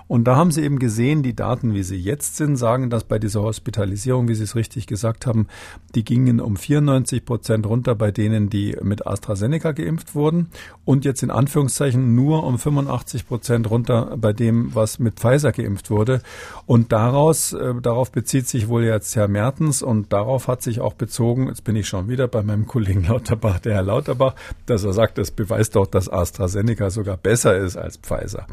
Und 0.08 0.26
da 0.26 0.36
haben 0.36 0.52
sie 0.52 0.62
eben 0.62 0.78
gesehen, 0.78 1.24
die 1.24 1.36
Daten, 1.36 1.74
wie 1.74 1.82
sie 1.82 1.98
jetzt 1.98 2.36
sind, 2.36 2.56
sagen, 2.56 2.92
dass 2.92 3.04
bei 3.04 3.18
dieser 3.18 3.42
Hospitalisierung, 3.42 4.28
wie 4.28 4.36
Sie 4.36 4.44
es 4.44 4.56
richtig 4.56 4.86
gesagt 4.86 5.26
haben, 5.26 5.48
die 5.96 6.06
gingen 6.06 6.40
um 6.40 6.56
94 6.56 7.26
Prozent 7.26 7.66
runter 7.66 7.96
bei 7.96 8.12
denen, 8.12 8.52
die 8.52 8.78
mit 8.84 9.08
AstraZeneca 9.08 9.72
geimpft 9.72 10.14
wurden 10.14 10.52
und 10.84 11.04
jetzt 11.04 11.24
in 11.24 11.32
Anführungszeichen 11.32 12.14
nur 12.14 12.44
um 12.44 12.60
85 12.60 13.28
Prozent 13.28 13.72
runter 13.72 14.16
bei 14.18 14.32
dem, 14.32 14.76
was 14.76 15.00
mit 15.00 15.15
Pfizer 15.16 15.52
geimpft 15.52 15.90
wurde. 15.90 16.22
Und 16.66 16.92
daraus, 16.92 17.54
äh, 17.54 17.74
darauf 17.82 18.12
bezieht 18.12 18.48
sich 18.48 18.68
wohl 18.68 18.84
jetzt 18.84 19.16
Herr 19.16 19.28
Mertens 19.28 19.82
und 19.82 20.14
darauf 20.14 20.48
hat 20.48 20.62
sich 20.62 20.82
auch 20.82 20.94
bezogen, 20.94 21.48
jetzt 21.48 21.64
bin 21.64 21.76
ich 21.76 21.88
schon 21.88 22.08
wieder 22.08 22.28
bei 22.28 22.44
meinem 22.44 22.68
Kollegen 22.68 23.06
Lauterbach, 23.06 23.60
der 23.60 23.76
Herr 23.76 23.84
Lauterbach, 23.84 24.36
dass 24.66 24.84
er 24.84 24.94
sagt, 24.94 25.18
das 25.18 25.32
beweist 25.32 25.76
doch, 25.76 25.88
dass 25.88 26.10
AstraZeneca 26.10 26.90
sogar 26.90 27.18
besser 27.18 27.58
ist 27.58 27.78
als 27.78 27.98
Pfizer. 27.98 28.48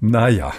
Naja, 0.00 0.52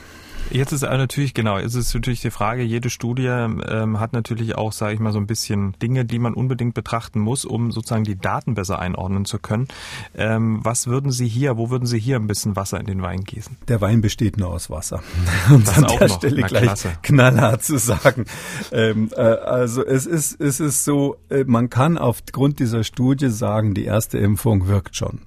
Jetzt 0.51 0.73
ist 0.73 0.81
natürlich, 0.81 1.33
genau, 1.33 1.57
jetzt 1.59 1.75
ist 1.75 1.93
natürlich 1.93 2.19
die 2.19 2.29
Frage, 2.29 2.61
jede 2.63 2.89
Studie 2.89 3.27
ähm, 3.27 3.99
hat 3.99 4.11
natürlich 4.11 4.55
auch, 4.55 4.73
sage 4.73 4.93
ich 4.93 4.99
mal, 4.99 5.13
so 5.13 5.19
ein 5.19 5.27
bisschen 5.27 5.73
Dinge, 5.81 6.03
die 6.03 6.19
man 6.19 6.33
unbedingt 6.33 6.73
betrachten 6.73 7.19
muss, 7.19 7.45
um 7.45 7.71
sozusagen 7.71 8.03
die 8.03 8.17
Daten 8.17 8.53
besser 8.53 8.79
einordnen 8.79 9.23
zu 9.23 9.39
können. 9.39 9.69
Ähm, 10.15 10.59
was 10.61 10.87
würden 10.87 11.11
Sie 11.11 11.27
hier, 11.27 11.57
wo 11.57 11.69
würden 11.69 11.85
Sie 11.85 11.99
hier 11.99 12.17
ein 12.17 12.27
bisschen 12.27 12.55
Wasser 12.57 12.79
in 12.79 12.85
den 12.85 13.01
Wein 13.01 13.23
gießen? 13.23 13.57
Der 13.69 13.79
Wein 13.79 14.01
besteht 14.01 14.37
nur 14.37 14.49
aus 14.49 14.69
Wasser. 14.69 15.01
Um 15.49 15.63
das 15.63 15.77
an 15.77 15.87
der 15.87 16.07
noch. 16.07 16.17
Stelle 16.17 16.41
Na, 16.41 16.47
gleich 16.47 16.63
klasse. 16.63 16.93
knallhart 17.01 17.63
zu 17.63 17.77
sagen. 17.77 18.25
Ähm, 18.71 19.09
äh, 19.15 19.21
also 19.21 19.85
es 19.85 20.05
ist, 20.05 20.39
es 20.39 20.59
ist 20.59 20.83
so, 20.83 21.17
äh, 21.29 21.45
man 21.45 21.69
kann 21.69 21.97
aufgrund 21.97 22.59
dieser 22.59 22.83
Studie 22.83 23.29
sagen, 23.29 23.73
die 23.73 23.85
erste 23.85 24.17
Impfung 24.17 24.67
wirkt 24.67 24.95
schon. 24.95 25.21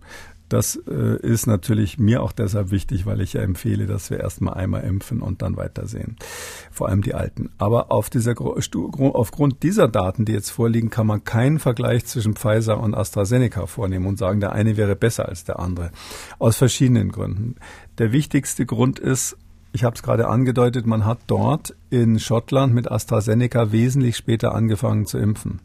Das 0.48 0.76
äh, 0.88 1.16
ist 1.20 1.46
natürlich 1.46 1.98
mir 1.98 2.22
auch 2.22 2.32
deshalb 2.32 2.70
wichtig, 2.70 3.06
weil 3.06 3.20
ich 3.20 3.32
ja 3.32 3.40
empfehle, 3.40 3.86
dass 3.86 4.10
wir 4.10 4.20
erstmal 4.20 4.54
einmal 4.54 4.82
impfen 4.84 5.22
und 5.22 5.42
dann 5.42 5.56
weitersehen. 5.56 6.16
Vor 6.70 6.88
allem 6.88 7.02
die 7.02 7.14
Alten. 7.14 7.50
Aber 7.58 7.90
auf 7.90 8.10
dieser, 8.10 8.34
aufgrund 8.38 9.62
dieser 9.62 9.88
Daten, 9.88 10.24
die 10.24 10.32
jetzt 10.32 10.50
vorliegen, 10.50 10.90
kann 10.90 11.06
man 11.06 11.24
keinen 11.24 11.58
Vergleich 11.58 12.04
zwischen 12.06 12.34
Pfizer 12.34 12.78
und 12.78 12.94
AstraZeneca 12.94 13.66
vornehmen 13.66 14.06
und 14.06 14.18
sagen, 14.18 14.40
der 14.40 14.52
eine 14.52 14.76
wäre 14.76 14.96
besser 14.96 15.28
als 15.28 15.44
der 15.44 15.58
andere. 15.58 15.90
Aus 16.38 16.56
verschiedenen 16.56 17.10
Gründen. 17.10 17.56
Der 17.98 18.12
wichtigste 18.12 18.66
Grund 18.66 18.98
ist, 18.98 19.36
ich 19.74 19.82
habe 19.82 19.96
es 19.96 20.04
gerade 20.04 20.28
angedeutet, 20.28 20.86
man 20.86 21.04
hat 21.04 21.18
dort 21.26 21.74
in 21.90 22.20
Schottland 22.20 22.72
mit 22.74 22.88
AstraZeneca 22.90 23.72
wesentlich 23.72 24.16
später 24.16 24.54
angefangen 24.54 25.04
zu 25.06 25.18
impfen. 25.18 25.60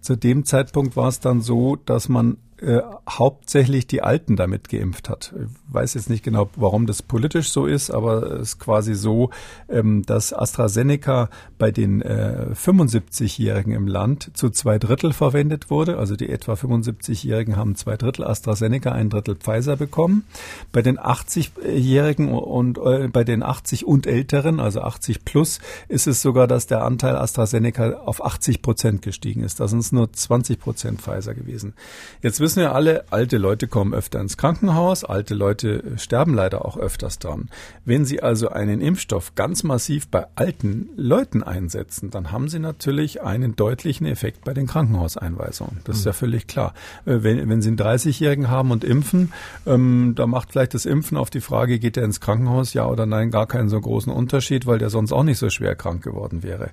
Zu 0.00 0.16
dem 0.16 0.44
Zeitpunkt 0.44 0.96
war 0.96 1.06
es 1.06 1.20
dann 1.20 1.40
so, 1.40 1.76
dass 1.76 2.08
man 2.08 2.38
äh, 2.60 2.80
hauptsächlich 3.08 3.86
die 3.86 4.02
Alten 4.02 4.36
damit 4.36 4.68
geimpft 4.68 5.08
hat. 5.08 5.34
Ich 5.36 5.74
weiß 5.74 5.94
jetzt 5.94 6.08
nicht 6.08 6.22
genau, 6.22 6.48
warum 6.56 6.86
das 6.86 7.02
politisch 7.02 7.50
so 7.50 7.66
ist, 7.66 7.90
aber 7.90 8.22
es 8.34 8.50
ist 8.50 8.58
quasi 8.60 8.94
so, 8.94 9.30
ähm, 9.68 10.04
dass 10.06 10.32
AstraZeneca 10.32 11.30
bei 11.58 11.70
den 11.70 12.00
äh, 12.00 12.46
75-Jährigen 12.54 13.72
im 13.72 13.88
Land 13.88 14.30
zu 14.34 14.50
zwei 14.50 14.78
Drittel 14.78 15.12
verwendet 15.12 15.68
wurde. 15.68 15.98
Also 15.98 16.14
die 16.14 16.28
etwa 16.28 16.54
75-Jährigen 16.54 17.56
haben 17.56 17.74
zwei 17.74 17.96
Drittel 17.96 18.24
AstraZeneca, 18.24 18.92
ein 18.92 19.10
Drittel 19.10 19.34
Pfizer 19.34 19.76
bekommen. 19.76 20.24
Bei 20.70 20.80
den 20.80 20.98
80-Jährigen 20.98 22.32
und 22.32 22.78
äh, 22.78 23.08
bei 23.08 23.24
den 23.24 23.42
80 23.42 23.84
und 23.84 24.06
Älteren, 24.06 24.60
also 24.60 24.80
80 24.80 25.24
plus, 25.24 25.58
ist 25.88 26.06
es 26.06 26.22
sogar, 26.22 26.46
dass 26.46 26.66
der 26.66 26.84
Anteil 26.84 27.16
AstraZeneca 27.16 27.94
auf 28.04 28.24
80 28.24 28.62
Prozent 28.62 29.02
gestiegen 29.02 29.42
ist. 29.42 29.58
Da 29.58 29.66
sind 29.66 29.80
es 29.80 29.90
nur 29.90 30.12
20 30.12 30.60
Prozent 30.60 31.02
Pfizer 31.02 31.34
gewesen. 31.34 31.74
Jetzt 32.22 32.40
wissen 32.44 32.60
wir 32.60 32.74
alle, 32.74 33.04
alte 33.10 33.38
Leute 33.38 33.68
kommen 33.68 33.94
öfter 33.94 34.20
ins 34.20 34.36
Krankenhaus, 34.36 35.02
alte 35.02 35.34
Leute 35.34 35.82
sterben 35.96 36.34
leider 36.34 36.66
auch 36.66 36.76
öfters 36.76 37.18
dran. 37.18 37.48
Wenn 37.86 38.04
Sie 38.04 38.22
also 38.22 38.50
einen 38.50 38.82
Impfstoff 38.82 39.34
ganz 39.34 39.62
massiv 39.62 40.08
bei 40.08 40.26
alten 40.34 40.90
Leuten 40.94 41.42
einsetzen, 41.42 42.10
dann 42.10 42.32
haben 42.32 42.48
Sie 42.48 42.58
natürlich 42.58 43.22
einen 43.22 43.56
deutlichen 43.56 44.06
Effekt 44.06 44.44
bei 44.44 44.52
den 44.52 44.66
Krankenhauseinweisungen. 44.66 45.80
Das 45.84 45.96
ist 45.96 46.04
ja 46.04 46.12
mhm. 46.12 46.16
völlig 46.16 46.46
klar. 46.46 46.74
Äh, 47.06 47.22
wenn, 47.22 47.48
wenn 47.48 47.62
Sie 47.62 47.68
einen 47.68 47.78
30-Jährigen 47.78 48.50
haben 48.50 48.72
und 48.72 48.84
impfen, 48.84 49.32
ähm, 49.64 50.12
da 50.14 50.26
macht 50.26 50.52
vielleicht 50.52 50.74
das 50.74 50.84
Impfen 50.84 51.16
auf 51.16 51.30
die 51.30 51.40
Frage, 51.40 51.78
geht 51.78 51.96
er 51.96 52.04
ins 52.04 52.20
Krankenhaus, 52.20 52.74
ja 52.74 52.86
oder 52.86 53.06
nein, 53.06 53.30
gar 53.30 53.46
keinen 53.46 53.70
so 53.70 53.80
großen 53.80 54.12
Unterschied, 54.12 54.66
weil 54.66 54.78
der 54.78 54.90
sonst 54.90 55.12
auch 55.12 55.24
nicht 55.24 55.38
so 55.38 55.48
schwer 55.48 55.76
krank 55.76 56.04
geworden 56.04 56.42
wäre. 56.42 56.68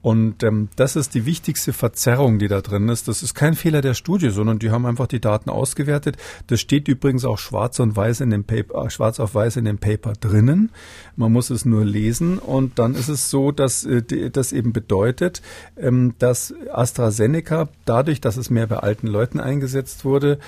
Und 0.00 0.44
ähm, 0.44 0.68
das 0.76 0.94
ist 0.94 1.14
die 1.14 1.26
wichtigste 1.26 1.72
Verzerrung, 1.72 2.38
die 2.38 2.46
da 2.46 2.60
drin 2.60 2.88
ist. 2.88 3.08
Das 3.08 3.24
ist 3.24 3.34
kein 3.34 3.54
Fehler 3.54 3.80
der 3.80 3.94
Studie, 3.94 4.30
sondern 4.30 4.60
die 4.60 4.70
haben 4.70 4.86
einfach 4.86 5.07
die 5.08 5.20
Daten 5.20 5.50
ausgewertet. 5.50 6.16
Das 6.46 6.60
steht 6.60 6.88
übrigens 6.88 7.24
auch 7.24 7.38
schwarz 7.38 7.80
und 7.80 7.96
weiß 7.96 8.20
in 8.20 8.30
dem 8.30 8.44
Paper, 8.44 8.86
äh, 8.86 8.90
schwarz 8.90 9.20
auf 9.20 9.34
weiß 9.34 9.56
in 9.56 9.64
dem 9.64 9.78
Paper 9.78 10.12
drinnen. 10.12 10.70
Man 11.16 11.32
muss 11.32 11.50
es 11.50 11.64
nur 11.64 11.84
lesen 11.84 12.38
und 12.38 12.78
dann 12.78 12.94
ist 12.94 13.08
es 13.08 13.30
so, 13.30 13.52
dass 13.52 13.84
äh, 13.84 14.30
das 14.30 14.52
eben 14.52 14.72
bedeutet, 14.72 15.42
ähm, 15.76 16.14
dass 16.18 16.54
AstraZeneca 16.72 17.68
dadurch, 17.84 18.20
dass 18.20 18.36
es 18.36 18.50
mehr 18.50 18.66
bei 18.66 18.76
alten 18.76 19.06
Leuten 19.06 19.40
eingesetzt 19.40 20.04
wurde, 20.04 20.38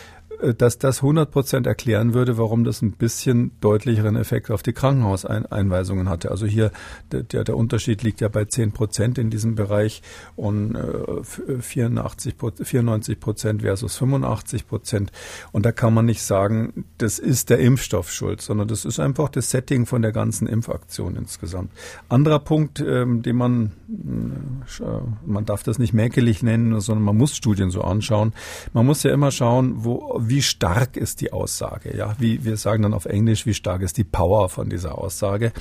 dass 0.57 0.79
das 0.79 0.99
100 0.99 1.31
Prozent 1.31 1.67
erklären 1.67 2.15
würde, 2.15 2.39
warum 2.39 2.65
das 2.65 2.83
ein 2.83 2.93
bisschen 2.93 3.53
deutlicheren 3.61 4.17
Effekt 4.17 4.51
auf 4.51 4.63
die 4.63 4.73
Krankenhauseinweisungen 4.73 6.09
hatte. 6.09 6.31
Also 6.31 6.47
hier 6.47 6.71
der, 7.13 7.45
der 7.45 7.57
Unterschied 7.57 8.03
liegt 8.03 8.21
ja 8.21 8.29
bei 8.29 8.45
10 8.45 8.73
Prozent 8.73 9.19
in 9.19 9.31
diesem 9.31 9.55
Bereich 9.55 10.03
und 10.37 10.79
84, 11.61 12.35
äh, 12.35 12.65
94 12.65 13.21
Prozent 13.21 13.63
versus 13.63 13.97
85 13.97 14.67
Prozent. 14.67 15.13
Und 15.53 15.67
da 15.67 15.73
kann 15.73 15.95
man 15.95 16.07
nicht 16.07 16.23
sagen, 16.23 16.85
das 16.99 17.19
ist 17.19 17.51
der 17.51 17.59
Impfstoff 17.59 18.11
schuld, 18.11 18.41
sondern 18.41 18.69
das 18.69 18.85
ist 18.85 19.01
einfach 19.01 19.29
das 19.29 19.51
Setting 19.51 19.87
von 19.87 20.03
der 20.03 20.13
ganzen 20.13 20.47
Impfaktion 20.47 21.17
insgesamt. 21.17 21.71
Anderer 22.09 22.39
Punkt, 22.39 22.81
ähm, 22.81 23.23
den 23.23 23.37
man, 23.37 23.73
äh, 23.89 24.85
man 25.27 25.45
darf 25.45 25.63
das 25.63 25.79
nicht 25.79 25.93
mäkelig 25.93 26.43
nennen, 26.43 26.81
sondern 26.81 27.05
man 27.05 27.17
muss 27.17 27.37
Studien 27.37 27.71
so 27.71 27.83
anschauen. 27.83 28.33
Man 28.73 28.87
muss 28.87 29.03
ja 29.03 29.13
immer 29.13 29.31
schauen, 29.31 29.85
wo, 29.85 30.21
wie 30.31 30.41
stark 30.43 30.97
ist 30.97 31.21
die 31.21 31.33
Aussage, 31.33 31.95
ja, 31.97 32.15
wie 32.19 32.45
wir 32.45 32.57
sagen 32.57 32.85
dann 32.85 32.95
auf 32.95 33.05
Englisch, 33.05 33.45
wie 33.45 33.53
stark 33.53 33.83
ist 33.83 33.99
die 33.99 34.05
Power 34.05 34.49
von 34.49 34.71
dieser 34.71 34.97
Aussage. 34.97 35.53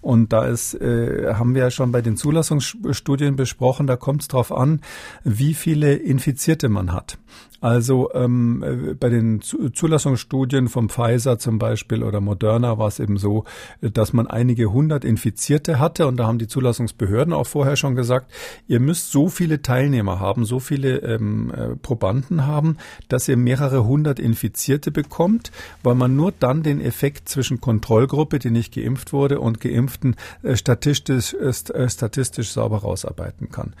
Und 0.00 0.32
da 0.32 0.46
ist, 0.46 0.74
äh, 0.74 1.34
haben 1.34 1.54
wir 1.54 1.62
ja 1.62 1.70
schon 1.70 1.92
bei 1.92 2.00
den 2.00 2.16
Zulassungsstudien 2.16 3.36
besprochen, 3.36 3.86
da 3.86 3.96
kommt 3.96 4.22
es 4.22 4.28
darauf 4.28 4.52
an, 4.52 4.80
wie 5.24 5.54
viele 5.54 5.94
Infizierte 5.94 6.68
man 6.68 6.92
hat. 6.92 7.18
Also 7.62 8.10
ähm, 8.12 8.64
äh, 8.64 8.94
bei 8.94 9.08
den 9.08 9.40
Zulassungsstudien 9.40 10.66
vom 10.66 10.88
Pfizer 10.88 11.38
zum 11.38 11.60
Beispiel 11.60 12.02
oder 12.02 12.20
Moderna 12.20 12.76
war 12.76 12.88
es 12.88 12.98
eben 12.98 13.18
so, 13.18 13.44
dass 13.80 14.12
man 14.12 14.26
einige 14.26 14.72
hundert 14.72 15.04
Infizierte 15.04 15.78
hatte 15.78 16.08
und 16.08 16.16
da 16.16 16.26
haben 16.26 16.38
die 16.38 16.48
Zulassungsbehörden 16.48 17.32
auch 17.32 17.46
vorher 17.46 17.76
schon 17.76 17.94
gesagt, 17.94 18.32
ihr 18.66 18.80
müsst 18.80 19.12
so 19.12 19.28
viele 19.28 19.62
Teilnehmer 19.62 20.18
haben, 20.18 20.44
so 20.44 20.58
viele 20.58 20.98
ähm, 21.02 21.52
äh, 21.54 21.76
Probanden 21.76 22.46
haben, 22.46 22.78
dass 23.08 23.28
ihr 23.28 23.36
mehrere 23.36 23.84
hundert 23.84 24.18
Infizierte 24.18 24.90
bekommt, 24.90 25.52
weil 25.84 25.94
man 25.94 26.16
nur 26.16 26.32
dann 26.32 26.64
den 26.64 26.80
Effekt 26.80 27.28
zwischen 27.28 27.60
Kontrollgruppe, 27.60 28.40
die 28.40 28.50
nicht 28.50 28.74
geimpft 28.74 29.12
wurde, 29.12 29.38
und 29.38 29.60
Geimpften 29.60 30.16
äh, 30.42 30.56
statistisch, 30.56 31.32
äh, 31.34 31.88
statistisch 31.88 32.50
sauber 32.50 32.78
rausarbeiten 32.78 33.52
kann. 33.52 33.74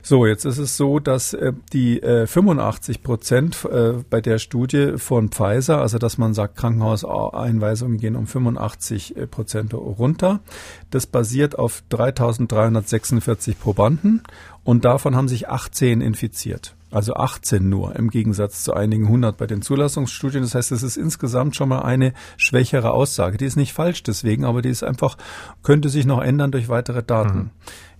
So, 0.00 0.24
jetzt 0.24 0.46
ist 0.46 0.56
es 0.56 0.78
so, 0.78 0.98
dass 0.98 1.34
äh, 1.34 1.52
die 1.74 2.00
äh, 2.00 2.26
85 2.26 3.02
Prozent 3.02 3.17
Prozent 3.18 3.64
äh, 3.64 3.94
bei 4.08 4.20
der 4.20 4.38
Studie 4.38 4.92
von 4.96 5.30
Pfizer, 5.30 5.80
also 5.80 5.98
dass 5.98 6.18
man 6.18 6.34
sagt, 6.34 6.54
Krankenhauseinweisungen 6.54 7.98
gehen 7.98 8.14
um 8.14 8.28
85 8.28 9.16
äh, 9.16 9.26
Prozent 9.26 9.74
runter. 9.74 10.38
Das 10.92 11.06
basiert 11.06 11.58
auf 11.58 11.82
3346 11.88 13.58
Probanden 13.58 14.22
und 14.62 14.84
davon 14.84 15.16
haben 15.16 15.26
sich 15.26 15.48
18 15.48 16.00
infiziert. 16.00 16.76
Also 16.92 17.14
18 17.14 17.68
nur 17.68 17.96
im 17.96 18.08
Gegensatz 18.08 18.62
zu 18.62 18.72
einigen 18.72 19.08
hundert 19.08 19.36
bei 19.36 19.48
den 19.48 19.62
Zulassungsstudien. 19.62 20.42
Das 20.42 20.54
heißt, 20.54 20.70
es 20.70 20.84
ist 20.84 20.96
insgesamt 20.96 21.56
schon 21.56 21.68
mal 21.68 21.80
eine 21.80 22.12
schwächere 22.36 22.92
Aussage. 22.92 23.36
Die 23.36 23.46
ist 23.46 23.56
nicht 23.56 23.72
falsch 23.72 24.04
deswegen, 24.04 24.44
aber 24.44 24.62
die 24.62 24.70
ist 24.70 24.84
einfach, 24.84 25.18
könnte 25.64 25.88
sich 25.88 26.06
noch 26.06 26.22
ändern 26.22 26.52
durch 26.52 26.68
weitere 26.68 27.02
Daten. 27.02 27.38
Mhm. 27.38 27.50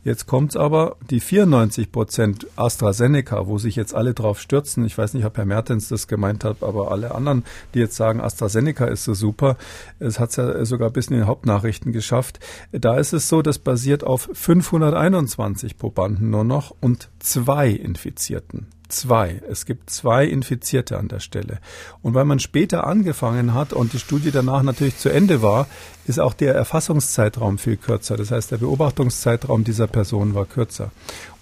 Jetzt 0.05 0.27
kommt's 0.27 0.57
aber, 0.57 0.97
die 1.11 1.21
94 1.21 1.91
Prozent 1.91 2.47
AstraZeneca, 2.57 3.47
wo 3.47 3.59
sich 3.59 3.77
jetzt 3.77 3.95
alle 3.95 4.15
drauf 4.15 4.41
stürzen, 4.41 4.85
ich 4.85 4.97
weiß 4.97 5.15
nicht, 5.15 5.25
ob 5.25 5.37
Herr 5.37 5.45
Mertens 5.45 5.89
das 5.89 6.07
gemeint 6.07 6.45
hat, 6.45 6.63
aber 6.63 6.93
alle 6.93 7.15
anderen, 7.15 7.45
die 7.75 7.81
jetzt 7.81 7.97
sagen, 7.97 8.21
AstraZeneca 8.21 8.87
ist 8.87 9.05
so 9.05 9.15
super, 9.15 9.57
es 9.99 10.21
hat's 10.21 10.37
ja 10.37 10.65
sogar 10.65 10.91
bis 10.91 11.09
in 11.09 11.17
den 11.17 11.27
Hauptnachrichten 11.27 11.93
geschafft, 11.93 12.39
da 12.73 12.97
ist 12.97 13.13
es 13.13 13.29
so, 13.29 13.43
das 13.43 13.59
basiert 13.59 14.05
auf 14.05 14.31
521 14.33 15.77
Probanden 15.77 16.31
nur 16.31 16.45
noch 16.45 16.75
und 16.81 17.11
zwei 17.19 17.69
Infizierten 17.69 18.69
zwei. 18.89 19.41
Es 19.49 19.67
gibt 19.67 19.91
zwei 19.91 20.25
Infizierte 20.25 20.99
an 20.99 21.09
der 21.09 21.21
Stelle. 21.21 21.59
Und 22.03 22.15
weil 22.15 22.25
man 22.25 22.41
später 22.41 22.87
angefangen 22.87 23.55
hat 23.55 23.73
und 23.73 23.93
die 23.93 23.99
Studie 23.99 24.31
danach 24.31 24.63
natürlich 24.63 24.99
zu 24.99 25.09
Ende 25.09 25.43
war, 25.43 25.67
ist 26.07 26.21
auch 26.21 26.35
der 26.35 26.55
Erfassungszeitraum 26.55 27.59
viel 27.59 27.77
kürzer. 27.77 28.17
Das 28.17 28.31
heißt, 28.31 28.51
der 28.51 28.59
Beobachtungszeitraum 28.59 29.65
dieser 29.65 29.87
Person 29.87 30.35
war 30.35 30.47
kürzer. 30.47 30.91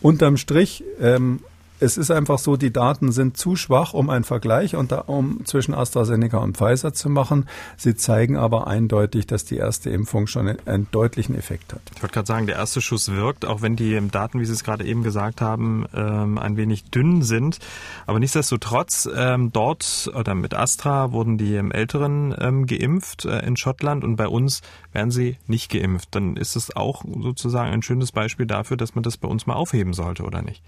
Unterm 0.03 0.37
Strich 0.37 0.85
ähm, 1.01 1.41
es 1.79 1.99
ist 1.99 2.11
einfach 2.11 2.39
so, 2.39 2.57
die 2.57 2.73
Daten 2.73 3.13
sind 3.13 3.37
zu 3.37 3.57
schwach, 3.57 3.93
um 3.93 4.09
einen 4.09 4.25
Vergleich 4.25 4.77
unter, 4.77 5.09
um 5.09 5.45
zwischen 5.45 5.75
AstraZeneca 5.75 6.39
und 6.39 6.57
Pfizer 6.57 6.95
zu 6.95 7.11
machen. 7.11 7.49
Sie 7.77 7.95
zeigen 7.95 8.37
aber 8.37 8.67
eindeutig, 8.67 9.27
dass 9.27 9.45
die 9.45 9.57
erste 9.57 9.91
Impfung 9.91 10.27
schon 10.27 10.57
einen, 10.65 10.87
deutlichen 10.91 11.37
Effekt 11.37 11.75
hat. 11.75 11.81
Ich 11.95 12.03
wollte 12.03 12.15
gerade 12.15 12.27
sagen, 12.27 12.47
der 12.47 12.57
erste 12.57 12.81
Schuss 12.81 13.11
wirkt, 13.13 13.45
auch 13.45 13.61
wenn 13.61 13.77
die 13.77 14.01
Daten, 14.11 14.41
wie 14.41 14.45
Sie 14.45 14.53
es 14.53 14.65
gerade 14.65 14.85
eben 14.85 15.03
gesagt 15.03 15.41
haben, 15.41 15.85
ähm, 15.95 16.39
ein 16.39 16.57
wenig 16.57 16.85
dünn 16.91 17.23
sind. 17.23 17.59
Aber 18.07 18.19
nichtsdestotrotz, 18.19 19.09
ähm, 19.15 19.53
dort 19.53 20.11
oder 20.15 20.35
mit 20.35 20.55
Astra 20.55 21.13
wurden 21.13 21.39
die 21.39 21.57
Älteren 21.57 22.35
ähm, 22.39 22.67
geimpft 22.67 23.25
äh, 23.25 23.41
in 23.41 23.57
Schottland 23.57 24.05
und 24.05 24.17
bei 24.17 24.29
uns 24.29 24.63
werden 24.93 25.11
sie 25.11 25.37
nicht 25.47 25.71
geimpft. 25.71 26.15
Dann 26.15 26.37
ist 26.37 26.57
es 26.57 26.75
auch 26.75 27.05
sozusagen 27.05 27.73
ein 27.73 27.83
schönes 27.83 28.13
Beispiel 28.13 28.47
dafür, 28.47 28.77
dass 28.77 28.95
man 28.95 29.03
das 29.03 29.17
bei 29.17 29.29
uns 29.29 29.47
mal 29.47 29.55
aufheben 29.55 29.93
sollte, 29.93 30.23
oder 30.23 30.43
nicht? 30.43 30.63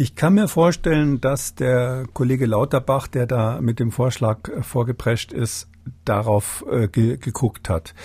Ich 0.00 0.14
kann 0.14 0.34
mir 0.34 0.46
vorstellen, 0.46 1.20
dass 1.20 1.56
der 1.56 2.04
Kollege 2.12 2.46
Lauterbach, 2.46 3.08
der 3.08 3.26
da 3.26 3.60
mit 3.60 3.80
dem 3.80 3.90
Vorschlag 3.90 4.48
äh, 4.48 4.62
vorgeprescht 4.62 5.32
ist, 5.32 5.68
darauf 6.04 6.64
äh, 6.70 6.86
ge 6.86 7.16
geguckt 7.16 7.68
hat. 7.68 7.96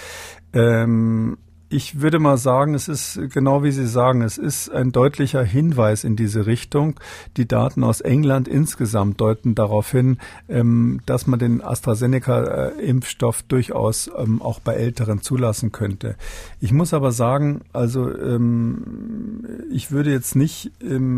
Ähm, 0.53 1.37
ich 1.73 2.01
würde 2.01 2.19
mal 2.19 2.37
sagen, 2.37 2.75
es 2.75 2.87
ist 2.87 3.19
genau 3.33 3.63
wie 3.63 3.71
Sie 3.71 3.87
sagen, 3.87 4.21
es 4.21 4.37
ist 4.37 4.69
ein 4.69 4.91
deutlicher 4.91 5.43
Hinweis 5.43 6.03
in 6.03 6.15
diese 6.15 6.45
Richtung. 6.45 6.99
Die 7.35 7.47
Daten 7.47 7.83
aus 7.83 7.99
England 7.99 8.47
insgesamt 8.47 9.19
deuten 9.19 9.55
darauf 9.55 9.89
hin, 9.89 10.19
ähm, 10.47 11.01
dass 11.07 11.25
man 11.25 11.39
den 11.39 11.63
AstraZeneca-Impfstoff 11.63 13.41
durchaus 13.43 14.09
ähm, 14.15 14.39
auch 14.41 14.59
bei 14.59 14.75
Älteren 14.75 15.23
zulassen 15.23 15.71
könnte. 15.71 16.15
Ich 16.61 16.71
muss 16.71 16.93
aber 16.93 17.11
sagen, 17.11 17.61
also 17.73 18.15
ähm, 18.15 19.47
ich 19.71 19.91
würde 19.91 20.11
jetzt 20.11 20.35
nicht 20.35 20.71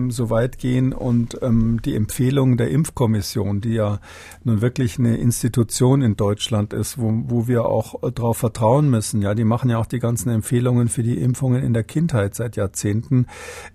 so 0.10 0.30
weit 0.30 0.58
gehen 0.58 0.94
und 0.94 1.40
die 1.42 1.96
Empfehlung 1.96 2.58
der 2.58 2.70
Impfkommission, 2.70 3.62
die 3.62 3.74
ja 3.74 4.00
nun 4.44 4.62
wirklich 4.62 4.98
eine 5.00 5.18
Institution 5.18 6.02
in 6.02 6.16
Deutschland 6.16 6.74
ist, 6.74 6.98
wo, 6.98 7.12
wo 7.28 7.48
wir 7.48 7.66
auch 7.66 8.00
darauf 8.12 8.38
vertrauen 8.38 8.90
müssen. 8.90 9.22
Ja, 9.22 9.34
die 9.36 9.44
machen 9.44 9.70
ja 9.70 9.78
auch 9.78 9.86
die 9.86 10.00
ganzen 10.00 10.30
Empfehlungen 10.30 10.45
Empfehlungen 10.46 10.90
für 10.90 11.02
die 11.02 11.18
Impfungen 11.18 11.64
in 11.64 11.74
der 11.74 11.84
Kindheit 11.84 12.36
seit 12.36 12.56
Jahrzehnten, 12.56 13.26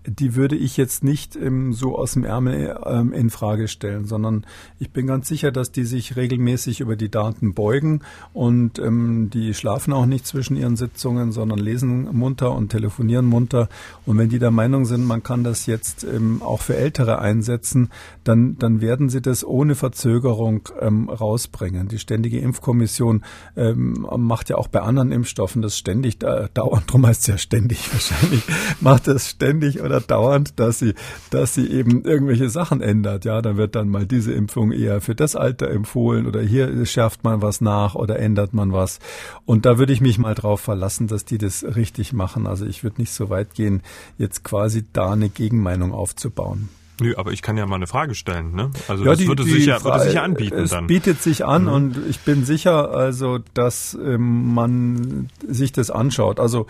die 0.06 0.36
würde 0.36 0.54
ich 0.54 0.76
jetzt 0.76 1.02
nicht 1.02 1.34
ähm, 1.34 1.72
so 1.72 1.98
aus 1.98 2.12
dem 2.12 2.22
Ärmel 2.22 2.78
ähm, 2.86 3.12
in 3.12 3.28
Frage 3.28 3.66
stellen, 3.66 4.04
sondern 4.04 4.46
ich 4.78 4.92
bin 4.92 5.08
ganz 5.08 5.26
sicher, 5.26 5.50
dass 5.50 5.72
die 5.72 5.82
sich 5.82 6.14
regelmäßig 6.14 6.78
über 6.78 6.94
die 6.94 7.10
Daten 7.10 7.54
beugen 7.54 8.02
und 8.32 8.78
ähm, 8.78 9.30
die 9.34 9.52
schlafen 9.52 9.92
auch 9.92 10.06
nicht 10.06 10.28
zwischen 10.28 10.56
ihren 10.56 10.76
Sitzungen, 10.76 11.32
sondern 11.32 11.58
lesen 11.58 12.08
munter 12.16 12.54
und 12.54 12.68
telefonieren 12.68 13.26
munter. 13.26 13.68
Und 14.06 14.16
wenn 14.18 14.28
die 14.28 14.38
der 14.38 14.52
Meinung 14.52 14.84
sind, 14.84 15.04
man 15.04 15.24
kann 15.24 15.42
das 15.42 15.66
jetzt 15.66 16.06
auch 16.40 16.62
für 16.62 16.76
Ältere 16.76 17.18
einsetzen, 17.18 17.90
dann, 18.22 18.56
dann 18.58 18.80
werden 18.80 19.08
sie 19.08 19.20
das 19.20 19.44
ohne 19.44 19.74
Verzögerung 19.74 20.68
rausbringen. 20.78 21.88
Die 21.88 21.98
Ständige 21.98 22.38
Impfkommission 22.38 23.24
macht 23.56 24.50
ja 24.50 24.56
auch 24.56 24.68
bei 24.68 24.80
anderen 24.80 25.12
Impfstoffen 25.12 25.62
das 25.62 25.76
ständig. 25.80 26.18
Da, 26.18 26.48
dauernd, 26.60 26.92
drum 26.92 27.06
heißt 27.06 27.22
es 27.22 27.26
ja 27.26 27.38
ständig 27.38 27.90
wahrscheinlich, 27.92 28.42
macht 28.80 29.08
es 29.08 29.30
ständig 29.30 29.80
oder 29.80 30.00
dauernd, 30.00 30.58
dass 30.60 30.78
sie, 30.78 30.94
dass 31.30 31.54
sie 31.54 31.66
eben 31.70 32.04
irgendwelche 32.04 32.50
Sachen 32.50 32.82
ändert. 32.82 33.24
Ja, 33.24 33.40
dann 33.40 33.56
wird 33.56 33.74
dann 33.74 33.88
mal 33.88 34.06
diese 34.06 34.32
Impfung 34.32 34.72
eher 34.72 35.00
für 35.00 35.14
das 35.14 35.36
Alter 35.36 35.70
empfohlen 35.70 36.26
oder 36.26 36.42
hier 36.42 36.84
schärft 36.84 37.24
man 37.24 37.40
was 37.40 37.60
nach 37.60 37.94
oder 37.94 38.18
ändert 38.18 38.52
man 38.52 38.72
was. 38.72 38.98
Und 39.46 39.64
da 39.64 39.78
würde 39.78 39.92
ich 39.92 40.00
mich 40.00 40.18
mal 40.18 40.34
drauf 40.34 40.60
verlassen, 40.60 41.06
dass 41.06 41.24
die 41.24 41.38
das 41.38 41.64
richtig 41.64 42.12
machen. 42.12 42.46
Also 42.46 42.66
ich 42.66 42.82
würde 42.84 43.00
nicht 43.00 43.12
so 43.12 43.30
weit 43.30 43.54
gehen, 43.54 43.82
jetzt 44.18 44.44
quasi 44.44 44.84
da 44.92 45.12
eine 45.12 45.30
Gegenmeinung 45.30 45.92
aufzubauen. 45.92 46.68
Nö, 47.00 47.14
aber 47.16 47.32
ich 47.32 47.42
kann 47.42 47.56
ja 47.56 47.66
mal 47.66 47.76
eine 47.76 47.86
Frage 47.86 48.14
stellen. 48.14 48.54
Ne? 48.54 48.70
Also 48.88 49.04
ja, 49.04 49.10
das 49.10 49.18
die, 49.18 49.28
würde, 49.28 49.44
sich 49.44 49.66
ja, 49.66 49.82
würde 49.82 50.00
sich 50.00 50.14
ja 50.14 50.22
anbieten 50.22 50.58
es 50.58 50.70
dann. 50.70 50.86
bietet 50.86 51.22
sich 51.22 51.44
an 51.44 51.62
mhm. 51.62 51.68
und 51.68 51.96
ich 52.08 52.20
bin 52.20 52.44
sicher, 52.44 52.90
also 52.90 53.38
dass 53.54 53.94
ähm, 53.94 54.54
man 54.54 55.28
sich 55.46 55.72
das 55.72 55.90
anschaut. 55.90 56.40
Also 56.40 56.66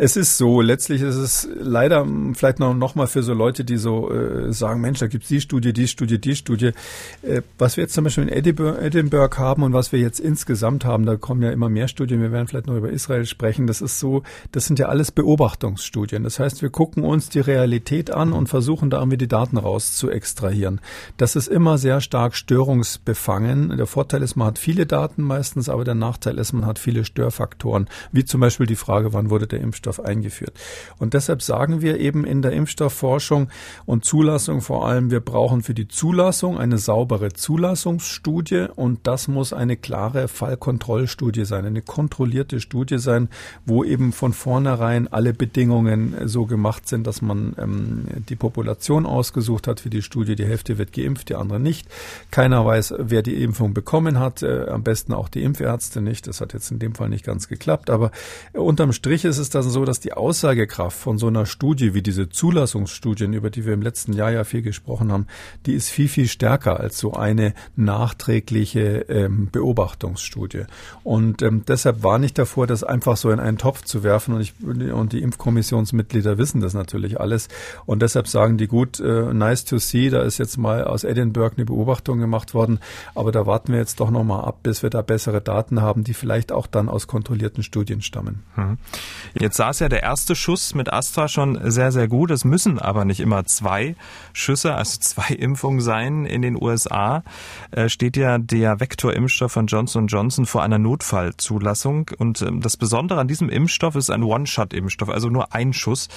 es 0.00 0.16
ist 0.16 0.38
so, 0.38 0.60
letztlich 0.60 1.02
ist 1.02 1.16
es 1.16 1.48
leider 1.58 2.06
vielleicht 2.34 2.60
noch, 2.60 2.72
noch 2.72 2.94
mal 2.94 3.08
für 3.08 3.24
so 3.24 3.34
Leute, 3.34 3.64
die 3.64 3.78
so 3.78 4.12
äh, 4.12 4.52
sagen, 4.52 4.80
Mensch, 4.80 5.00
da 5.00 5.08
gibt's 5.08 5.26
die 5.26 5.40
Studie, 5.40 5.72
die 5.72 5.88
Studie, 5.88 6.20
die 6.20 6.36
Studie. 6.36 6.70
Äh, 7.22 7.42
was 7.58 7.76
wir 7.76 7.82
jetzt 7.82 7.94
zum 7.94 8.04
Beispiel 8.04 8.22
in 8.22 8.28
Edinburgh, 8.30 8.80
Edinburgh 8.80 9.36
haben 9.38 9.64
und 9.64 9.72
was 9.72 9.90
wir 9.90 9.98
jetzt 9.98 10.20
insgesamt 10.20 10.84
haben, 10.84 11.04
da 11.04 11.16
kommen 11.16 11.42
ja 11.42 11.50
immer 11.50 11.68
mehr 11.68 11.88
Studien, 11.88 12.20
wir 12.22 12.30
werden 12.30 12.46
vielleicht 12.46 12.68
noch 12.68 12.76
über 12.76 12.90
Israel 12.90 13.26
sprechen, 13.26 13.66
das 13.66 13.80
ist 13.80 13.98
so, 13.98 14.22
das 14.52 14.66
sind 14.66 14.78
ja 14.78 14.86
alles 14.86 15.10
Beobachtungsstudien. 15.10 16.22
Das 16.22 16.38
heißt, 16.38 16.62
wir 16.62 16.70
gucken 16.70 17.02
uns 17.02 17.28
die 17.28 17.40
Realität 17.40 18.12
an 18.12 18.32
und 18.32 18.48
versuchen 18.48 18.90
da 18.90 18.98
irgendwie 18.98 19.18
die 19.18 19.28
Daten 19.28 19.47
Daten 19.48 19.56
raus 19.58 19.96
zu 19.96 20.10
extrahieren. 20.10 20.80
Das 21.16 21.36
ist 21.36 21.48
immer 21.48 21.78
sehr 21.78 22.00
stark 22.00 22.34
störungsbefangen. 22.34 23.76
Der 23.76 23.86
Vorteil 23.86 24.22
ist, 24.22 24.36
man 24.36 24.48
hat 24.48 24.58
viele 24.58 24.86
Daten 24.86 25.22
meistens, 25.22 25.68
aber 25.68 25.84
der 25.84 25.94
Nachteil 25.94 26.38
ist, 26.38 26.52
man 26.52 26.66
hat 26.66 26.78
viele 26.78 27.04
Störfaktoren, 27.04 27.88
wie 28.12 28.24
zum 28.24 28.40
Beispiel 28.40 28.66
die 28.66 28.76
Frage, 28.76 29.12
wann 29.12 29.30
wurde 29.30 29.46
der 29.46 29.60
Impfstoff 29.60 30.00
eingeführt. 30.00 30.52
Und 30.98 31.14
deshalb 31.14 31.42
sagen 31.42 31.80
wir 31.80 31.98
eben 31.98 32.24
in 32.24 32.42
der 32.42 32.52
Impfstoffforschung 32.52 33.48
und 33.86 34.04
Zulassung 34.04 34.60
vor 34.60 34.86
allem, 34.86 35.10
wir 35.10 35.20
brauchen 35.20 35.62
für 35.62 35.74
die 35.74 35.88
Zulassung 35.88 36.58
eine 36.58 36.78
saubere 36.78 37.32
Zulassungsstudie 37.32 38.66
und 38.74 39.06
das 39.06 39.28
muss 39.28 39.52
eine 39.52 39.76
klare 39.76 40.28
Fallkontrollstudie 40.28 41.44
sein, 41.44 41.64
eine 41.64 41.82
kontrollierte 41.82 42.60
Studie 42.60 42.98
sein, 42.98 43.28
wo 43.64 43.82
eben 43.82 44.12
von 44.12 44.32
vornherein 44.32 45.08
alle 45.08 45.32
Bedingungen 45.32 46.14
so 46.24 46.44
gemacht 46.44 46.88
sind, 46.88 47.06
dass 47.06 47.22
man 47.22 47.54
ähm, 47.58 48.04
die 48.28 48.36
Population 48.36 49.06
ausgesucht 49.06 49.37
hat 49.66 49.80
für 49.80 49.90
die 49.90 50.02
Studie. 50.02 50.34
Die 50.34 50.46
Hälfte 50.46 50.78
wird 50.78 50.92
geimpft, 50.92 51.28
die 51.28 51.34
andere 51.34 51.60
nicht. 51.60 51.88
Keiner 52.30 52.64
weiß, 52.64 52.94
wer 52.98 53.22
die 53.22 53.42
Impfung 53.42 53.74
bekommen 53.74 54.18
hat. 54.18 54.42
Äh, 54.42 54.66
am 54.68 54.82
besten 54.82 55.12
auch 55.12 55.28
die 55.28 55.42
Impfärzte 55.42 56.00
nicht. 56.00 56.26
Das 56.26 56.40
hat 56.40 56.52
jetzt 56.52 56.70
in 56.70 56.78
dem 56.78 56.94
Fall 56.94 57.08
nicht 57.08 57.24
ganz 57.24 57.48
geklappt. 57.48 57.90
Aber 57.90 58.10
unterm 58.52 58.92
Strich 58.92 59.24
ist 59.24 59.38
es 59.38 59.50
dann 59.50 59.62
so, 59.62 59.84
dass 59.84 60.00
die 60.00 60.12
Aussagekraft 60.12 60.98
von 60.98 61.18
so 61.18 61.28
einer 61.28 61.46
Studie 61.46 61.94
wie 61.94 62.02
diese 62.02 62.28
Zulassungsstudien, 62.28 63.32
über 63.32 63.50
die 63.50 63.64
wir 63.64 63.74
im 63.74 63.82
letzten 63.82 64.12
Jahr 64.12 64.30
ja 64.30 64.44
viel 64.44 64.62
gesprochen 64.62 65.12
haben, 65.12 65.26
die 65.66 65.74
ist 65.74 65.88
viel, 65.88 66.08
viel 66.08 66.28
stärker 66.28 66.80
als 66.80 66.98
so 66.98 67.14
eine 67.14 67.54
nachträgliche 67.76 69.06
ähm, 69.08 69.48
Beobachtungsstudie. 69.50 70.64
Und 71.04 71.42
ähm, 71.42 71.64
deshalb 71.66 72.02
war 72.02 72.18
nicht 72.18 72.38
davor, 72.38 72.66
das 72.66 72.84
einfach 72.84 73.16
so 73.16 73.30
in 73.30 73.40
einen 73.40 73.58
Topf 73.58 73.82
zu 73.82 74.02
werfen. 74.02 74.34
Und, 74.34 74.40
ich, 74.40 74.54
und 74.62 75.12
die 75.12 75.22
Impfkommissionsmitglieder 75.22 76.38
wissen 76.38 76.60
das 76.60 76.74
natürlich 76.74 77.20
alles. 77.20 77.48
Und 77.86 78.02
deshalb 78.02 78.28
sagen 78.28 78.58
die 78.58 78.66
gut, 78.66 79.00
äh, 79.00 79.17
nice 79.32 79.64
to 79.64 79.78
see, 79.78 80.10
da 80.10 80.22
ist 80.22 80.38
jetzt 80.38 80.56
mal 80.58 80.84
aus 80.84 81.04
Edinburgh 81.04 81.56
eine 81.56 81.64
Beobachtung 81.64 82.18
gemacht 82.18 82.54
worden. 82.54 82.78
Aber 83.14 83.32
da 83.32 83.46
warten 83.46 83.72
wir 83.72 83.78
jetzt 83.78 84.00
doch 84.00 84.10
nochmal 84.10 84.44
ab, 84.44 84.58
bis 84.62 84.82
wir 84.82 84.90
da 84.90 85.02
bessere 85.02 85.40
Daten 85.40 85.80
haben, 85.82 86.04
die 86.04 86.14
vielleicht 86.14 86.52
auch 86.52 86.66
dann 86.66 86.88
aus 86.88 87.06
kontrollierten 87.06 87.62
Studien 87.62 88.02
stammen. 88.02 88.42
Hm. 88.54 88.78
Jetzt 89.38 89.56
saß 89.56 89.80
ja 89.80 89.88
der 89.88 90.02
erste 90.02 90.34
Schuss 90.34 90.74
mit 90.74 90.92
Astra 90.92 91.28
schon 91.28 91.58
sehr, 91.70 91.92
sehr 91.92 92.08
gut. 92.08 92.30
Es 92.30 92.44
müssen 92.44 92.78
aber 92.78 93.04
nicht 93.04 93.20
immer 93.20 93.44
zwei 93.44 93.96
Schüsse, 94.32 94.74
also 94.74 94.98
zwei 95.00 95.34
Impfungen 95.34 95.80
sein. 95.80 96.24
In 96.24 96.42
den 96.42 96.60
USA 96.60 97.22
äh, 97.70 97.88
steht 97.88 98.16
ja 98.16 98.38
der 98.38 98.80
Vektorimpfstoff 98.80 99.52
von 99.52 99.66
Johnson 99.66 100.06
Johnson 100.06 100.46
vor 100.46 100.62
einer 100.62 100.78
Notfallzulassung. 100.78 102.10
Und 102.18 102.42
ähm, 102.42 102.60
das 102.60 102.76
Besondere 102.76 103.20
an 103.20 103.28
diesem 103.28 103.48
Impfstoff 103.48 103.96
ist 103.96 104.10
ein 104.10 104.22
One-Shot-Impfstoff, 104.22 105.08
also 105.08 105.28
nur 105.28 105.54
ein 105.54 105.72
Schuss. 105.72 106.08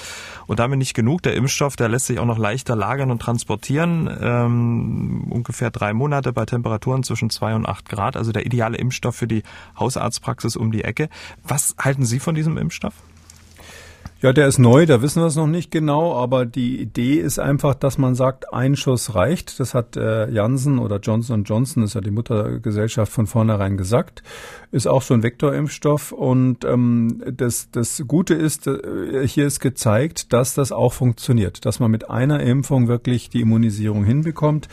Und 0.46 0.58
damit 0.58 0.78
nicht 0.78 0.94
genug. 0.94 1.22
Der 1.22 1.34
Impfstoff, 1.34 1.76
der 1.76 1.88
lässt 1.88 2.06
sich 2.06 2.18
auch 2.18 2.26
noch 2.26 2.38
leichter 2.38 2.76
lagern 2.76 2.91
und 3.10 3.20
transportieren. 3.20 4.10
Ähm, 4.20 5.26
ungefähr 5.30 5.70
drei 5.70 5.92
Monate 5.92 6.32
bei 6.32 6.44
Temperaturen 6.44 7.02
zwischen 7.02 7.30
zwei 7.30 7.54
und 7.54 7.66
acht 7.66 7.88
Grad. 7.88 8.16
Also 8.16 8.32
der 8.32 8.46
ideale 8.46 8.76
Impfstoff 8.76 9.16
für 9.16 9.26
die 9.26 9.42
Hausarztpraxis 9.78 10.56
um 10.56 10.72
die 10.72 10.84
Ecke. 10.84 11.08
Was 11.42 11.74
halten 11.78 12.04
Sie 12.04 12.18
von 12.18 12.34
diesem 12.34 12.58
Impfstoff? 12.58 12.94
Ja, 14.22 14.32
der 14.32 14.46
ist 14.46 14.60
neu, 14.60 14.86
da 14.86 15.02
wissen 15.02 15.20
wir 15.20 15.26
es 15.26 15.34
noch 15.34 15.48
nicht 15.48 15.72
genau, 15.72 16.14
aber 16.14 16.46
die 16.46 16.80
Idee 16.80 17.14
ist 17.14 17.40
einfach, 17.40 17.74
dass 17.74 17.98
man 17.98 18.14
sagt, 18.14 18.54
ein 18.54 18.76
Schuss 18.76 19.16
reicht. 19.16 19.58
Das 19.58 19.74
hat 19.74 19.96
äh, 19.96 20.30
Janssen 20.30 20.78
oder 20.78 21.00
Johnson 21.00 21.42
Johnson, 21.42 21.82
ist 21.82 21.94
ja 21.94 22.00
die 22.00 22.12
Muttergesellschaft 22.12 23.10
von 23.10 23.26
vornherein 23.26 23.76
gesagt. 23.76 24.22
Ist 24.70 24.86
auch 24.86 25.02
so 25.02 25.14
ein 25.14 25.24
Vektorimpfstoff 25.24 26.12
und 26.12 26.64
ähm, 26.64 27.20
das, 27.32 27.72
das 27.72 28.04
Gute 28.06 28.34
ist, 28.34 28.68
äh, 28.68 29.26
hier 29.26 29.48
ist 29.48 29.58
gezeigt, 29.58 30.32
dass 30.32 30.54
das 30.54 30.70
auch 30.70 30.92
funktioniert, 30.92 31.66
dass 31.66 31.80
man 31.80 31.90
mit 31.90 32.08
einer 32.08 32.38
Impfung 32.44 32.86
wirklich 32.86 33.28
die 33.28 33.40
Immunisierung 33.40 34.04
hinbekommt. 34.04 34.68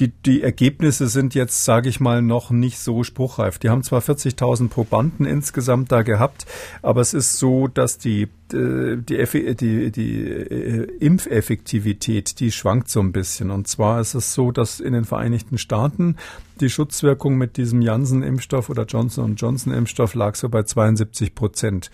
Die, 0.00 0.08
die 0.08 0.42
Ergebnisse 0.42 1.06
sind 1.06 1.34
jetzt, 1.34 1.64
sage 1.64 1.88
ich 1.88 2.00
mal, 2.00 2.20
noch 2.20 2.50
nicht 2.50 2.78
so 2.78 3.04
spruchreif. 3.04 3.58
Die 3.58 3.70
haben 3.70 3.84
zwar 3.84 4.00
40.000 4.00 4.68
Probanden 4.68 5.24
insgesamt 5.24 5.92
da 5.92 6.02
gehabt, 6.02 6.46
aber 6.82 7.00
es 7.00 7.14
ist 7.14 7.38
so, 7.38 7.68
dass 7.68 7.98
die 7.98 8.28
äh, 8.52 8.96
die, 8.96 9.56
die, 9.56 9.90
die 9.90 10.22
äh, 10.22 10.88
Impfeffektivität, 11.00 12.40
die 12.40 12.52
schwankt 12.52 12.88
so 12.88 13.00
ein 13.00 13.12
bisschen. 13.12 13.50
Und 13.50 13.68
zwar 13.68 14.00
ist 14.00 14.14
es 14.14 14.34
so, 14.34 14.52
dass 14.52 14.80
in 14.80 14.92
den 14.92 15.04
Vereinigten 15.04 15.58
Staaten 15.58 16.16
die 16.60 16.70
Schutzwirkung 16.70 17.36
mit 17.36 17.56
diesem 17.56 17.80
Janssen-Impfstoff 17.82 18.70
oder 18.70 18.84
Johnson 18.84 19.36
Johnson-Impfstoff 19.36 20.14
lag 20.14 20.34
so 20.34 20.48
bei 20.48 20.62
72 20.62 21.34
Prozent. 21.34 21.90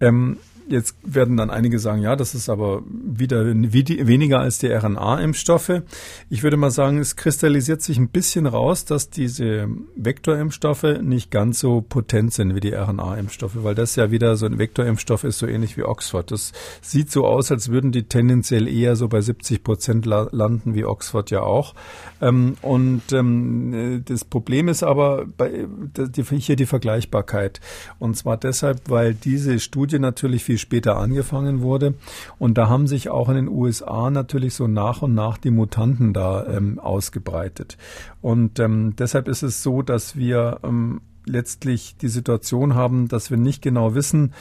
Ähm, 0.00 0.38
Jetzt 0.68 0.96
werden 1.02 1.36
dann 1.36 1.50
einige 1.50 1.78
sagen, 1.78 2.02
ja, 2.02 2.16
das 2.16 2.34
ist 2.34 2.48
aber 2.48 2.82
wieder 2.86 3.44
weniger 3.44 4.40
als 4.40 4.58
die 4.58 4.68
RNA-Impfstoffe. 4.68 5.82
Ich 6.30 6.42
würde 6.42 6.56
mal 6.56 6.70
sagen, 6.70 6.98
es 6.98 7.16
kristallisiert 7.16 7.82
sich 7.82 7.98
ein 7.98 8.08
bisschen 8.08 8.46
raus, 8.46 8.84
dass 8.84 9.10
diese 9.10 9.68
Vektorimpfstoffe 9.96 11.00
nicht 11.02 11.30
ganz 11.30 11.58
so 11.58 11.80
potent 11.80 12.32
sind 12.32 12.54
wie 12.54 12.60
die 12.60 12.74
RNA-Impfstoffe, 12.74 13.62
weil 13.62 13.74
das 13.74 13.96
ja 13.96 14.10
wieder 14.10 14.36
so 14.36 14.46
ein 14.46 14.58
Vektorimpfstoff 14.58 15.24
ist, 15.24 15.38
so 15.38 15.46
ähnlich 15.46 15.76
wie 15.76 15.84
Oxford. 15.84 16.30
Das 16.30 16.52
sieht 16.80 17.10
so 17.10 17.26
aus, 17.26 17.50
als 17.50 17.70
würden 17.70 17.92
die 17.92 18.04
tendenziell 18.04 18.68
eher 18.68 18.96
so 18.96 19.08
bei 19.08 19.20
70 19.20 19.64
Prozent 19.64 20.06
landen, 20.06 20.74
wie 20.74 20.84
Oxford 20.84 21.30
ja 21.30 21.40
auch. 21.40 21.74
Ähm, 22.20 22.56
und 22.62 23.12
ähm, 23.12 24.02
das 24.06 24.24
Problem 24.24 24.68
ist 24.68 24.82
aber 24.82 25.26
bei, 25.26 25.66
hier 26.38 26.56
die 26.56 26.66
Vergleichbarkeit. 26.66 27.60
Und 27.98 28.16
zwar 28.16 28.36
deshalb, 28.36 28.88
weil 28.88 29.14
diese 29.14 29.58
Studie 29.58 29.98
natürlich 29.98 30.44
viel 30.44 30.51
später 30.58 30.96
angefangen 30.96 31.62
wurde. 31.62 31.94
Und 32.38 32.58
da 32.58 32.68
haben 32.68 32.86
sich 32.86 33.10
auch 33.10 33.28
in 33.28 33.36
den 33.36 33.48
USA 33.48 34.10
natürlich 34.10 34.54
so 34.54 34.66
nach 34.66 35.02
und 35.02 35.14
nach 35.14 35.38
die 35.38 35.50
Mutanten 35.50 36.12
da 36.12 36.46
ähm, 36.46 36.78
ausgebreitet. 36.78 37.76
Und 38.20 38.58
ähm, 38.58 38.94
deshalb 38.96 39.28
ist 39.28 39.42
es 39.42 39.62
so, 39.62 39.82
dass 39.82 40.16
wir 40.16 40.60
ähm, 40.62 41.00
letztlich 41.24 41.96
die 41.96 42.08
Situation 42.08 42.74
haben, 42.74 43.08
dass 43.08 43.30
wir 43.30 43.38
nicht 43.38 43.62
genau 43.62 43.94
wissen, 43.94 44.32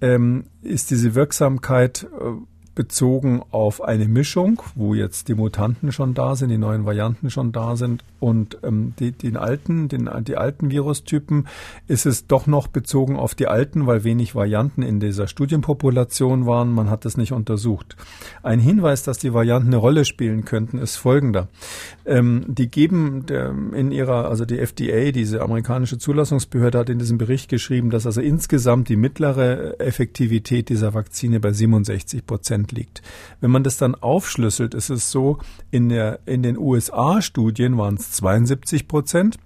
ähm, 0.00 0.44
ist 0.62 0.90
diese 0.90 1.14
Wirksamkeit 1.14 2.06
äh, 2.20 2.32
bezogen 2.76 3.42
auf 3.50 3.82
eine 3.82 4.06
Mischung, 4.06 4.62
wo 4.76 4.94
jetzt 4.94 5.26
die 5.26 5.34
Mutanten 5.34 5.90
schon 5.90 6.14
da 6.14 6.36
sind, 6.36 6.50
die 6.50 6.58
neuen 6.58 6.86
Varianten 6.86 7.30
schon 7.30 7.50
da 7.50 7.74
sind 7.74 8.04
und 8.20 8.58
ähm, 8.62 8.92
die, 8.98 9.10
den 9.10 9.36
alten, 9.36 9.88
den, 9.88 10.08
die 10.22 10.36
alten 10.36 10.70
Virustypen 10.70 11.48
ist 11.88 12.06
es 12.06 12.26
doch 12.26 12.46
noch 12.46 12.68
bezogen 12.68 13.16
auf 13.16 13.34
die 13.34 13.48
alten, 13.48 13.86
weil 13.86 14.04
wenig 14.04 14.34
Varianten 14.34 14.82
in 14.82 15.00
dieser 15.00 15.26
Studienpopulation 15.26 16.46
waren. 16.46 16.72
Man 16.72 16.90
hat 16.90 17.04
das 17.04 17.16
nicht 17.16 17.32
untersucht. 17.32 17.96
Ein 18.42 18.60
Hinweis, 18.60 19.02
dass 19.02 19.18
die 19.18 19.32
Varianten 19.32 19.68
eine 19.68 19.76
Rolle 19.78 20.04
spielen 20.04 20.44
könnten, 20.44 20.78
ist 20.78 20.96
folgender. 20.96 21.48
Ähm, 22.04 22.44
die 22.46 22.70
geben 22.70 23.26
der, 23.26 23.54
in 23.72 23.90
ihrer, 23.90 24.28
also 24.28 24.44
die 24.44 24.58
FDA, 24.58 25.12
diese 25.12 25.42
amerikanische 25.42 25.98
Zulassungsbehörde, 25.98 26.78
hat 26.78 26.90
in 26.90 26.98
diesem 26.98 27.18
Bericht 27.18 27.48
geschrieben, 27.48 27.90
dass 27.90 28.06
also 28.06 28.20
insgesamt 28.20 28.88
die 28.90 28.96
mittlere 28.96 29.80
Effektivität 29.80 30.68
dieser 30.68 30.92
Vakzine 30.92 31.40
bei 31.40 31.52
67 31.52 32.26
Prozent 32.26 32.65
liegt. 32.72 33.02
Wenn 33.40 33.50
man 33.50 33.64
das 33.64 33.76
dann 33.76 33.94
aufschlüsselt, 33.94 34.74
ist 34.74 34.90
es 34.90 35.10
so, 35.10 35.38
in, 35.70 35.88
der, 35.88 36.20
in 36.26 36.42
den 36.42 36.58
USA-Studien 36.58 37.78
waren 37.78 37.94
es 37.96 38.12
72 38.12 38.88
Prozent. 38.88 39.38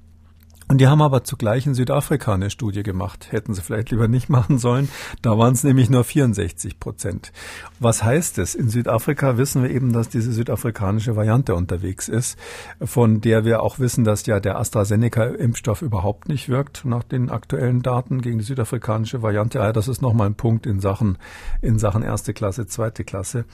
Und 0.71 0.81
die 0.81 0.87
haben 0.87 1.03
aber 1.03 1.25
zugleich 1.25 1.67
in 1.67 1.75
Südafrika 1.75 2.33
eine 2.33 2.49
Studie 2.49 2.85
gemacht. 2.85 3.33
Hätten 3.33 3.55
sie 3.55 3.61
vielleicht 3.61 3.91
lieber 3.91 4.07
nicht 4.07 4.29
machen 4.29 4.59
sollen. 4.59 4.89
Da 5.21 5.37
waren 5.37 5.53
es 5.53 5.65
nämlich 5.65 5.91
nur 5.91 6.05
64 6.05 6.79
Prozent. 6.79 7.33
Was 7.81 8.05
heißt 8.05 8.39
es? 8.39 8.55
In 8.55 8.69
Südafrika 8.69 9.37
wissen 9.37 9.65
wir 9.65 9.71
eben, 9.71 9.93
dass 9.93 10.11
diese 10.11 10.31
südafrikanische 10.31 11.17
Variante 11.17 11.57
unterwegs 11.57 12.09
ist, 12.09 12.39
von 12.81 13.21
der 13.21 13.45
wir 13.45 13.65
auch 13.65 13.81
wissen, 13.81 14.05
dass 14.05 14.25
ja 14.27 14.39
der 14.39 14.61
AstraZeneca-Impfstoff 14.61 15.83
überhaupt 15.83 16.29
nicht 16.29 16.49
wirkt, 16.49 16.85
nach 16.85 17.03
den 17.03 17.31
aktuellen 17.31 17.83
Daten 17.83 18.21
gegen 18.21 18.39
die 18.39 18.45
südafrikanische 18.45 19.23
Variante. 19.23 19.59
Ja, 19.59 19.73
das 19.73 19.89
ist 19.89 20.03
nochmal 20.03 20.29
ein 20.29 20.37
Punkt 20.37 20.67
in 20.67 20.79
Sachen, 20.79 21.19
in 21.63 21.81
Sachen 21.81 22.05
erste 22.05 22.33
Klasse, 22.33 22.69
zweite 22.69 23.03
Klasse. 23.03 23.45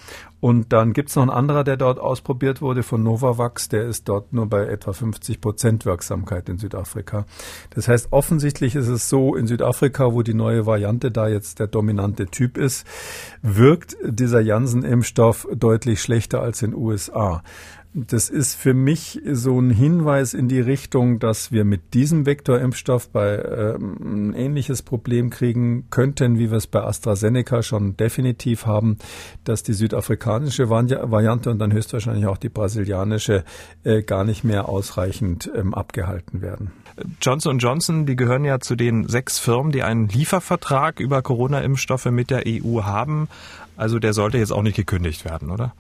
Und 0.40 0.74
dann 0.74 0.92
gibt 0.92 1.08
es 1.08 1.16
noch 1.16 1.22
einen 1.22 1.30
anderer, 1.30 1.64
der 1.64 1.78
dort 1.78 1.98
ausprobiert 1.98 2.60
wurde 2.60 2.82
von 2.82 3.02
Novavax, 3.02 3.70
der 3.70 3.84
ist 3.84 4.06
dort 4.06 4.34
nur 4.34 4.50
bei 4.50 4.66
etwa 4.66 4.92
50 4.92 5.40
Prozent 5.40 5.86
Wirksamkeit 5.86 6.50
in 6.50 6.58
Südafrika. 6.58 7.05
Das 7.70 7.88
heißt, 7.88 8.08
offensichtlich 8.10 8.74
ist 8.74 8.88
es 8.88 9.08
so, 9.08 9.34
in 9.36 9.46
Südafrika, 9.46 10.12
wo 10.12 10.22
die 10.22 10.34
neue 10.34 10.66
Variante 10.66 11.10
da 11.10 11.28
jetzt 11.28 11.58
der 11.58 11.66
dominante 11.66 12.26
Typ 12.26 12.58
ist, 12.58 12.86
wirkt 13.42 13.96
dieser 14.04 14.40
Janssen-Impfstoff 14.40 15.48
deutlich 15.54 16.02
schlechter 16.02 16.42
als 16.42 16.62
in 16.62 16.72
den 16.72 16.80
USA. 16.80 17.42
Das 17.98 18.28
ist 18.28 18.56
für 18.56 18.74
mich 18.74 19.22
so 19.32 19.58
ein 19.58 19.70
Hinweis 19.70 20.34
in 20.34 20.48
die 20.48 20.60
Richtung, 20.60 21.18
dass 21.18 21.50
wir 21.50 21.64
mit 21.64 21.94
diesem 21.94 22.26
Vektorimpfstoff 22.26 23.08
bei 23.08 23.36
ähm, 23.38 23.96
ein 24.02 24.34
ähnliches 24.34 24.82
Problem 24.82 25.30
kriegen 25.30 25.86
könnten, 25.88 26.38
wie 26.38 26.50
wir 26.50 26.58
es 26.58 26.66
bei 26.66 26.82
AstraZeneca 26.82 27.62
schon 27.62 27.96
definitiv 27.96 28.66
haben, 28.66 28.98
dass 29.44 29.62
die 29.62 29.72
südafrikanische 29.72 30.68
Variante 30.68 31.48
und 31.48 31.58
dann 31.58 31.72
höchstwahrscheinlich 31.72 32.26
auch 32.26 32.36
die 32.36 32.50
brasilianische 32.50 33.44
äh, 33.82 34.02
gar 34.02 34.24
nicht 34.24 34.44
mehr 34.44 34.68
ausreichend 34.68 35.50
ähm, 35.56 35.72
abgehalten 35.72 36.42
werden. 36.42 36.72
Johnson 37.20 37.58
Johnson, 37.58 38.06
die 38.06 38.16
gehören 38.16 38.44
ja 38.44 38.60
zu 38.60 38.74
den 38.74 39.08
sechs 39.08 39.38
Firmen, 39.38 39.72
die 39.72 39.82
einen 39.82 40.08
Liefervertrag 40.08 41.00
über 41.00 41.22
Corona-Impfstoffe 41.22 42.06
mit 42.06 42.30
der 42.30 42.44
EU 42.46 42.82
haben. 42.84 43.28
Also 43.76 43.98
der 43.98 44.12
sollte 44.12 44.38
jetzt 44.38 44.52
auch 44.52 44.62
nicht 44.62 44.76
gekündigt 44.76 45.24
werden, 45.24 45.50
oder? 45.50 45.74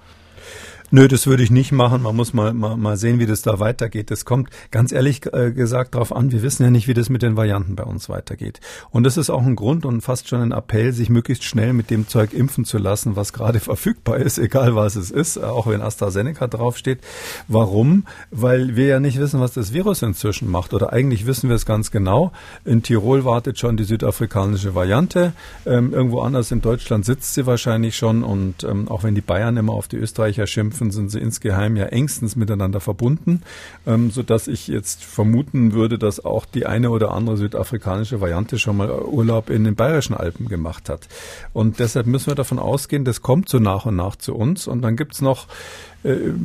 Nö, 0.92 1.08
das 1.08 1.26
würde 1.26 1.42
ich 1.42 1.50
nicht 1.50 1.72
machen. 1.72 2.02
Man 2.02 2.14
muss 2.14 2.32
mal, 2.32 2.54
mal, 2.54 2.76
mal 2.76 2.96
sehen, 2.96 3.18
wie 3.18 3.26
das 3.26 3.42
da 3.42 3.58
weitergeht. 3.58 4.12
Das 4.12 4.24
kommt 4.24 4.50
ganz 4.70 4.92
ehrlich 4.92 5.26
äh, 5.32 5.50
gesagt 5.50 5.96
darauf 5.96 6.14
an. 6.14 6.30
Wir 6.30 6.42
wissen 6.42 6.62
ja 6.62 6.70
nicht, 6.70 6.86
wie 6.86 6.94
das 6.94 7.08
mit 7.08 7.22
den 7.22 7.36
Varianten 7.36 7.74
bei 7.74 7.82
uns 7.82 8.08
weitergeht. 8.08 8.60
Und 8.90 9.02
das 9.02 9.16
ist 9.16 9.28
auch 9.28 9.42
ein 9.42 9.56
Grund 9.56 9.84
und 9.84 10.02
fast 10.02 10.28
schon 10.28 10.40
ein 10.40 10.52
Appell, 10.52 10.92
sich 10.92 11.10
möglichst 11.10 11.42
schnell 11.42 11.72
mit 11.72 11.90
dem 11.90 12.06
Zeug 12.06 12.32
impfen 12.32 12.64
zu 12.64 12.78
lassen, 12.78 13.16
was 13.16 13.32
gerade 13.32 13.58
verfügbar 13.66 14.18
ist, 14.18 14.38
egal 14.38 14.76
was 14.76 14.94
es 14.94 15.10
ist, 15.10 15.38
auch 15.38 15.66
wenn 15.66 15.82
AstraZeneca 15.82 16.46
draufsteht. 16.46 17.00
Warum? 17.48 18.04
Weil 18.30 18.76
wir 18.76 18.86
ja 18.86 19.00
nicht 19.00 19.18
wissen, 19.18 19.40
was 19.40 19.54
das 19.54 19.72
Virus 19.72 20.02
inzwischen 20.02 20.48
macht. 20.48 20.72
Oder 20.72 20.92
eigentlich 20.92 21.26
wissen 21.26 21.48
wir 21.48 21.56
es 21.56 21.66
ganz 21.66 21.90
genau. 21.90 22.30
In 22.64 22.84
Tirol 22.84 23.24
wartet 23.24 23.58
schon 23.58 23.76
die 23.76 23.84
südafrikanische 23.84 24.76
Variante. 24.76 25.32
Ähm, 25.66 25.92
irgendwo 25.92 26.20
anders 26.20 26.52
in 26.52 26.60
Deutschland 26.60 27.04
sitzt 27.04 27.34
sie 27.34 27.44
wahrscheinlich 27.44 27.96
schon. 27.96 28.22
Und 28.22 28.62
ähm, 28.62 28.86
auch 28.86 29.02
wenn 29.02 29.16
die 29.16 29.20
Bayern 29.20 29.56
immer 29.56 29.72
auf 29.72 29.88
die 29.88 29.96
Österreicher 29.96 30.46
schimpfen, 30.46 30.75
Kämpfen 30.76 30.90
sind 30.90 31.10
sie 31.10 31.20
insgeheim 31.20 31.76
ja 31.76 31.86
engstens 31.86 32.36
miteinander 32.36 32.80
verbunden, 32.80 33.40
ähm, 33.86 34.10
so 34.10 34.22
dass 34.22 34.46
ich 34.46 34.68
jetzt 34.68 35.04
vermuten 35.04 35.72
würde, 35.72 35.98
dass 35.98 36.22
auch 36.22 36.44
die 36.44 36.66
eine 36.66 36.90
oder 36.90 37.12
andere 37.12 37.38
südafrikanische 37.38 38.20
Variante 38.20 38.58
schon 38.58 38.76
mal 38.76 38.90
Urlaub 38.90 39.48
in 39.48 39.64
den 39.64 39.74
bayerischen 39.74 40.14
Alpen 40.14 40.48
gemacht 40.48 40.90
hat. 40.90 41.08
Und 41.54 41.78
deshalb 41.78 42.06
müssen 42.06 42.26
wir 42.26 42.34
davon 42.34 42.58
ausgehen, 42.58 43.06
das 43.06 43.22
kommt 43.22 43.48
so 43.48 43.58
nach 43.58 43.86
und 43.86 43.96
nach 43.96 44.16
zu 44.16 44.34
uns. 44.34 44.66
Und 44.66 44.82
dann 44.82 44.96
gibt's 44.96 45.22
noch 45.22 45.46
äh, 45.46 45.95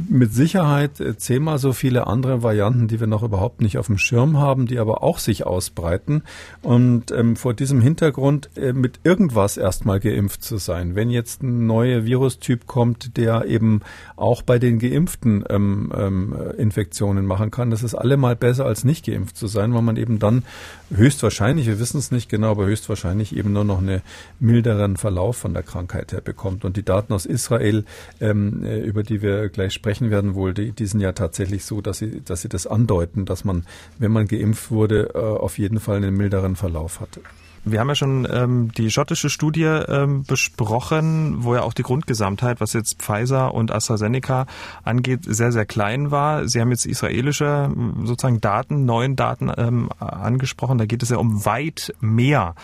mit 0.10 0.34
Sicherheit 0.34 1.00
äh, 1.00 1.18
zehnmal 1.18 1.60
so 1.60 1.74
viele 1.74 2.08
andere 2.08 2.42
Varianten, 2.42 2.88
die 2.88 3.00
wir 3.00 3.08
noch 3.08 3.24
überhaupt 3.24 3.62
nicht 3.62 3.78
auf 3.78 3.88
dem 3.88 3.98
Schirm 3.98 4.38
haben, 4.38 4.66
die 4.66 4.80
aber 4.80 5.04
auch 5.04 5.20
sich 5.20 5.46
ausbreiten. 5.46 6.24
Und 6.62 7.12
ähm, 7.12 7.36
vor 7.36 7.54
diesem 7.54 7.82
Hintergrund 7.82 8.50
äh, 8.56 8.74
mit 8.74 9.00
irgendwas 9.04 9.58
erstmal 9.58 10.00
geimpft 10.00 10.44
zu 10.44 10.58
sein. 10.58 10.96
Wenn 10.96 11.10
jetzt 11.10 11.44
ein 11.44 11.68
neuer 11.68 12.06
Virustyp 12.06 12.66
kommt, 12.66 13.18
der 13.18 13.46
eben 13.46 13.82
auch 14.16 14.42
bei 14.42 14.58
den 14.58 14.80
Geimpften 14.80 15.44
ähm, 15.50 15.92
ähm, 15.96 16.36
Infektionen 16.58 17.26
machen 17.26 17.52
kann, 17.52 17.70
das 17.70 17.84
ist 17.84 17.96
allemal 17.96 18.36
besser 18.36 18.66
als 18.66 18.84
nicht 18.84 19.06
geimpft 19.06 19.38
zu 19.38 19.48
sein, 19.48 19.74
weil 19.74 19.82
man 19.82 19.98
eben 19.98 20.20
dann 20.20 20.44
höchstwahrscheinlich, 20.94 21.68
wir 21.68 21.80
wissen 21.80 21.98
es 21.98 22.12
nicht 22.12 22.30
genau, 22.30 22.52
aber 22.52 22.66
höchstwahrscheinlich 22.66 23.36
eben 23.36 23.54
nur 23.54 23.64
noch 23.64 23.80
einen 23.80 24.02
milderen 24.40 24.98
Verlauf 24.98 25.38
von 25.38 25.54
der 25.54 25.64
Krankheit 25.64 26.12
her 26.12 26.22
bekommt. 26.22 26.66
Und 26.66 26.78
die 26.78 26.84
Daten 26.84 27.14
aus 27.14 27.26
Israel, 27.26 27.86
ähm, 28.20 28.64
über 28.64 29.04
die 29.04 29.22
wir 29.22 29.50
gleich 29.50 29.74
sprechen 29.74 30.12
werden 30.12 30.36
wohl, 30.36 30.54
die, 30.54 30.72
die 30.72 30.86
sind 30.86 31.00
ja 31.02 31.12
tatsächlich 31.12 31.66
so, 31.66 31.82
dass 31.82 31.98
sie, 31.98 32.22
dass 32.22 32.42
sie 32.42 32.50
das 32.50 32.68
andeuten, 32.68 33.26
dass 33.26 33.44
man, 33.44 33.66
wenn 34.00 34.12
man 34.12 34.28
geimpft 34.28 34.72
wurde, 34.72 35.12
äh, 35.14 35.18
auf 35.18 35.58
jeden 35.58 35.80
Fall 35.80 35.98
einen 35.98 36.16
milderen 36.16 36.56
Verlauf 36.56 37.00
hatte. 37.00 37.22
Wir 37.64 37.80
haben 37.80 37.90
ja 37.90 37.96
schon 37.96 38.28
ähm, 38.32 38.72
die 38.76 38.90
schottische 38.90 39.30
Studie 39.30 39.66
ähm, 39.66 40.24
besprochen, 40.24 41.44
wo 41.44 41.54
ja 41.54 41.62
auch 41.62 41.74
die 41.74 41.84
Grundgesamtheit, 41.84 42.60
was 42.60 42.74
jetzt 42.74 43.00
Pfizer 43.00 43.54
und 43.54 43.72
AstraZeneca 43.72 44.48
angeht, 44.84 45.26
sehr, 45.28 45.52
sehr 45.52 45.66
klein 45.66 46.10
war. 46.10 46.48
Sie 46.48 46.60
haben 46.60 46.72
jetzt 46.72 46.88
israelische 46.88 47.70
sozusagen 48.04 48.42
Daten, 48.42 48.86
neuen 48.86 49.16
Daten 49.16 49.52
ähm, 49.56 49.90
angesprochen. 50.00 50.80
Da 50.80 50.88
geht 50.88 51.04
es 51.04 51.10
ja 51.10 51.18
um 51.18 51.46
weit 51.46 51.94
mehr 52.02 52.56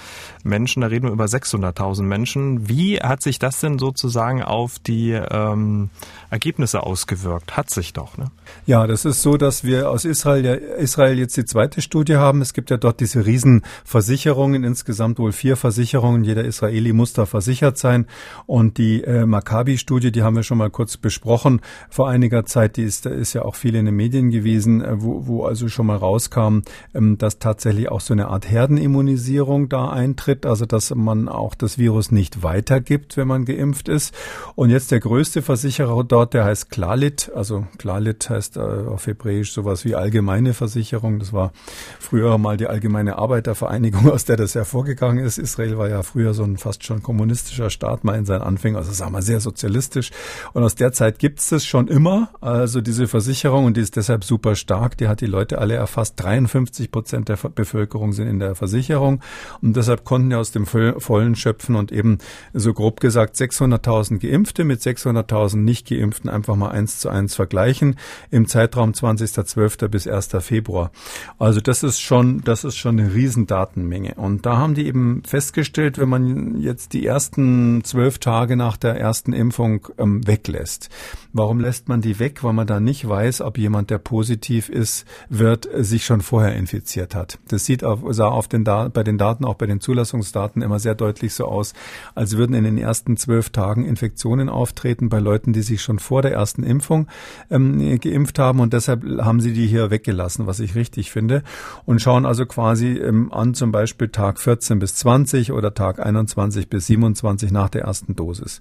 Menschen. 0.43 0.81
Da 0.81 0.87
reden 0.87 1.05
wir 1.05 1.11
über 1.11 1.25
600.000 1.25 2.01
Menschen. 2.01 2.67
Wie 2.67 2.97
hat 2.97 3.21
sich 3.21 3.37
das 3.37 3.59
denn 3.59 3.77
sozusagen 3.77 4.41
auf 4.41 4.79
die 4.79 5.11
ähm, 5.11 5.91
Ergebnisse 6.31 6.81
ausgewirkt? 6.81 7.55
Hat 7.55 7.69
sich 7.69 7.93
doch, 7.93 8.17
ne? 8.17 8.31
Ja, 8.65 8.87
das 8.87 9.05
ist 9.05 9.21
so, 9.21 9.37
dass 9.37 9.63
wir 9.63 9.91
aus 9.91 10.05
Israel, 10.05 10.43
ja, 10.43 10.53
Israel 10.55 11.19
jetzt 11.19 11.37
die 11.37 11.45
zweite 11.45 11.83
Studie 11.83 12.15
haben. 12.15 12.41
Es 12.41 12.53
gibt 12.53 12.71
ja 12.71 12.77
dort 12.77 12.99
diese 12.99 13.25
Riesenversicherungen, 13.25 14.63
insgesamt 14.63 14.86
wohl 15.17 15.31
vier 15.31 15.55
Versicherungen. 15.55 16.23
Jeder 16.23 16.45
Israeli 16.45 16.93
muss 16.93 17.13
da 17.13 17.25
versichert 17.25 17.77
sein. 17.77 18.05
Und 18.45 18.77
die 18.77 19.03
äh, 19.03 19.25
Maccabi-Studie, 19.25 20.11
die 20.11 20.23
haben 20.23 20.35
wir 20.35 20.43
schon 20.43 20.57
mal 20.57 20.69
kurz 20.69 20.97
besprochen 20.97 21.61
vor 21.89 22.09
einiger 22.09 22.45
Zeit, 22.45 22.77
die 22.77 22.83
ist, 22.83 23.05
ist 23.05 23.33
ja 23.33 23.43
auch 23.43 23.55
viel 23.55 23.75
in 23.75 23.85
den 23.85 23.95
Medien 23.95 24.29
gewesen, 24.29 24.81
äh, 24.81 25.01
wo, 25.01 25.27
wo 25.27 25.45
also 25.45 25.67
schon 25.67 25.87
mal 25.87 25.97
rauskam, 25.97 26.59
ähm, 26.93 27.17
dass 27.17 27.39
tatsächlich 27.39 27.89
auch 27.89 28.01
so 28.01 28.13
eine 28.13 28.27
Art 28.27 28.49
Herdenimmunisierung 28.49 29.69
da 29.69 29.89
eintritt, 29.89 30.45
also 30.45 30.65
dass 30.65 30.93
man 30.93 31.29
auch 31.29 31.55
das 31.55 31.77
Virus 31.77 32.11
nicht 32.11 32.43
weitergibt, 32.43 33.17
wenn 33.17 33.27
man 33.27 33.45
geimpft 33.45 33.89
ist. 33.89 34.13
Und 34.55 34.69
jetzt 34.69 34.91
der 34.91 34.99
größte 34.99 35.41
Versicherer 35.41 36.03
dort, 36.03 36.33
der 36.33 36.45
heißt 36.45 36.69
Klalit, 36.69 37.31
also 37.35 37.65
Klalit 37.77 38.29
heißt 38.29 38.57
äh, 38.57 38.59
auf 38.59 39.07
Hebräisch 39.07 39.51
sowas 39.51 39.85
wie 39.85 39.95
allgemeine 39.95 40.53
Versicherung. 40.53 41.19
Das 41.19 41.33
war 41.33 41.51
früher 41.99 42.37
mal 42.37 42.57
die 42.57 42.67
allgemeine 42.67 43.17
Arbeitervereinigung, 43.17 44.09
aus 44.11 44.25
der 44.25 44.37
das 44.37 44.55
hervorgegangen 44.77 45.25
ist. 45.25 45.39
Israel 45.39 45.77
war 45.77 45.89
ja 45.89 46.03
früher 46.03 46.35
so 46.35 46.43
ein 46.43 46.57
fast 46.57 46.83
schon 46.83 47.01
kommunistischer 47.01 47.71
Staat 47.71 48.03
mal 48.03 48.15
in 48.15 48.25
seinen 48.25 48.43
Anfängen, 48.43 48.77
also 48.77 48.91
sagen 48.91 49.11
wir 49.11 49.23
sehr 49.23 49.39
sozialistisch. 49.39 50.11
Und 50.53 50.63
aus 50.63 50.75
der 50.75 50.93
Zeit 50.93 51.17
gibt 51.17 51.39
es 51.39 51.49
das 51.49 51.65
schon 51.65 51.87
immer, 51.87 52.29
also 52.41 52.81
diese 52.81 53.07
Versicherung 53.07 53.65
und 53.65 53.75
die 53.75 53.81
ist 53.81 53.95
deshalb 53.95 54.23
super 54.23 54.55
stark. 54.55 54.95
Die 54.97 55.07
hat 55.07 55.21
die 55.21 55.25
Leute 55.25 55.57
alle 55.57 55.73
erfasst. 55.73 56.13
53 56.17 56.91
Prozent 56.91 57.27
der 57.27 57.37
Bevölkerung 57.37 58.13
sind 58.13 58.27
in 58.27 58.37
der 58.39 58.53
Versicherung 58.53 59.21
und 59.61 59.75
deshalb 59.75 60.05
konnten 60.05 60.29
ja 60.31 60.37
aus 60.37 60.51
dem 60.51 60.67
Vollen 60.67 61.35
schöpfen 61.35 61.75
und 61.75 61.91
eben 61.91 62.19
so 62.53 62.73
grob 62.73 62.99
gesagt 62.99 63.35
600.000 63.35 64.19
Geimpfte 64.19 64.63
mit 64.63 64.81
600.000 64.81 65.57
nicht 65.57 65.87
Geimpften 65.87 66.29
einfach 66.29 66.55
mal 66.55 66.69
eins 66.69 66.99
zu 66.99 67.09
eins 67.09 67.33
vergleichen 67.33 67.95
im 68.29 68.47
Zeitraum 68.47 68.91
20.12. 68.91 69.87
bis 69.87 70.07
1. 70.07 70.29
Februar. 70.41 70.91
Also 71.39 71.61
das 71.61 71.81
ist 71.81 71.99
schon, 71.99 72.41
das 72.43 72.63
ist 72.63 72.77
schon 72.77 72.99
eine 72.99 73.13
Riesendatenmenge. 73.13 74.15
Und 74.15 74.45
da 74.45 74.66
haben 74.67 74.75
die 74.75 74.85
eben 74.85 75.23
festgestellt, 75.25 75.97
wenn 75.97 76.09
man 76.09 76.59
jetzt 76.59 76.91
die 76.91 77.05
ersten 77.05 77.85
zwölf 77.85 78.19
Tage 78.19 78.57
nach 78.57 78.75
der 78.75 78.99
ersten 78.99 79.31
Impfung 79.31 79.87
ähm, 79.97 80.27
weglässt. 80.27 80.89
Warum 81.31 81.61
lässt 81.61 81.87
man 81.87 82.01
die 82.01 82.19
weg? 82.19 82.43
Weil 82.43 82.51
man 82.51 82.67
da 82.67 82.81
nicht 82.81 83.07
weiß, 83.07 83.39
ob 83.39 83.57
jemand, 83.57 83.91
der 83.91 83.97
positiv 83.97 84.67
ist, 84.67 85.05
wird, 85.29 85.69
sich 85.73 86.03
schon 86.03 86.19
vorher 86.19 86.53
infiziert 86.57 87.15
hat. 87.15 87.39
Das 87.47 87.63
sieht 87.63 87.85
auf, 87.85 88.01
sah 88.09 88.27
auf 88.27 88.49
den 88.49 88.65
bei 88.65 89.03
den 89.03 89.17
Daten, 89.17 89.45
auch 89.45 89.53
bei 89.53 89.67
den 89.67 89.79
Zulassungsdaten 89.79 90.61
immer 90.61 90.79
sehr 90.79 90.95
deutlich 90.95 91.33
so 91.33 91.45
aus, 91.45 91.73
als 92.13 92.35
würden 92.35 92.53
in 92.53 92.65
den 92.65 92.77
ersten 92.77 93.15
zwölf 93.15 93.51
Tagen 93.51 93.85
Infektionen 93.85 94.49
auftreten 94.49 95.07
bei 95.07 95.19
Leuten, 95.19 95.53
die 95.53 95.61
sich 95.61 95.81
schon 95.81 95.99
vor 95.99 96.21
der 96.21 96.33
ersten 96.33 96.63
Impfung 96.63 97.07
ähm, 97.49 97.97
geimpft 98.01 98.37
haben 98.37 98.59
und 98.59 98.73
deshalb 98.73 99.05
haben 99.21 99.39
sie 99.39 99.53
die 99.53 99.67
hier 99.67 99.91
weggelassen, 99.91 100.45
was 100.45 100.59
ich 100.59 100.75
richtig 100.75 101.11
finde 101.11 101.43
und 101.85 102.01
schauen 102.01 102.25
also 102.25 102.45
quasi 102.45 102.97
ähm, 102.97 103.31
an 103.31 103.53
zum 103.53 103.71
Beispiel 103.71 104.09
Tag 104.09 104.41
14 104.41 104.56
bis 104.79 104.95
20 104.95 105.51
oder 105.51 105.73
Tag 105.73 105.99
21 105.99 106.69
bis 106.69 106.87
27 106.87 107.51
nach 107.51 107.69
der 107.69 107.83
ersten 107.83 108.15
Dosis. 108.15 108.59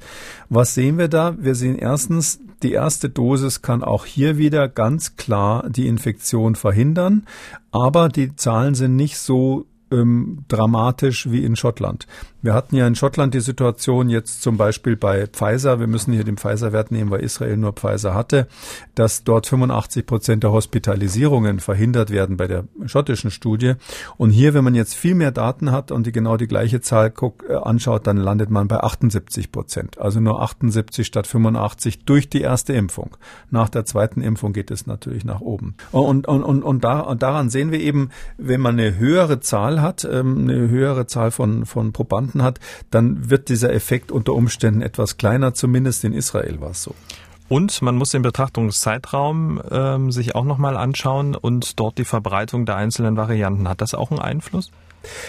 Was 0.49 0.75
sehen 0.75 0.99
wir 0.99 1.09
da? 1.09 1.37
Wir 1.39 1.55
sehen 1.55 1.77
erstens, 1.77 2.41
die 2.63 2.73
erste 2.73 3.11
Dosis 3.11 3.63
kann 3.63 3.83
auch 3.83 4.07
hier 4.07 4.39
wieder 4.39 4.69
ganz 4.69 5.17
klar 5.17 5.69
die 5.69 5.87
Infektion 5.87 6.55
verhindern, 6.55 7.27
aber 7.71 8.09
die 8.09 8.35
Zahlen 8.37 8.75
sind 8.75 8.97
nicht 8.97 9.19
so 9.19 9.67
ähm, 9.91 10.45
dramatisch 10.49 11.31
wie 11.31 11.45
in 11.45 11.57
Schottland. 11.57 12.07
Wir 12.47 12.55
hatten 12.55 12.77
ja 12.77 12.87
in 12.87 12.95
Schottland 12.95 13.35
die 13.35 13.41
Situation 13.41 14.09
jetzt 14.09 14.41
zum 14.41 14.57
Beispiel 14.57 14.95
bei 14.95 15.27
Pfizer, 15.27 15.81
wir 15.81 15.89
müssen 15.89 16.13
hier 16.13 16.23
den 16.23 16.37
Pfizer-Wert 16.37 16.93
nehmen, 16.93 17.11
weil 17.11 17.25
Israel 17.25 17.57
nur 17.57 17.73
Pfizer 17.73 18.15
hatte, 18.15 18.47
dass 18.95 19.25
dort 19.25 19.49
85 19.49 20.07
Prozent 20.07 20.45
der 20.45 20.53
Hospitalisierungen 20.53 21.59
verhindert 21.59 22.11
werden 22.11 22.37
bei 22.37 22.47
der 22.47 22.63
schottischen 22.85 23.33
Studie. 23.33 23.73
Und 24.17 24.31
hier, 24.31 24.55
wenn 24.55 24.63
man 24.63 24.77
jetzt 24.77 24.95
viel 24.95 25.17
mehr 25.17 25.33
Daten 25.33 25.73
hat 25.73 25.91
und 25.91 26.07
die 26.07 26.13
genau 26.13 26.37
die 26.37 26.47
gleiche 26.47 26.81
Zahl 26.81 27.11
guck, 27.11 27.43
äh, 27.49 27.55
anschaut, 27.55 28.07
dann 28.07 28.17
landet 28.17 28.49
man 28.49 28.69
bei 28.69 28.79
78 28.79 29.51
Prozent. 29.51 29.99
Also 29.99 30.21
nur 30.21 30.41
78 30.41 31.05
statt 31.05 31.27
85 31.27 32.05
durch 32.05 32.29
die 32.29 32.43
erste 32.43 32.75
Impfung. 32.75 33.17
Nach 33.51 33.69
der 33.69 33.87
zweiten 33.87 34.21
Impfung 34.21 34.53
geht 34.53 34.71
es 34.71 34.87
natürlich 34.87 35.25
nach 35.25 35.41
oben. 35.41 35.75
Und, 35.91 36.29
und, 36.29 36.45
und, 36.45 36.63
und, 36.63 36.85
da, 36.85 37.01
und 37.01 37.25
daran 37.25 37.51
sehen 37.51 37.73
wir 37.73 37.81
eben, 37.81 38.11
wenn 38.39 38.61
man 38.61 38.79
eine 38.79 38.97
höhere 38.97 39.41
Zahl 39.41 39.83
hat, 39.83 40.05
ähm, 40.09 40.43
eine 40.43 40.69
höhere 40.69 41.09
Zahl 41.09 41.33
von, 41.33 41.67
von 41.67 41.91
Probanden, 41.91 42.36
Daten 42.37 42.43
hat, 42.43 42.61
dann 42.91 43.31
wird 43.31 43.49
dieser 43.49 43.73
Effekt 43.73 44.13
unter 44.13 44.35
Umständen 44.35 44.83
etwas 44.83 45.17
kleiner. 45.17 45.55
Zumindest 45.55 46.05
in 46.05 46.13
Israel 46.13 46.61
war 46.61 46.71
es 46.71 46.83
so. 46.83 46.95
Und 47.49 47.81
man 47.81 47.97
muss 47.97 48.11
den 48.11 48.23
Betrachtungszeitraum 48.23 49.63
ähm, 49.71 50.11
sich 50.11 50.35
auch 50.35 50.45
nochmal 50.45 50.77
anschauen 50.77 51.37
und 51.37 51.79
dort 51.79 51.97
die 51.97 52.05
Verbreitung 52.05 52.67
der 52.67 52.77
einzelnen 52.77 53.17
Varianten. 53.17 53.69
Hat 53.69 53.81
das 53.81 53.95
auch 53.95 54.11
einen 54.11 54.21
Einfluss? 54.21 54.73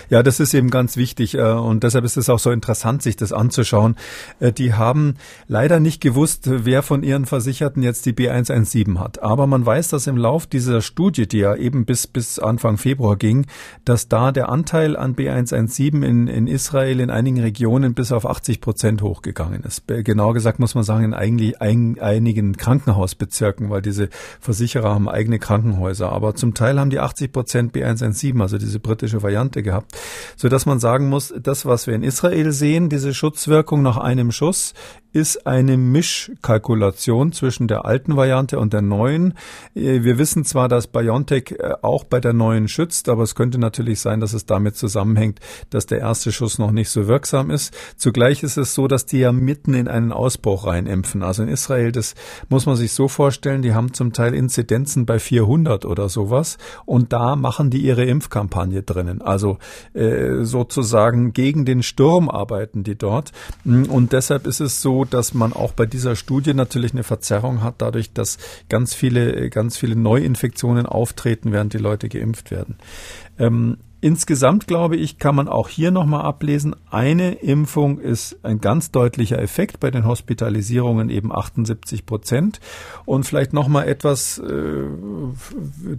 Ja, 0.09 0.23
das 0.23 0.39
ist 0.39 0.53
eben 0.53 0.69
ganz 0.69 0.97
wichtig 0.97 1.35
äh, 1.35 1.41
und 1.41 1.83
deshalb 1.83 2.05
ist 2.05 2.17
es 2.17 2.29
auch 2.29 2.39
so 2.39 2.51
interessant, 2.51 3.01
sich 3.03 3.15
das 3.15 3.33
anzuschauen. 3.33 3.95
Äh, 4.39 4.51
die 4.51 4.73
haben 4.73 5.15
leider 5.47 5.79
nicht 5.79 6.01
gewusst, 6.01 6.49
wer 6.51 6.83
von 6.83 7.03
ihren 7.03 7.25
Versicherten 7.25 7.83
jetzt 7.83 8.05
die 8.05 8.13
B117 8.13 8.99
hat. 8.99 9.21
Aber 9.21 9.47
man 9.47 9.65
weiß, 9.65 9.89
dass 9.89 10.07
im 10.07 10.17
Lauf 10.17 10.47
dieser 10.47 10.81
Studie, 10.81 11.27
die 11.27 11.39
ja 11.39 11.55
eben 11.55 11.85
bis, 11.85 12.07
bis 12.07 12.39
Anfang 12.39 12.77
Februar 12.77 13.15
ging, 13.15 13.45
dass 13.85 14.07
da 14.07 14.31
der 14.31 14.49
Anteil 14.49 14.95
an 14.95 15.15
B117 15.15 16.03
in, 16.03 16.27
in 16.27 16.47
Israel 16.47 16.99
in 16.99 17.09
einigen 17.09 17.39
Regionen 17.39 17.93
bis 17.93 18.11
auf 18.11 18.25
80 18.25 18.61
Prozent 18.61 19.01
hochgegangen 19.01 19.63
ist. 19.63 19.83
Genau 19.87 20.33
gesagt 20.33 20.59
muss 20.59 20.75
man 20.75 20.83
sagen, 20.83 21.05
in 21.05 21.13
eigentlich 21.13 21.61
ein, 21.61 21.97
einigen 21.99 22.57
Krankenhausbezirken, 22.57 23.69
weil 23.69 23.81
diese 23.81 24.09
Versicherer 24.39 24.93
haben 24.93 25.09
eigene 25.09 25.39
Krankenhäuser. 25.39 26.11
Aber 26.11 26.35
zum 26.35 26.53
Teil 26.53 26.79
haben 26.79 26.89
die 26.89 26.99
80 26.99 27.31
Prozent 27.31 27.75
B117, 27.75 28.41
also 28.41 28.57
diese 28.57 28.79
britische 28.79 29.23
Variante, 29.23 29.63
gehabt, 29.67 29.91
so 30.35 30.49
dass 30.49 30.65
man 30.65 30.79
sagen 30.79 31.09
muss, 31.09 31.33
das, 31.39 31.65
was 31.65 31.87
wir 31.87 31.93
in 31.93 32.03
Israel 32.03 32.51
sehen, 32.51 32.89
diese 32.89 33.13
Schutzwirkung 33.13 33.81
nach 33.81 33.97
einem 33.97 34.31
Schuss, 34.31 34.73
ist 35.17 35.47
eine 35.47 35.77
Mischkalkulation 35.77 37.31
zwischen 37.31 37.67
der 37.67 37.85
alten 37.85 38.15
Variante 38.15 38.59
und 38.59 38.73
der 38.73 38.83
neuen. 38.83 39.33
Äh, 39.73 40.03
wir 40.03 40.17
wissen 40.17 40.45
zwar, 40.45 40.67
dass 40.67 40.87
BioNTech 40.87 41.55
äh, 41.57 41.73
auch 41.81 42.03
bei 42.03 42.19
der 42.19 42.33
neuen 42.33 42.67
schützt, 42.67 43.09
aber 43.09 43.23
es 43.23 43.33
könnte 43.33 43.57
natürlich 43.57 43.99
sein, 43.99 44.19
dass 44.19 44.33
es 44.33 44.45
damit 44.45 44.75
zusammenhängt, 44.75 45.39
dass 45.71 45.87
der 45.87 45.99
erste 45.99 46.31
Schuss 46.31 46.59
noch 46.59 46.71
nicht 46.71 46.89
so 46.89 47.07
wirksam 47.07 47.49
ist. 47.49 47.75
Zugleich 47.97 48.43
ist 48.43 48.57
es 48.57 48.75
so, 48.75 48.87
dass 48.87 49.05
die 49.05 49.19
ja 49.19 49.31
mitten 49.31 49.73
in 49.73 49.87
einen 49.87 50.11
Ausbruch 50.11 50.67
reinimpfen. 50.67 51.23
Also 51.23 51.43
in 51.43 51.49
Israel, 51.49 51.91
das 51.91 52.13
muss 52.49 52.67
man 52.67 52.75
sich 52.75 52.91
so 52.91 53.07
vorstellen, 53.07 53.63
die 53.63 53.73
haben 53.73 53.93
zum 53.93 54.13
Teil 54.13 54.35
Inzidenzen 54.35 55.05
bei 55.05 55.17
400 55.17 55.85
oder 55.85 56.09
sowas 56.09 56.57
und 56.85 57.11
da 57.11 57.35
machen 57.35 57.71
die 57.71 57.79
ihre 57.79 58.05
Impfkampagne 58.05 58.83
drinnen. 58.83 59.21
Also 59.21 59.56
äh, 59.93 60.43
sozusagen 60.43 61.33
gegen 61.33 61.65
den 61.65 61.83
Sturm 61.83 62.29
arbeiten 62.29 62.83
die 62.83 62.95
dort. 62.95 63.31
Und 63.65 64.13
deshalb 64.13 64.47
ist 64.47 64.59
es 64.59 64.81
so, 64.81 65.05
dass 65.05 65.33
man 65.33 65.53
auch 65.53 65.73
bei 65.73 65.85
dieser 65.85 66.15
Studie 66.15 66.53
natürlich 66.53 66.93
eine 66.93 67.03
Verzerrung 67.03 67.61
hat, 67.61 67.75
dadurch, 67.79 68.13
dass 68.13 68.37
ganz 68.69 68.93
viele, 68.93 69.49
ganz 69.49 69.77
viele 69.77 69.95
Neuinfektionen 69.95 70.85
auftreten, 70.85 71.51
während 71.51 71.73
die 71.73 71.77
Leute 71.77 72.09
geimpft 72.09 72.51
werden. 72.51 72.77
Ähm, 73.39 73.77
Insgesamt 74.07 74.67
glaube 74.67 74.95
ich, 74.95 75.19
kann 75.19 75.35
man 75.35 75.49
auch 75.49 75.67
hier 75.67 75.91
nochmal 75.91 76.21
ablesen, 76.21 76.77
eine 76.89 77.33
Impfung 77.33 77.99
ist 77.99 78.37
ein 78.41 78.61
ganz 78.61 78.89
deutlicher 78.89 79.37
Effekt, 79.37 79.81
bei 79.81 79.91
den 79.91 80.05
Hospitalisierungen 80.05 81.09
eben 81.09 81.35
78 81.35 82.05
Prozent. 82.05 82.61
Und 83.03 83.25
vielleicht 83.25 83.51
nochmal 83.51 83.89
etwas, 83.89 84.37
äh, 84.37 84.83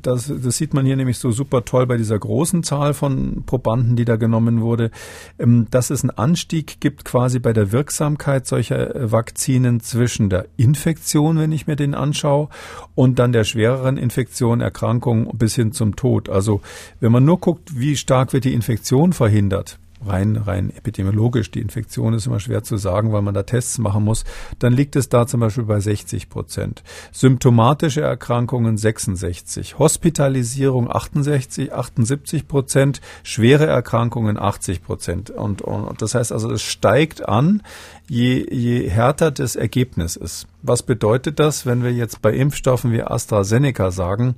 das, 0.01 0.33
das 0.35 0.57
sieht 0.57 0.73
man 0.73 0.87
hier 0.87 0.97
nämlich 0.97 1.19
so 1.19 1.33
super 1.33 1.67
toll 1.67 1.87
bei 1.87 1.99
dieser 1.99 2.19
großen 2.19 2.63
Zahl 2.63 2.95
von 2.95 3.43
Probanden, 3.45 3.95
die 3.95 4.07
da 4.07 4.17
genommen 4.17 4.63
wurde, 4.63 4.91
ähm, 5.39 5.67
dass 5.71 5.91
es 5.91 6.03
einen 6.03 6.17
Anstieg 6.17 6.81
gibt 6.81 7.05
quasi 7.05 7.41
bei 7.41 7.53
der 7.53 7.73
Wirksamkeit 7.73 8.47
solcher 8.47 8.97
äh, 8.97 9.13
Vakzinen 9.13 9.81
zwischen 9.81 10.31
der 10.31 10.47
Infektion, 10.57 11.37
wenn 11.37 11.53
ich 11.53 11.67
mir 11.67 11.77
den 11.77 11.95
anschaue, 11.95 12.49
und 12.95 13.19
dann 13.19 13.33
der 13.33 13.45
schwereren 13.45 13.99
Infektion, 13.99 14.63
Erkrankung 14.63 15.37
bis 15.37 15.57
hin 15.57 15.73
zum 15.73 15.95
Tod. 15.95 16.31
Also 16.31 16.63
wenn 17.01 17.13
man 17.13 17.27
nur 17.27 17.39
guckt, 17.39 17.79
wie 17.79 17.98
stark 17.99 18.33
wird 18.33 18.45
die 18.45 18.55
Infektion 18.55 19.13
verhindert, 19.13 19.79
rein, 20.07 20.37
rein 20.37 20.71
epidemiologisch, 20.75 21.51
die 21.51 21.61
Infektion 21.61 22.15
ist 22.15 22.27
immer 22.27 22.41
schwer 22.41 22.63
zu 22.63 22.77
sagen, 22.77 23.13
weil 23.13 23.23
man 23.23 23.35
da 23.35 23.43
Tests 23.43 23.79
machen 23.79 24.05
muss, 24.05 24.25
dann 24.59 24.73
liegt 24.73 24.97
es 24.97 25.09
da 25.09 25.27
zum 25.27 25.41
Beispiel 25.41 25.65
bei 25.65 25.81
60 25.81 26.29
Prozent. 26.29 26.83
Symptomatische 27.13 28.01
Erkrankungen 28.01 28.77
66, 28.77 29.79
Hospitalisierung 29.79 30.91
68, 30.91 31.73
78 31.73 32.49
Prozent, 32.49 33.01
schwere 33.23 33.67
Erkrankungen 33.67 34.39
80 34.39 34.83
Prozent. 34.83 35.31
Und, 35.31 35.63
und 35.63 36.01
das 36.01 36.15
heißt 36.15 36.33
also, 36.33 36.51
es 36.53 36.63
steigt 36.63 37.29
an, 37.29 37.63
je, 38.09 38.47
je 38.51 38.89
härter 38.89 39.31
das 39.31 39.57
Ergebnis 39.57 40.17
ist. 40.17 40.47
Was 40.63 40.83
bedeutet 40.83 41.39
das, 41.39 41.67
wenn 41.67 41.83
wir 41.83 41.93
jetzt 41.93 42.23
bei 42.23 42.33
Impfstoffen 42.33 42.93
wie 42.93 43.03
AstraZeneca 43.03 43.91
sagen, 43.91 44.35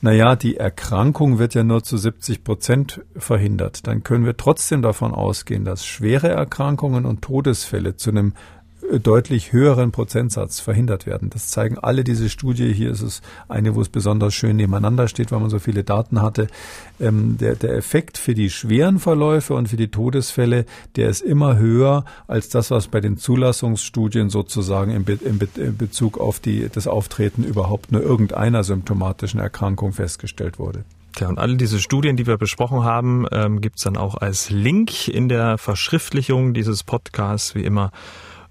naja, 0.00 0.36
die 0.36 0.56
Erkrankung 0.56 1.38
wird 1.38 1.54
ja 1.54 1.64
nur 1.64 1.82
zu 1.82 1.96
70 1.96 2.44
Prozent 2.44 3.00
verhindert, 3.16 3.86
dann 3.86 4.04
können 4.04 4.24
wir 4.24 4.36
trotzdem 4.36 4.80
davon 4.80 5.12
ausgehen, 5.12 5.64
dass 5.64 5.84
schwere 5.84 6.28
Erkrankungen 6.28 7.04
und 7.04 7.22
Todesfälle 7.22 7.96
zu 7.96 8.10
einem 8.10 8.34
deutlich 9.02 9.52
höheren 9.52 9.92
Prozentsatz 9.92 10.60
verhindert 10.60 11.06
werden. 11.06 11.30
Das 11.30 11.48
zeigen 11.48 11.78
alle 11.78 12.04
diese 12.04 12.28
Studie. 12.28 12.72
Hier 12.72 12.90
ist 12.90 13.02
es 13.02 13.20
eine, 13.48 13.74
wo 13.74 13.80
es 13.80 13.88
besonders 13.88 14.34
schön 14.34 14.56
nebeneinander 14.56 15.08
steht, 15.08 15.30
weil 15.30 15.40
man 15.40 15.50
so 15.50 15.58
viele 15.58 15.84
Daten 15.84 16.22
hatte. 16.22 16.48
Ähm, 17.00 17.36
der, 17.38 17.54
der 17.54 17.74
Effekt 17.74 18.18
für 18.18 18.34
die 18.34 18.50
schweren 18.50 18.98
Verläufe 18.98 19.54
und 19.54 19.68
für 19.68 19.76
die 19.76 19.88
Todesfälle, 19.88 20.64
der 20.96 21.08
ist 21.08 21.20
immer 21.20 21.58
höher 21.58 22.04
als 22.26 22.48
das, 22.48 22.70
was 22.70 22.88
bei 22.88 23.00
den 23.00 23.18
Zulassungsstudien 23.18 24.30
sozusagen 24.30 24.90
in, 24.92 25.04
Be 25.04 25.18
in, 25.22 25.38
Be 25.38 25.48
in 25.56 25.76
Bezug 25.76 26.18
auf 26.18 26.40
die, 26.40 26.68
das 26.72 26.86
Auftreten 26.86 27.44
überhaupt 27.44 27.92
nur 27.92 28.02
irgendeiner 28.02 28.64
symptomatischen 28.64 29.40
Erkrankung 29.40 29.92
festgestellt 29.92 30.58
wurde. 30.58 30.84
Ja, 31.18 31.28
und 31.28 31.38
alle 31.38 31.56
diese 31.56 31.80
Studien, 31.80 32.16
die 32.16 32.26
wir 32.26 32.38
besprochen 32.38 32.84
haben, 32.84 33.26
ähm, 33.32 33.60
gibt's 33.60 33.82
dann 33.82 33.96
auch 33.96 34.14
als 34.14 34.50
Link 34.50 35.08
in 35.08 35.28
der 35.28 35.58
Verschriftlichung 35.58 36.54
dieses 36.54 36.84
Podcasts, 36.84 37.56
wie 37.56 37.64
immer 37.64 37.90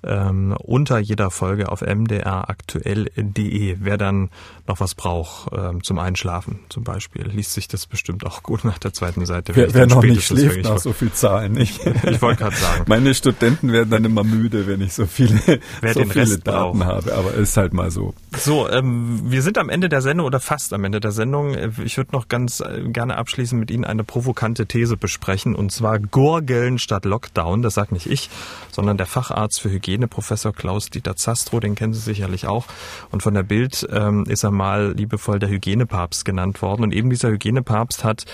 ähm, 0.03 0.55
unter 0.59 0.99
jeder 0.99 1.31
Folge 1.31 1.71
auf 1.71 1.81
mdraktuell.de. 1.81 3.77
Wer 3.79 3.97
dann 3.97 4.29
noch 4.67 4.79
was 4.79 4.95
braucht 4.95 5.51
ähm, 5.53 5.83
zum 5.83 5.99
Einschlafen 5.99 6.59
zum 6.69 6.83
Beispiel, 6.83 7.27
liest 7.27 7.53
sich 7.53 7.67
das 7.67 7.85
bestimmt 7.85 8.25
auch 8.25 8.43
gut 8.43 8.63
nach 8.63 8.77
der 8.77 8.93
zweiten 8.93 9.25
Seite. 9.25 9.55
Wer, 9.55 9.73
wer 9.73 9.87
noch 9.87 10.03
nicht 10.03 10.23
schläft 10.23 10.63
nach 10.63 10.77
so 10.77 10.93
viel 10.93 11.11
Zahlen, 11.11 11.53
nicht? 11.53 11.79
ich 12.03 12.21
wollte 12.21 12.43
gerade 12.43 12.55
sagen. 12.55 12.85
Meine 12.87 13.13
Studenten 13.13 13.71
werden 13.71 13.89
dann 13.89 14.05
immer 14.05 14.23
müde, 14.23 14.67
wenn 14.67 14.81
ich 14.81 14.93
so 14.93 15.05
viele, 15.05 15.39
wer 15.81 15.93
so 15.93 16.05
viele 16.05 16.37
Daten 16.37 16.79
braucht. 16.79 16.87
habe, 16.87 17.15
aber 17.15 17.33
ist 17.33 17.57
halt 17.57 17.73
mal 17.73 17.89
so. 17.91 18.13
So, 18.37 18.69
ähm, 18.69 19.21
wir 19.25 19.41
sind 19.41 19.57
am 19.57 19.69
Ende 19.69 19.89
der 19.89 20.01
Sendung 20.01 20.27
oder 20.27 20.39
fast 20.39 20.73
am 20.73 20.83
Ende 20.83 20.99
der 20.99 21.11
Sendung. 21.11 21.55
Ich 21.83 21.97
würde 21.97 22.11
noch 22.11 22.27
ganz 22.27 22.59
äh, 22.59 22.83
gerne 22.87 23.17
abschließend 23.17 23.59
mit 23.59 23.71
Ihnen 23.71 23.85
eine 23.85 24.03
provokante 24.03 24.67
These 24.67 24.97
besprechen 24.97 25.55
und 25.55 25.71
zwar 25.71 25.99
Gurgeln 25.99 26.77
statt 26.77 27.05
Lockdown. 27.05 27.61
Das 27.61 27.73
sagt 27.73 27.91
nicht 27.91 28.09
ich, 28.09 28.29
sondern 28.71 28.97
der 28.97 29.07
Facharzt 29.07 29.61
für 29.61 29.71
Hygiene 29.71 29.86
Hygiene, 29.87 30.07
Professor 30.07 30.53
Klaus-Dieter 30.53 31.15
Zastro, 31.15 31.59
den 31.59 31.75
kennen 31.75 31.93
Sie 31.93 32.01
sicherlich 32.01 32.45
auch. 32.45 32.65
Und 33.09 33.23
von 33.23 33.33
der 33.33 33.43
Bild 33.43 33.87
ähm, 33.89 34.25
ist 34.27 34.43
er 34.43 34.51
mal 34.51 34.93
liebevoll 34.93 35.39
der 35.39 35.49
Hygienepapst 35.49 36.25
genannt 36.25 36.61
worden. 36.61 36.83
Und 36.83 36.93
eben 36.93 37.09
dieser 37.09 37.29
Hygienepapst 37.29 38.03
hat 38.03 38.25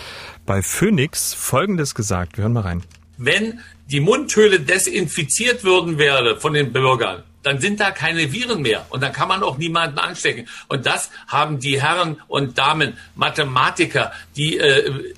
bei 0.45 0.61
Phoenix 0.61 1.33
Folgendes 1.33 1.93
gesagt. 1.93 2.37
Wir 2.37 2.43
hören 2.43 2.53
mal 2.53 2.61
rein. 2.61 2.83
Wenn 3.17 3.59
die 3.91 3.99
Mundhöhle 3.99 4.59
desinfiziert 4.59 5.63
würden 5.63 5.99
wäre 5.99 6.39
von 6.39 6.53
den 6.53 6.73
Bürgern, 6.73 7.23
dann 7.43 7.59
sind 7.59 7.79
da 7.79 7.91
keine 7.91 8.31
Viren 8.31 8.61
mehr 8.61 8.85
und 8.89 9.03
dann 9.03 9.11
kann 9.11 9.27
man 9.27 9.43
auch 9.43 9.57
niemanden 9.57 9.99
anstecken. 9.99 10.47
Und 10.69 10.85
das 10.85 11.11
haben 11.27 11.59
die 11.59 11.81
Herren 11.81 12.17
und 12.27 12.57
Damen 12.57 12.97
Mathematiker, 13.15 14.13
die 14.35 14.57
äh, 14.57 15.13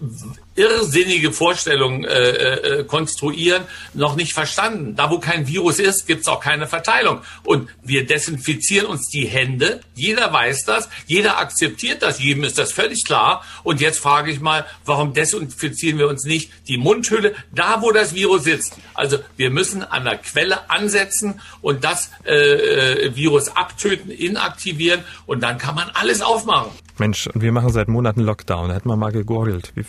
irrsinnige 0.56 1.32
Vorstellungen 1.32 2.06
äh, 2.06 2.30
äh, 2.30 2.84
konstruieren, 2.86 3.64
noch 3.94 4.16
nicht 4.16 4.34
verstanden. 4.34 4.96
Da, 4.96 5.12
wo 5.12 5.20
kein 5.20 5.48
Virus 5.48 5.80
ist, 5.80 6.08
gibt's 6.08 6.28
auch 6.28 6.40
keine 6.40 6.66
Verteilung. 6.68 7.22
Und 7.44 7.70
wir 7.84 8.06
desinfizieren 8.06 8.88
uns 8.88 9.10
die 9.10 9.26
Hände. 9.26 9.82
Jeder 9.96 10.32
weiß 10.32 10.66
das, 10.66 10.90
jeder 11.06 11.38
akzeptiert 11.38 12.02
das, 12.02 12.20
jedem 12.20 12.46
ist 12.46 12.58
das 12.58 12.72
völlig 12.72 13.04
klar. 13.06 13.44
Und 13.64 13.82
jetzt 13.82 14.00
frage 14.00 14.32
ich 14.32 14.40
mal, 14.40 14.66
warum 14.86 15.14
desinfizieren 15.14 16.00
wir 16.00 16.08
uns 16.08 16.24
nicht 16.24 16.52
die 16.68 16.78
Mundhülle, 16.78 17.36
da 17.54 17.82
wo 17.82 17.92
das 17.92 18.16
Virus 18.16 18.46
sitzt? 18.46 18.78
Also 18.94 19.18
wir 19.36 19.50
müssen 19.50 19.84
an 19.84 20.06
der 20.06 20.18
Quelle 20.18 20.70
ansetzen 20.70 21.42
und 21.62 21.84
das 21.84 22.10
äh, 22.26 22.34
äh 22.34 23.16
Virus 23.16 23.56
abtöten, 23.56 24.10
inaktivieren 24.10 25.04
und 25.26 25.42
dann 25.42 25.58
kann 25.58 25.76
man 25.76 25.90
alles 25.94 26.22
aufmachen. 26.22 26.72
Mensch, 26.98 27.28
und 27.28 27.42
wir 27.42 27.52
machen 27.52 27.72
seit 27.72 27.90
Monaten 27.90 28.22
Lockdown. 28.22 28.70
Da 28.70 28.76
hätten 28.76 28.90
wir 28.90 28.96
mal 28.96 29.12
gegurgelt. 29.12 29.74
Wie, 29.76 29.84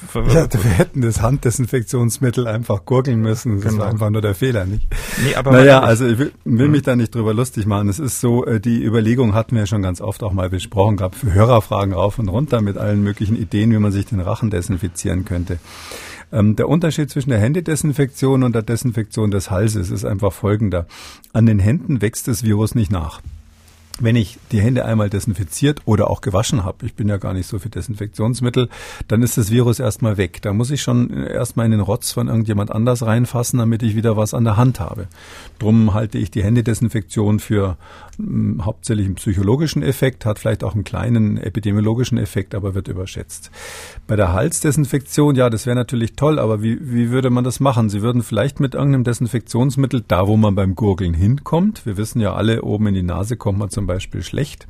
ja, 0.57 0.65
wir 0.65 0.71
hätten 0.73 1.01
das 1.01 1.23
Handdesinfektionsmittel 1.23 2.47
einfach 2.47 2.85
gurgeln 2.85 3.21
müssen. 3.21 3.61
Das 3.61 3.71
genau. 3.71 3.85
war 3.85 3.91
einfach 3.91 4.11
nur 4.11 4.23
der 4.23 4.35
Fehler, 4.35 4.67
nicht? 4.67 4.87
Nee, 5.25 5.35
aber 5.35 5.53
naja, 5.53 5.81
also 5.81 6.07
ich 6.07 6.19
will, 6.19 6.33
will 6.45 6.69
mich 6.69 6.83
da 6.83 6.97
nicht 6.97 7.15
drüber 7.15 7.35
lustig 7.35 7.67
machen. 7.67 7.89
Es 7.89 7.99
ist 7.99 8.21
so, 8.21 8.45
äh, 8.45 8.61
die 8.61 8.83
Überlegung 8.83 9.35
hatten 9.35 9.55
wir 9.55 9.63
ja 9.63 9.67
schon 9.67 9.83
ganz 9.83 10.01
oft 10.01 10.23
auch 10.23 10.33
mal 10.33 10.51
besprochen, 10.51 10.97
gab 10.97 11.15
für 11.15 11.33
Hörerfragen 11.33 11.95
rauf 11.95 12.19
und 12.19 12.29
runter 12.29 12.61
mit 12.61 12.77
allen 12.77 13.03
möglichen 13.03 13.37
Ideen, 13.37 13.71
wie 13.73 13.79
man 13.79 13.93
sich 13.93 14.07
den 14.07 14.21
Rachen 14.21 14.51
desinfizieren 14.51 15.25
könnte. 15.25 15.59
Ähm, 16.33 16.57
der 16.57 16.69
Unterschied 16.69 17.11
zwischen 17.11 17.31
der 17.31 17.39
Händedesinfektion 17.39 18.43
und 18.43 18.55
der 18.55 18.63
Desinfektion 18.63 19.31
des 19.31 19.51
Halses 19.51 19.91
ist 19.91 20.05
einfach 20.05 20.33
folgender. 20.33 20.87
An 21.33 21.47
den 21.47 21.59
Händen 21.59 22.03
wächst 22.03 22.29
das 22.29 22.43
Virus 22.43 22.75
nicht 22.75 22.91
nach 22.91 23.21
wenn 23.99 24.17
ich 24.17 24.39
die 24.53 24.61
Hände 24.61 24.85
einmal 24.85 25.09
desinfiziert 25.09 25.81
oder 25.87 26.11
auch 26.11 26.21
gewaschen 26.21 26.65
habe, 26.65 26.85
ich 26.85 26.95
bin 26.95 27.09
ja 27.09 27.17
gar 27.17 27.33
nicht 27.33 27.47
so 27.47 27.59
für 27.59 27.71
Desinfektionsmittel, 27.71 28.69
dann 29.09 29.23
ist 29.23 29.39
das 29.39 29.51
Virus 29.51 29.81
erstmal 29.81 30.17
weg. 30.19 30.43
Da 30.43 30.53
muss 30.53 30.71
ich 30.71 30.83
schon 30.83 31.11
erstmal 31.25 31.67
in 31.67 31.73
den 31.73 31.81
Rotz 31.81 32.13
von 32.13 32.29
irgendjemand 32.29 32.71
anders 32.71 33.05
reinfassen, 33.05 33.59
damit 33.59 33.83
ich 33.83 33.97
wieder 33.97 34.17
was 34.17 34.35
an 34.35 34.45
der 34.45 34.57
Hand 34.57 34.81
habe. 34.81 35.07
Drum 35.59 35.95
halte 35.95 36.19
ich 36.19 36.31
die 36.31 36.45
Händedesinfektion 36.45 37.41
für 37.41 37.79
hm, 38.19 38.65
hauptsächlich 38.65 39.07
einen 39.07 39.15
psychologischen 39.15 39.83
Effekt, 39.83 40.27
hat 40.27 40.39
vielleicht 40.39 40.63
auch 40.63 40.75
einen 40.75 40.85
kleinen 40.85 41.39
epidemiologischen 41.39 42.19
Effekt, 42.19 42.55
aber 42.55 42.75
wird 42.75 42.89
überschätzt. 42.89 43.51
Bei 44.07 44.17
der 44.17 44.33
Halsdesinfektion, 44.33 45.37
ja, 45.37 45.49
das 45.49 45.67
wäre 45.67 45.77
natürlich 45.77 46.15
toll, 46.15 46.39
aber 46.39 46.63
wie, 46.63 46.79
wie 46.83 47.11
würde 47.11 47.31
man 47.31 47.45
das 47.45 47.61
machen? 47.61 47.89
Sie 47.89 48.03
würden 48.03 48.23
vielleicht 48.23 48.61
mit 48.61 48.75
irgendeinem 48.75 49.05
Desinfektionsmittel, 49.05 50.05
da 50.07 50.27
wo 50.27 50.37
man 50.37 50.55
beim 50.55 50.75
Gurgeln 50.75 51.15
hinkommt, 51.15 51.87
wir 51.87 51.97
wissen 51.97 52.21
ja 52.21 52.35
alle, 52.35 52.63
oben 52.63 52.89
in 52.89 52.95
die 52.95 53.03
Nase 53.03 53.37
kommt 53.37 53.59
man 53.59 53.71
zum 53.71 53.86
Beispiel 53.87 54.23
schlecht. 54.23 54.67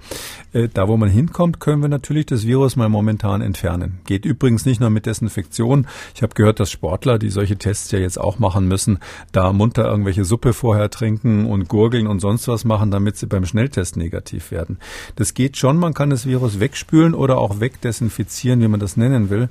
Äh, 0.52 0.68
da, 0.72 0.88
wo 0.88 0.96
man 0.96 1.08
hinkommt, 1.08 1.60
können 1.60 1.82
wir 1.82 1.88
natürlich 1.88 2.26
das 2.26 2.46
Virus 2.46 2.76
mal 2.76 2.88
momentan 2.88 3.40
entfernen. 3.40 4.00
Geht 4.06 4.24
übrigens 4.24 4.66
nicht 4.66 4.80
nur 4.80 4.90
mit 4.90 5.06
Desinfektion. 5.06 5.86
Ich 6.14 6.22
habe 6.22 6.34
gehört, 6.34 6.60
dass 6.60 6.70
Sportler, 6.70 7.18
die 7.18 7.30
solche 7.30 7.56
Tests 7.56 7.90
ja 7.90 7.98
jetzt 7.98 8.20
auch 8.20 8.38
machen 8.38 8.68
müssen, 8.68 8.98
da 9.32 9.52
munter 9.52 9.84
irgendwelche 9.84 10.24
Suppe 10.24 10.52
vorher 10.52 10.90
trinken 10.90 11.46
und 11.46 11.68
gurgeln 11.68 12.06
und 12.06 12.20
sonst 12.20 12.48
was 12.48 12.64
machen, 12.64 12.90
damit 12.90 13.16
sie 13.16 13.26
beim 13.26 13.46
Schnelltest 13.46 13.96
negativ 13.96 14.50
werden. 14.50 14.78
Das 15.16 15.34
geht 15.34 15.56
schon. 15.56 15.76
Man 15.78 15.94
kann 15.94 16.10
das 16.10 16.26
Virus 16.26 16.60
wegspülen 16.60 17.14
oder 17.14 17.38
auch 17.38 17.60
wegdesinfizieren, 17.60 18.60
wie 18.60 18.68
man 18.68 18.80
das 18.80 18.96
nennen 18.96 19.30
will. 19.30 19.48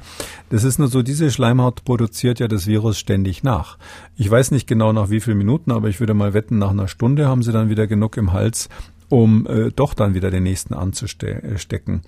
Das 0.49 0.63
ist 0.63 0.80
nur 0.80 0.88
so, 0.88 1.01
diese 1.01 1.32
Schleimhaut 1.32 1.84
produziert 1.86 2.39
ja 2.39 2.47
das 2.47 2.68
Virus 2.68 2.99
ständig 2.99 3.43
nach. 3.43 3.78
Ich 4.18 4.30
weiß 4.30 4.51
nicht 4.51 4.68
genau 4.68 4.93
nach 4.93 5.09
wie 5.09 5.20
vielen 5.20 5.38
Minuten, 5.38 5.72
aber 5.72 5.89
ich 5.89 5.99
würde 5.99 6.13
mal 6.13 6.34
wetten, 6.34 6.57
nach 6.57 6.72
einer 6.72 6.88
Stunde 6.88 7.28
haben 7.28 7.43
sie 7.43 7.51
dann 7.51 7.70
wieder 7.70 7.88
genug 7.88 8.18
im 8.18 8.34
Hals, 8.34 8.70
um 9.09 9.45
äh, 9.47 9.71
doch 9.71 9.93
dann 9.93 10.13
wieder 10.13 10.31
den 10.31 10.43
nächsten 10.43 10.73
anzustecken. 10.73 12.01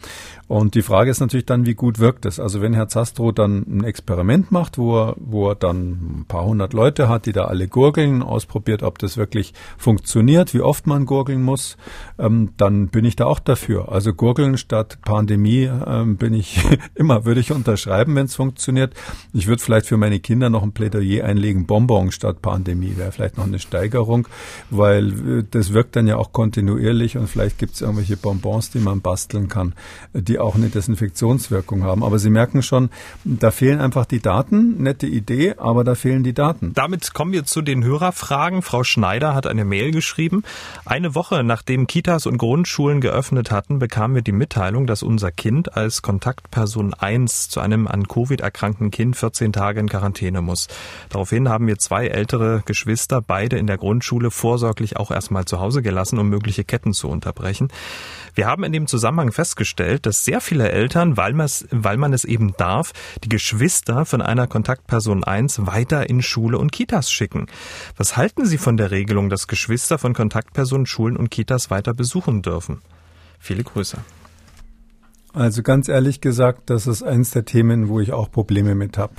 Und 0.48 0.76
die 0.76 0.82
Frage 0.82 1.12
ist 1.12 1.20
natürlich 1.20 1.46
dann, 1.46 1.66
wie 1.66 1.76
gut 1.76 2.00
wirkt 2.00 2.26
es? 2.26 2.40
Also 2.40 2.62
wenn 2.62 2.74
Herr 2.74 2.88
Zastro 2.88 3.32
dann 3.32 3.66
ein 3.68 3.84
Experiment 3.84 4.52
macht, 4.52 4.78
wo 4.78 4.98
er, 4.98 5.16
wo 5.20 5.50
er 5.50 5.56
dann 5.56 6.22
ein 6.22 6.26
paar 6.28 6.46
hundert 6.46 6.74
Leute 6.74 7.10
hat, 7.10 7.26
die 7.26 7.34
da 7.34 7.46
alle 7.46 7.68
gurgeln, 7.68 8.24
ausprobiert, 8.24 8.84
ob 8.84 8.98
das 9.00 9.18
wirklich 9.18 9.54
funktioniert, 9.78 10.54
wie 10.54 10.62
oft 10.62 10.88
man 10.88 11.06
gurgeln 11.06 11.44
muss, 11.44 11.78
ähm, 12.18 12.54
dann 12.58 12.88
bin 12.88 13.06
ich 13.06 13.16
da 13.16 13.26
auch 13.26 13.40
dafür. 13.40 13.92
Also 13.92 14.14
gurgeln 14.14 14.58
statt 14.58 15.00
Pandemie 15.04 15.70
ähm, 15.86 16.18
bin 16.18 16.34
ich 16.34 16.60
immer, 16.96 17.26
würde 17.26 17.42
ich 17.42 17.52
unterschreiben, 17.52 18.16
wenn 18.16 18.26
es 18.26 18.36
funktioniert. 18.36 18.94
Ich 19.34 19.48
würde 19.48 19.62
vielleicht 19.62 19.86
für 19.86 19.98
meine 19.98 20.20
Kinder 20.20 20.50
noch 20.50 20.64
ein 20.64 20.72
Plädoyer 20.72 21.26
einlegen, 21.26 21.68
Bonbon 21.68 22.12
statt 22.12 22.42
Pandemie 22.42 22.96
wäre 22.98 23.12
vielleicht 23.12 23.38
noch 23.38 23.46
eine 23.46 23.60
Steigerung, 23.60 24.28
weil 24.70 25.40
äh, 25.40 25.44
das 25.50 25.74
wirkt 25.74 25.96
dann 25.96 26.08
ja 26.08 26.18
auch 26.18 26.32
kontinuierlich 26.32 26.87
kontinuierlich 26.88 27.18
und 27.18 27.28
vielleicht 27.28 27.58
gibt 27.58 27.76
es 27.76 27.82
irgendwelche 27.82 28.18
Bonbons, 28.18 28.70
die 28.70 28.80
man 28.80 29.02
basteln 29.02 29.48
kann, 29.48 29.74
die 30.14 30.40
auch 30.40 30.56
eine 30.56 30.70
Desinfektionswirkung 30.70 31.84
haben. 31.84 32.04
Aber 32.04 32.20
Sie 32.20 32.30
merken 32.30 32.64
schon, 32.64 32.90
da 33.24 33.52
fehlen 33.52 33.80
einfach 33.80 34.06
die 34.06 34.20
Daten. 34.20 34.82
Nette 34.82 35.08
Idee, 35.08 35.56
aber 35.58 35.84
da 35.84 35.96
fehlen 35.96 36.24
die 36.24 36.34
Daten. 36.34 36.74
Damit 36.74 37.14
kommen 37.14 37.34
wir 37.34 37.46
zu 37.46 37.62
den 37.62 37.84
Hörerfragen. 37.84 38.62
Frau 38.62 38.84
Schneider 38.84 39.34
hat 39.34 39.48
eine 39.48 39.66
Mail 39.66 39.92
geschrieben. 39.92 40.44
Eine 40.86 41.16
Woche 41.16 41.44
nachdem 41.44 41.88
Kitas 41.88 42.26
und 42.26 42.38
Grundschulen 42.38 43.02
geöffnet 43.02 43.52
hatten, 43.52 43.80
bekamen 43.80 44.16
wir 44.16 44.22
die 44.22 44.32
Mitteilung, 44.32 44.88
dass 44.88 45.04
unser 45.04 45.32
Kind 45.32 45.76
als 45.76 46.02
Kontaktperson 46.02 46.94
1 46.94 47.50
zu 47.50 47.60
einem 47.60 47.88
an 47.88 48.08
Covid 48.08 48.42
erkrankten 48.42 48.92
Kind 48.92 49.16
14 49.16 49.52
Tage 49.52 49.80
in 49.80 49.90
Quarantäne 49.90 50.42
muss. 50.42 50.68
Daraufhin 51.10 51.50
haben 51.50 51.68
wir 51.68 51.78
zwei 51.78 52.08
ältere 52.08 52.64
Geschwister, 52.66 53.22
beide 53.22 53.58
in 53.58 53.68
der 53.68 53.78
Grundschule, 53.78 54.32
vorsorglich 54.32 54.98
auch 54.98 55.12
erstmal 55.12 55.46
zu 55.46 55.60
Hause 55.60 55.82
gelassen, 55.82 56.20
um 56.20 56.30
mögliche 56.30 56.64
Ketten 56.78 56.94
zu 56.94 57.10
unterbrechen. 57.10 57.70
Wir 58.36 58.46
haben 58.46 58.64
in 58.64 58.72
dem 58.72 58.86
Zusammenhang 58.86 59.32
festgestellt, 59.32 60.06
dass 60.06 60.24
sehr 60.24 60.42
viele 60.42 60.70
Eltern, 60.70 61.18
weil, 61.18 61.34
weil 61.36 61.98
man 61.98 62.14
es 62.14 62.24
eben 62.24 62.54
darf, 62.56 62.94
die 63.24 63.30
Geschwister 63.30 64.06
von 64.06 64.22
einer 64.22 64.46
Kontaktperson 64.46 65.24
1 65.24 65.66
weiter 65.66 66.08
in 66.08 66.22
Schule 66.22 66.60
und 66.60 66.72
Kitas 66.72 67.12
schicken. 67.12 67.48
Was 67.98 68.16
halten 68.16 68.46
Sie 68.46 68.60
von 68.60 68.78
der 68.78 68.92
Regelung, 68.92 69.32
dass 69.32 69.48
Geschwister 69.48 69.98
von 69.98 70.14
Kontaktpersonen 70.14 70.86
Schulen 70.86 71.18
und 71.18 71.32
Kitas 71.32 71.72
weiter 71.72 71.96
besuchen 71.96 72.44
dürfen? 72.44 72.84
Viele 73.40 73.64
Grüße. 73.64 73.98
Also 75.34 75.64
ganz 75.64 75.90
ehrlich 75.90 76.22
gesagt, 76.22 76.70
das 76.70 76.86
ist 76.86 77.02
eins 77.02 77.32
der 77.32 77.46
Themen, 77.46 77.90
wo 77.90 78.00
ich 78.00 78.14
auch 78.14 78.32
Probleme 78.32 78.76
mit 78.76 79.00
habe, 79.00 79.14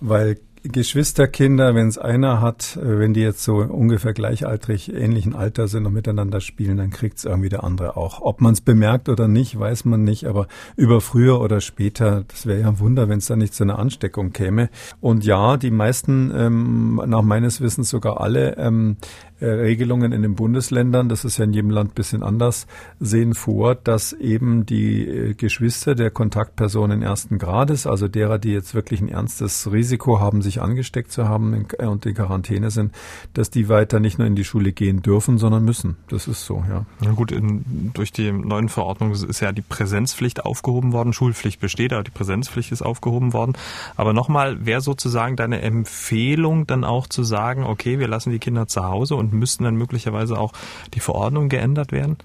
weil 0.00 0.38
Geschwisterkinder, 0.64 1.74
wenn 1.74 1.88
es 1.88 1.98
einer 1.98 2.40
hat, 2.40 2.76
äh, 2.76 2.98
wenn 2.98 3.14
die 3.14 3.20
jetzt 3.20 3.42
so 3.42 3.56
ungefähr 3.56 4.12
gleichaltrig 4.12 4.92
ähnlichen 4.92 5.34
Alter 5.34 5.66
sind 5.66 5.86
und 5.86 5.92
miteinander 5.92 6.40
spielen, 6.40 6.76
dann 6.76 6.90
kriegt 6.90 7.18
es 7.18 7.24
irgendwie 7.24 7.48
der 7.48 7.64
andere 7.64 7.96
auch. 7.96 8.20
Ob 8.20 8.40
man 8.40 8.52
es 8.52 8.60
bemerkt 8.60 9.08
oder 9.08 9.26
nicht, 9.26 9.58
weiß 9.58 9.84
man 9.84 10.04
nicht, 10.04 10.26
aber 10.26 10.46
über 10.76 11.00
früher 11.00 11.40
oder 11.40 11.60
später, 11.60 12.24
das 12.28 12.46
wäre 12.46 12.60
ja 12.60 12.68
ein 12.68 12.78
Wunder, 12.78 13.08
wenn 13.08 13.18
es 13.18 13.26
da 13.26 13.34
nicht 13.34 13.54
zu 13.54 13.64
einer 13.64 13.78
Ansteckung 13.78 14.32
käme. 14.32 14.70
Und 15.00 15.24
ja, 15.24 15.56
die 15.56 15.72
meisten, 15.72 16.32
ähm, 16.34 17.02
nach 17.06 17.22
meines 17.22 17.60
Wissens 17.60 17.90
sogar 17.90 18.20
alle, 18.20 18.56
ähm, 18.56 18.96
äh, 19.42 19.46
Regelungen 19.46 20.12
in 20.12 20.22
den 20.22 20.36
Bundesländern, 20.36 21.08
das 21.08 21.24
ist 21.24 21.36
ja 21.38 21.44
in 21.44 21.52
jedem 21.52 21.70
Land 21.70 21.94
bisschen 21.94 22.22
anders, 22.22 22.68
sehen 23.00 23.34
vor, 23.34 23.74
dass 23.74 24.12
eben 24.12 24.66
die 24.66 25.06
äh, 25.06 25.34
Geschwister 25.34 25.96
der 25.96 26.10
Kontaktpersonen 26.10 27.02
ersten 27.02 27.38
Grades, 27.38 27.86
also 27.86 28.06
derer, 28.06 28.38
die 28.38 28.52
jetzt 28.52 28.74
wirklich 28.74 29.00
ein 29.00 29.08
ernstes 29.08 29.72
Risiko 29.72 30.20
haben, 30.20 30.42
sich 30.42 30.62
angesteckt 30.62 31.10
zu 31.10 31.28
haben 31.28 31.66
äh, 31.78 31.86
und 31.86 32.06
in 32.06 32.14
Quarantäne 32.14 32.70
sind, 32.70 32.94
dass 33.34 33.50
die 33.50 33.68
weiter 33.68 33.98
nicht 33.98 34.18
nur 34.18 34.28
in 34.28 34.36
die 34.36 34.44
Schule 34.44 34.72
gehen 34.72 35.02
dürfen, 35.02 35.38
sondern 35.38 35.64
müssen. 35.64 35.96
Das 36.08 36.28
ist 36.28 36.46
so, 36.46 36.62
ja. 36.68 36.86
Na 37.00 37.10
gut, 37.10 37.32
in, 37.32 37.90
durch 37.94 38.12
die 38.12 38.30
neuen 38.30 38.68
Verordnungen 38.68 39.14
ist 39.14 39.40
ja 39.40 39.50
die 39.50 39.62
Präsenzpflicht 39.62 40.44
aufgehoben 40.44 40.92
worden. 40.92 41.12
Schulpflicht 41.12 41.60
besteht, 41.60 41.92
aber 41.92 42.04
die 42.04 42.12
Präsenzpflicht 42.12 42.70
ist 42.70 42.82
aufgehoben 42.82 43.32
worden. 43.32 43.54
Aber 43.96 44.12
nochmal, 44.12 44.64
wäre 44.64 44.80
sozusagen 44.80 45.34
deine 45.34 45.62
Empfehlung 45.62 46.66
dann 46.68 46.84
auch 46.84 47.08
zu 47.08 47.24
sagen, 47.24 47.64
okay, 47.64 47.98
wir 47.98 48.06
lassen 48.06 48.30
die 48.30 48.38
Kinder 48.38 48.68
zu 48.68 48.84
Hause 48.84 49.16
und 49.16 49.31
müssten 49.32 49.64
dann 49.64 49.76
möglicherweise 49.76 50.38
auch 50.38 50.52
die 50.94 51.00
Verordnung 51.00 51.48
geändert 51.48 51.92
werden? 51.92 52.18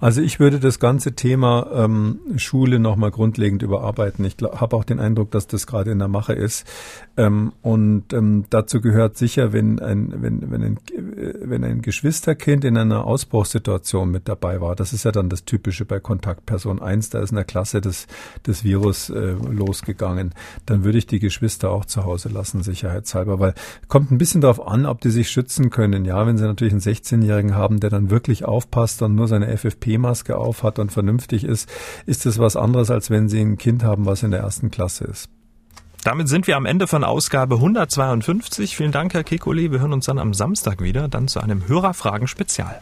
Also 0.00 0.20
ich 0.20 0.40
würde 0.40 0.58
das 0.58 0.80
ganze 0.80 1.14
Thema 1.14 1.68
ähm, 1.72 2.18
Schule 2.36 2.80
nochmal 2.80 3.12
grundlegend 3.12 3.62
überarbeiten. 3.62 4.24
Ich 4.24 4.36
habe 4.42 4.76
auch 4.76 4.84
den 4.84 4.98
Eindruck, 4.98 5.30
dass 5.30 5.46
das 5.46 5.66
gerade 5.66 5.92
in 5.92 6.00
der 6.00 6.08
Mache 6.08 6.32
ist. 6.32 6.66
Ähm, 7.16 7.52
und 7.60 8.12
ähm, 8.14 8.44
dazu 8.48 8.80
gehört 8.80 9.18
sicher, 9.18 9.52
wenn 9.52 9.80
ein, 9.80 10.14
wenn, 10.22 10.50
wenn, 10.50 10.62
ein, 10.62 10.78
wenn 11.42 11.62
ein 11.62 11.82
Geschwisterkind 11.82 12.64
in 12.64 12.78
einer 12.78 13.04
Ausbruchssituation 13.04 14.10
mit 14.10 14.28
dabei 14.28 14.62
war, 14.62 14.74
das 14.76 14.94
ist 14.94 15.04
ja 15.04 15.12
dann 15.12 15.28
das 15.28 15.44
Typische 15.44 15.84
bei 15.84 16.00
Kontaktperson 16.00 16.80
1, 16.80 17.10
da 17.10 17.20
ist 17.20 17.30
in 17.30 17.36
der 17.36 17.44
Klasse 17.44 17.82
das, 17.82 18.06
das 18.44 18.64
Virus 18.64 19.10
äh, 19.10 19.32
losgegangen, 19.32 20.34
dann 20.64 20.84
würde 20.84 20.96
ich 20.96 21.06
die 21.06 21.18
Geschwister 21.18 21.70
auch 21.70 21.84
zu 21.84 22.04
Hause 22.04 22.30
lassen, 22.30 22.62
sicherheitshalber, 22.62 23.38
weil 23.38 23.54
kommt 23.88 24.10
ein 24.10 24.18
bisschen 24.18 24.40
darauf 24.40 24.66
an, 24.66 24.86
ob 24.86 25.02
die 25.02 25.10
sich 25.10 25.28
schützen 25.28 25.68
können. 25.68 26.06
Ja, 26.06 26.26
wenn 26.26 26.38
sie 26.38 26.44
natürlich 26.44 26.72
einen 26.72 26.80
16-Jährigen 26.80 27.54
haben, 27.54 27.80
der 27.80 27.90
dann 27.90 28.08
wirklich 28.08 28.46
aufpasst 28.46 29.02
und 29.02 29.14
nur 29.14 29.28
seine 29.28 29.54
FFP-Maske 29.54 30.38
aufhat 30.38 30.78
und 30.78 30.92
vernünftig 30.92 31.44
ist, 31.44 31.68
ist 32.06 32.24
es 32.24 32.38
was 32.38 32.56
anderes, 32.56 32.90
als 32.90 33.10
wenn 33.10 33.28
Sie 33.28 33.40
ein 33.40 33.58
Kind 33.58 33.84
haben, 33.84 34.06
was 34.06 34.22
in 34.22 34.30
der 34.30 34.40
ersten 34.40 34.70
Klasse 34.70 35.04
ist. 35.04 35.28
Damit 36.04 36.28
sind 36.28 36.48
wir 36.48 36.56
am 36.56 36.66
Ende 36.66 36.88
von 36.88 37.04
Ausgabe 37.04 37.54
152. 37.56 38.76
Vielen 38.76 38.90
Dank, 38.90 39.14
Herr 39.14 39.22
Kekulé. 39.22 39.70
Wir 39.70 39.78
hören 39.78 39.92
uns 39.92 40.06
dann 40.06 40.18
am 40.18 40.34
Samstag 40.34 40.82
wieder, 40.82 41.06
dann 41.06 41.28
zu 41.28 41.38
einem 41.38 41.68
Hörerfragen-Spezial. 41.68 42.80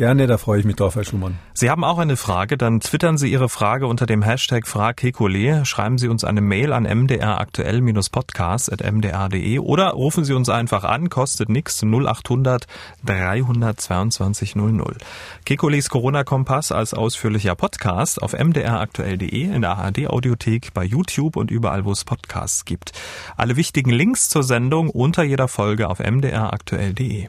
Gerne, 0.00 0.26
da 0.26 0.38
freue 0.38 0.58
ich 0.58 0.64
mich 0.64 0.76
drauf, 0.76 0.94
Herr 0.94 1.04
Schumann. 1.04 1.38
Sie 1.52 1.68
haben 1.68 1.84
auch 1.84 1.98
eine 1.98 2.16
Frage, 2.16 2.56
dann 2.56 2.80
twittern 2.80 3.18
Sie 3.18 3.30
Ihre 3.30 3.50
Frage 3.50 3.86
unter 3.86 4.06
dem 4.06 4.22
Hashtag 4.22 4.66
FragKekole, 4.66 5.66
schreiben 5.66 5.98
Sie 5.98 6.08
uns 6.08 6.24
eine 6.24 6.40
Mail 6.40 6.72
an 6.72 6.84
mdraktuell-podcast.mdr.de 6.84 9.58
oder 9.58 9.90
rufen 9.90 10.24
Sie 10.24 10.32
uns 10.32 10.48
einfach 10.48 10.84
an, 10.84 11.10
kostet 11.10 11.50
nichts 11.50 11.82
0800 11.82 12.66
322 13.04 14.56
00. 14.56 14.96
Kekules 15.44 15.90
Corona-Kompass 15.90 16.72
als 16.72 16.94
ausführlicher 16.94 17.54
Podcast 17.54 18.22
auf 18.22 18.32
mdraktuell.de, 18.32 19.54
in 19.54 19.60
der 19.60 19.76
ARD-Audiothek, 19.76 20.72
bei 20.72 20.84
YouTube 20.84 21.36
und 21.36 21.50
überall, 21.50 21.84
wo 21.84 21.92
es 21.92 22.06
Podcasts 22.06 22.64
gibt. 22.64 22.92
Alle 23.36 23.56
wichtigen 23.56 23.90
Links 23.90 24.30
zur 24.30 24.44
Sendung 24.44 24.88
unter 24.88 25.24
jeder 25.24 25.46
Folge 25.46 25.90
auf 25.90 25.98
mdraktuell.de. 25.98 27.28